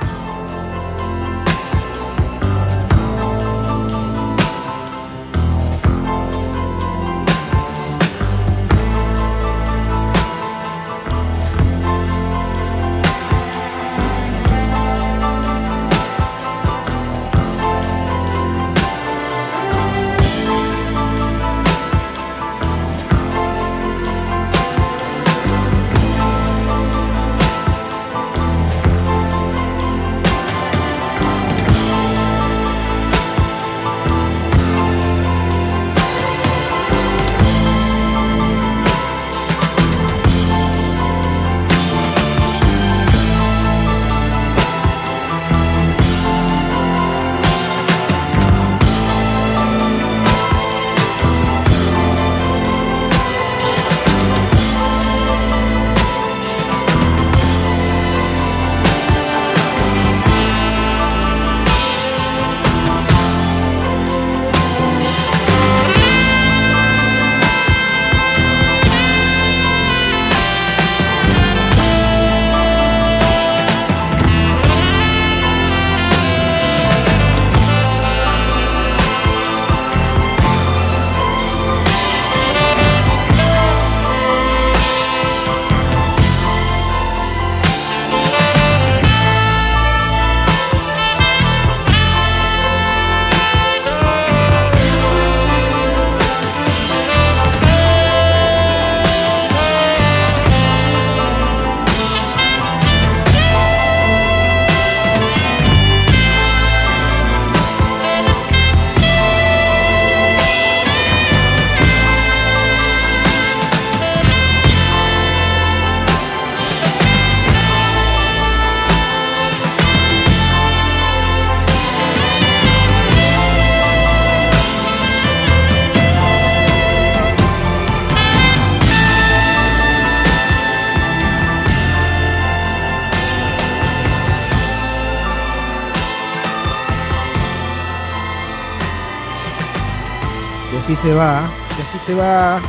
Se 141.07 141.13
va, 141.13 141.49
y 141.77 141.81
así 141.81 141.97
se 141.99 142.13
va, 142.15 142.61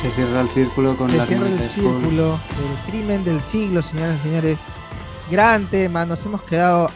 Se 0.00 0.10
cierra 0.10 0.40
el 0.40 0.48
círculo 0.50 0.96
con 0.96 1.10
se 1.10 1.16
la 1.16 1.26
cierra 1.26 1.48
el 1.48 1.58
círculo 1.58 2.40
del 2.56 2.78
crimen 2.86 3.24
del 3.24 3.40
siglo, 3.40 3.82
señoras 3.82 4.18
y 4.20 4.28
señores. 4.28 4.60
Gran 5.30 5.66
tema, 5.68 6.06
nos 6.06 6.24
hemos 6.24 6.42
quedado 6.42 6.90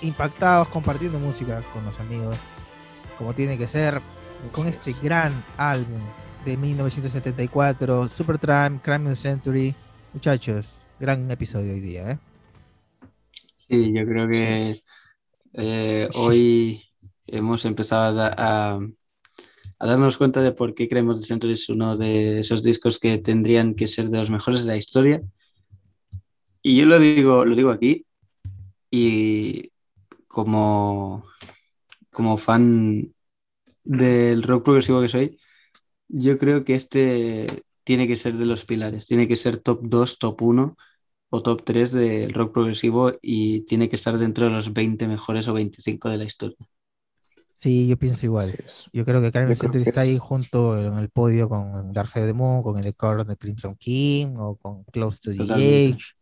impactados 0.00 0.68
compartiendo 0.68 1.18
música 1.18 1.62
con 1.72 1.84
los 1.84 1.98
amigos, 2.00 2.36
como 3.18 3.34
tiene 3.34 3.58
que 3.58 3.66
ser, 3.66 4.02
con 4.52 4.68
este 4.68 4.94
gran 4.94 5.44
álbum 5.56 6.14
de 6.44 6.56
1974, 6.56 8.08
Supertramp, 8.08 8.82
Crime 8.82 9.10
of 9.10 9.10
the 9.10 9.16
Century. 9.16 9.74
Muchachos, 10.12 10.86
gran 10.98 11.30
episodio 11.30 11.72
hoy 11.74 11.80
día, 11.80 12.12
¿eh? 12.12 12.18
Sí, 13.68 13.92
yo 13.94 14.06
creo 14.06 14.28
que 14.28 14.82
eh, 15.54 16.08
hoy 16.14 16.84
hemos 17.26 17.64
empezado 17.64 18.22
a, 18.22 18.34
a- 18.76 18.80
a 19.78 19.86
darnos 19.86 20.16
cuenta 20.16 20.42
de 20.42 20.52
por 20.52 20.74
qué 20.74 20.88
creemos 20.88 21.16
que 21.16 21.26
Century 21.26 21.52
es 21.52 21.68
uno 21.68 21.96
de 21.96 22.40
esos 22.40 22.62
discos 22.62 22.98
que 22.98 23.18
tendrían 23.18 23.74
que 23.74 23.86
ser 23.86 24.08
de 24.08 24.18
los 24.18 24.30
mejores 24.30 24.62
de 24.62 24.68
la 24.68 24.76
historia. 24.76 25.22
Y 26.62 26.76
yo 26.76 26.86
lo 26.86 26.98
digo, 26.98 27.44
lo 27.44 27.54
digo 27.54 27.70
aquí 27.70 28.04
y 28.90 29.70
como, 30.26 31.24
como 32.10 32.38
fan 32.38 33.14
del 33.84 34.42
rock 34.42 34.64
progresivo 34.64 35.00
que 35.00 35.08
soy, 35.08 35.38
yo 36.08 36.38
creo 36.38 36.64
que 36.64 36.74
este 36.74 37.46
tiene 37.84 38.06
que 38.08 38.16
ser 38.16 38.34
de 38.34 38.46
los 38.46 38.64
pilares, 38.64 39.06
tiene 39.06 39.28
que 39.28 39.36
ser 39.36 39.58
top 39.58 39.80
2, 39.82 40.18
top 40.18 40.42
1 40.42 40.76
o 41.30 41.42
top 41.42 41.64
3 41.64 41.92
del 41.92 42.32
rock 42.34 42.52
progresivo 42.52 43.12
y 43.22 43.62
tiene 43.62 43.88
que 43.88 43.96
estar 43.96 44.18
dentro 44.18 44.46
de 44.46 44.50
los 44.52 44.72
20 44.72 45.08
mejores 45.08 45.48
o 45.48 45.54
25 45.54 46.08
de 46.10 46.18
la 46.18 46.24
historia. 46.24 46.58
Sí, 47.58 47.88
yo 47.88 47.96
pienso 47.96 48.24
igual. 48.24 48.54
Yo 48.92 49.04
creo 49.04 49.20
que 49.20 49.32
creo 49.32 49.56
Century 49.56 49.82
está 49.82 50.02
ahí 50.02 50.16
junto 50.16 50.78
en 50.78 50.96
el 50.96 51.10
podio 51.10 51.48
con 51.48 51.92
Dark 51.92 52.08
Side 52.08 52.22
of 52.24 52.28
the 52.28 52.32
Moon, 52.32 52.62
con 52.62 52.78
el 52.78 52.94
Corn 52.94 53.26
de 53.26 53.36
Crimson 53.36 53.74
King 53.74 54.36
o 54.38 54.56
con 54.56 54.84
Close 54.84 55.18
to 55.20 55.32
the. 55.32 55.88
Edge. 55.88 56.12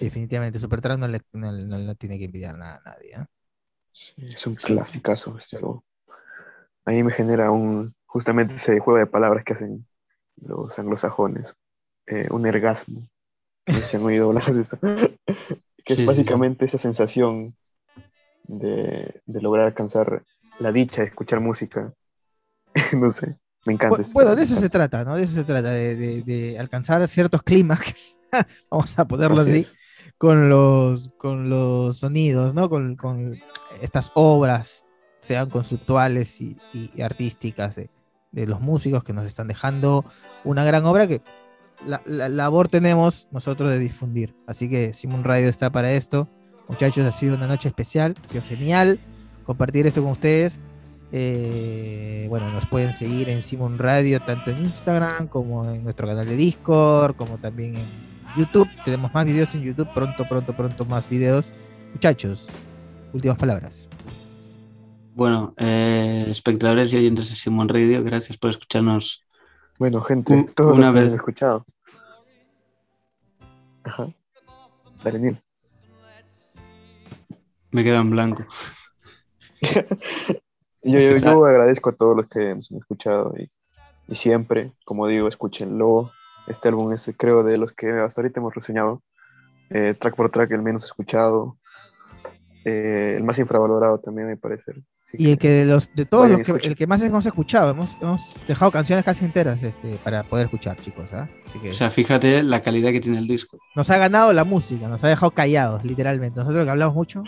Definitivamente, 0.00 0.58
Supertramp 0.58 0.98
no 1.00 1.06
le, 1.06 1.20
no, 1.32 1.52
no 1.52 1.78
le 1.78 1.94
tiene 1.94 2.18
que 2.18 2.24
envidiar 2.24 2.58
nada 2.58 2.80
a 2.84 2.90
nadie. 2.90 3.12
¿eh? 3.14 3.24
Es 4.16 4.46
un 4.48 4.56
clasicazo 4.56 5.36
este 5.38 5.56
álbum. 5.58 5.80
A 6.84 6.90
mí 6.92 7.02
me 7.02 7.12
genera 7.12 7.50
un, 7.50 7.94
justamente 8.06 8.54
ese 8.54 8.78
juego 8.80 8.98
de 8.98 9.06
palabras 9.06 9.44
que 9.44 9.54
hacen 9.54 9.86
los 10.36 10.78
anglosajones. 10.78 11.56
eh, 12.06 12.28
un 12.30 12.46
ergasmo. 12.46 13.08
No 13.66 13.74
sé 13.74 13.82
si 13.82 13.96
han 13.96 14.02
oído 14.04 14.28
hablar 14.28 14.52
de 14.54 14.62
eso. 14.62 14.78
que 15.84 15.94
Sí, 15.94 16.02
es 16.02 16.02
sí, 16.02 16.04
básicamente 16.04 16.64
esa 16.66 16.78
sensación 16.78 17.56
de, 18.44 19.22
de 19.26 19.40
lograr 19.42 19.66
alcanzar 19.66 20.24
la 20.58 20.72
dicha 20.72 21.02
de 21.02 21.08
escuchar 21.08 21.40
música. 21.40 21.92
no 22.98 23.10
sé, 23.10 23.38
me 23.66 23.74
encanta. 23.74 23.98
Bu- 24.02 24.12
Bueno, 24.12 24.30
álbum, 24.30 24.38
de 24.38 24.44
eso 24.52 24.56
se 24.60 24.68
trata, 24.68 25.04
¿no? 25.04 25.16
De 25.16 25.24
eso 25.24 25.34
se 25.34 25.44
trata, 25.44 25.70
de, 25.70 25.96
de- 25.96 26.22
de 26.22 26.58
alcanzar 26.58 27.06
ciertos 27.08 27.42
clímax, 27.42 28.16
vamos 28.70 28.98
a 28.98 29.06
ponerlo 29.06 29.40
Así 29.42 29.66
con 30.18 30.48
los, 30.48 31.10
con 31.18 31.50
los 31.50 31.98
sonidos, 31.98 32.54
¿no? 32.54 32.68
Con, 32.68 32.96
con 32.96 33.36
estas 33.82 34.10
obras, 34.14 34.84
sean 35.20 35.50
conceptuales 35.50 36.40
y, 36.40 36.56
y- 36.72 37.02
artísticas 37.02 37.76
de, 37.76 37.90
de 38.32 38.46
los 38.46 38.60
músicos 38.60 39.02
que 39.04 39.12
nos 39.12 39.26
están 39.26 39.48
dejando 39.48 40.04
una 40.44 40.64
gran 40.64 40.84
obra 40.84 41.06
que 41.06 41.22
la, 41.86 42.00
la 42.06 42.28
labor 42.28 42.68
tenemos 42.68 43.26
nosotros 43.32 43.70
de 43.70 43.78
difundir. 43.78 44.34
Así 44.46 44.68
que 44.68 44.94
Simon 44.94 45.24
Radio 45.24 45.48
está 45.48 45.70
para 45.70 45.92
esto. 45.92 46.28
Muchachos, 46.68 47.04
ha 47.06 47.12
sido 47.12 47.34
una 47.36 47.46
noche 47.46 47.68
especial, 47.68 48.14
ha 48.24 48.28
sido 48.28 48.42
genial 48.42 48.98
compartir 49.44 49.86
esto 49.86 50.02
con 50.02 50.12
ustedes. 50.12 50.58
Eh, 51.12 52.26
bueno, 52.28 52.50
nos 52.50 52.66
pueden 52.66 52.92
seguir 52.92 53.28
en 53.28 53.42
Simon 53.42 53.78
Radio, 53.78 54.20
tanto 54.20 54.50
en 54.50 54.58
Instagram 54.64 55.28
como 55.28 55.70
en 55.70 55.84
nuestro 55.84 56.08
canal 56.08 56.26
de 56.26 56.34
Discord, 56.36 57.14
como 57.14 57.38
también 57.38 57.76
en 57.76 57.84
YouTube. 58.36 58.68
Tenemos 58.84 59.14
más 59.14 59.24
videos 59.24 59.54
en 59.54 59.62
YouTube, 59.62 59.88
pronto, 59.94 60.26
pronto, 60.28 60.52
pronto 60.56 60.84
más 60.86 61.08
videos. 61.08 61.52
Muchachos, 61.92 62.48
últimas 63.12 63.38
palabras. 63.38 63.88
Bueno, 65.14 65.54
eh, 65.56 66.26
espectadores 66.28 66.92
y 66.92 66.96
oyentes 66.96 67.30
de 67.30 67.36
Simon 67.36 67.68
Radio, 67.68 68.02
gracias 68.02 68.36
por 68.36 68.50
escucharnos. 68.50 69.22
Bueno, 69.78 70.00
gente, 70.00 70.32
Un- 70.34 70.46
todos 70.46 70.76
una 70.76 70.90
vez- 70.90 71.08
han 71.10 71.14
escuchado. 71.14 71.64
Ajá. 73.84 74.08
Dale. 75.04 75.40
Me 77.70 77.84
quedo 77.84 78.00
en 78.00 78.10
blanco. 78.10 78.44
Yo, 80.86 81.00
yo, 81.00 81.16
yo 81.16 81.44
agradezco 81.46 81.88
a 81.90 81.92
todos 81.94 82.14
los 82.16 82.28
que 82.28 82.54
nos 82.54 82.70
han 82.70 82.78
escuchado 82.78 83.32
y, 83.38 83.48
y 84.06 84.14
siempre, 84.14 84.72
como 84.84 85.06
digo, 85.06 85.28
escúchenlo. 85.28 86.12
Este 86.46 86.68
álbum 86.68 86.92
es, 86.92 87.10
creo, 87.16 87.42
de 87.42 87.56
los 87.56 87.72
que 87.72 87.90
hasta 87.90 88.20
ahorita 88.20 88.40
hemos 88.40 88.54
reseñado. 88.54 89.02
eh, 89.70 89.94
track 89.98 90.14
por 90.16 90.30
track, 90.30 90.50
el 90.52 90.62
menos 90.62 90.84
escuchado. 90.84 91.58
eh, 92.64 93.14
el 93.16 93.24
más 93.24 93.38
infravalorado 93.38 93.98
también, 94.00 94.28
me 94.28 94.36
parece. 94.36 94.74
Así 95.14 95.22
Y 95.22 95.30
el 95.30 95.38
que 95.38 95.48
de 95.48 95.64
los 95.64 95.94
de 95.94 96.04
todos 96.04 96.30
los 96.30 96.40
que, 96.46 96.52
el 96.66 96.74
que 96.76 96.86
más 96.86 97.00
hemos 97.02 97.24
escuchado, 97.26 97.70
hemos, 97.70 97.96
hemos 98.00 98.20
dejado 98.46 98.70
canciones 98.70 99.04
casi 99.04 99.24
enteras 99.24 99.62
este, 99.62 99.92
para 100.04 100.22
poder 100.24 100.44
escuchar, 100.46 100.76
chicos. 100.80 101.12
¿ah? 101.12 101.28
Así 101.46 101.58
que 101.58 101.70
O 101.70 101.74
sea, 101.74 101.90
fíjate 101.90 102.42
la 102.42 102.62
calidad 102.62 102.90
que 102.92 103.00
tiene 103.00 103.18
el 103.18 103.26
disco. 103.26 103.58
nos 103.74 103.88
ha 103.90 103.96
ganado 103.98 104.32
la 104.32 104.44
música, 104.44 104.88
nos 104.88 105.02
ha 105.04 105.08
dejado 105.08 105.30
callados, 105.30 105.84
literalmente. 105.84 106.40
Nosotros 106.40 106.64
que 106.64 106.70
hablamos 106.70 106.94
mucho, 106.94 107.22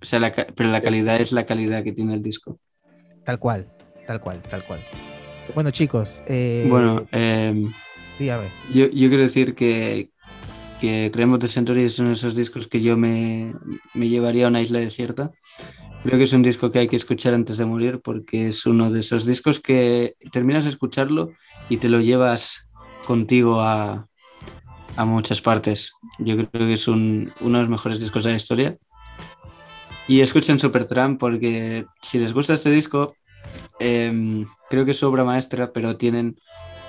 O 0.00 0.04
sea, 0.04 0.20
la 0.20 0.32
pero 0.32 0.70
la 0.70 0.80
calidad 0.80 1.20
es 1.20 1.32
la 1.32 1.44
calidad 1.44 1.82
que 1.82 1.92
tiene 1.92 2.14
el 2.14 2.22
disco. 2.22 2.58
tal 3.24 3.38
cual, 3.38 3.68
tal 4.06 4.20
cual, 4.20 4.40
tal 4.42 4.64
cual. 4.64 4.80
Bueno, 5.54 5.70
chicos, 5.70 6.22
eh, 6.26 6.66
Bueno, 6.68 7.06
eh, 7.12 7.64
dígame. 8.18 8.46
yo, 8.72 8.86
yo 8.86 9.08
quiero 9.08 9.22
decir 9.24 9.54
que, 9.54 10.10
que 10.80 11.10
Creemos 11.12 11.38
de 11.40 11.48
Century 11.48 11.82
es 11.82 11.98
uno 11.98 12.08
de 12.08 12.14
esos 12.14 12.34
discos 12.34 12.66
que 12.68 12.80
yo 12.80 12.96
me, 12.96 13.54
me 13.94 14.08
llevaría 14.08 14.46
a 14.46 14.48
una 14.48 14.62
isla 14.62 14.78
desierta. 14.78 15.30
Creo 16.02 16.16
que 16.18 16.24
es 16.24 16.32
un 16.32 16.42
disco 16.42 16.70
que 16.72 16.78
hay 16.78 16.88
que 16.88 16.96
escuchar 16.96 17.34
antes 17.34 17.58
de 17.58 17.66
morir 17.66 18.00
porque 18.02 18.48
es 18.48 18.64
uno 18.66 18.90
de 18.90 19.00
esos 19.00 19.26
discos 19.26 19.60
que 19.60 20.14
terminas 20.32 20.64
de 20.64 20.70
escucharlo 20.70 21.32
y 21.68 21.76
te 21.76 21.88
lo 21.90 22.00
llevas 22.00 22.68
contigo 23.06 23.60
a, 23.60 24.06
a 24.96 25.04
muchas 25.04 25.42
partes. 25.42 25.92
Yo 26.18 26.36
creo 26.36 26.48
que 26.66 26.72
es 26.74 26.88
un- 26.88 27.32
uno 27.40 27.58
de 27.58 27.64
los 27.64 27.70
mejores 27.70 28.00
discos 28.00 28.24
de 28.24 28.30
la 28.30 28.36
historia. 28.36 28.76
Y 30.08 30.20
escuchen 30.22 30.58
Supertramp 30.58 31.20
porque 31.20 31.84
si 32.02 32.18
les 32.18 32.32
gusta 32.32 32.54
este 32.54 32.70
disco, 32.70 33.14
em, 33.78 34.46
creo 34.68 34.84
que 34.84 34.90
es 34.92 35.02
obra 35.02 35.24
maestra, 35.24 35.72
pero 35.72 35.96
tienen 35.96 36.36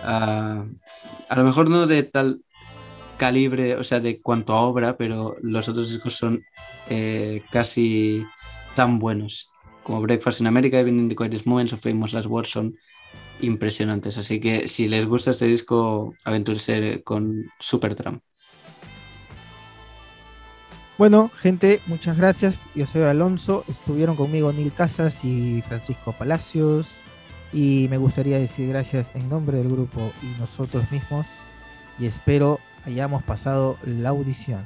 ah, 0.04 0.66
a 1.30 1.36
lo 1.36 1.44
mejor 1.44 1.70
no 1.70 1.86
de 1.86 2.04
tal 2.04 2.42
calibre, 3.22 3.76
o 3.76 3.84
sea, 3.84 4.00
de 4.00 4.20
cuanto 4.20 4.52
a 4.52 4.62
obra, 4.62 4.98
pero 4.98 5.36
los 5.44 5.70
otros 5.70 5.92
discos 5.92 6.16
son 6.16 6.44
eh, 6.90 7.44
casi 7.52 8.26
tan 8.76 8.98
buenos 8.98 9.52
como 9.84 10.02
Breakfast 10.02 10.42
in 10.42 10.48
America, 10.48 10.80
Even 10.80 10.98
in 11.00 11.08
the 11.08 11.16
Quietest 11.16 11.46
Moments 11.46 11.72
o 11.74 11.78
Famous 11.78 12.14
Last 12.14 12.26
Words 12.26 12.50
son 12.50 12.76
impresionantes. 13.42 14.18
Así 14.18 14.40
que 14.40 14.68
si 14.68 14.88
les 14.88 15.06
gusta 15.06 15.30
este 15.30 15.46
disco, 15.46 16.16
aventúrese 16.24 17.04
con 17.04 17.46
Supertramp. 17.60 18.24
Bueno, 20.98 21.30
gente, 21.30 21.80
muchas 21.86 22.18
gracias. 22.18 22.58
Yo 22.74 22.88
soy 22.88 23.04
Alonso. 23.04 23.66
Estuvieron 23.68 24.16
conmigo 24.16 24.52
Neil 24.52 24.74
Casas 24.74 25.24
y 25.24 25.62
Francisco 25.62 26.14
Palacios. 26.14 27.00
Y 27.54 27.86
me 27.92 27.98
gustaría 27.98 28.40
decir 28.40 28.68
gracias 28.70 29.12
en 29.14 29.30
nombre 29.30 29.60
del 29.60 29.70
grupo 29.70 30.12
y 30.24 30.40
nosotros 30.40 30.92
mismos. 30.92 31.28
Y 32.00 32.08
espero 32.08 32.60
hayamos 32.86 33.24
pasado 33.24 33.78
la 33.84 34.10
audición. 34.10 34.66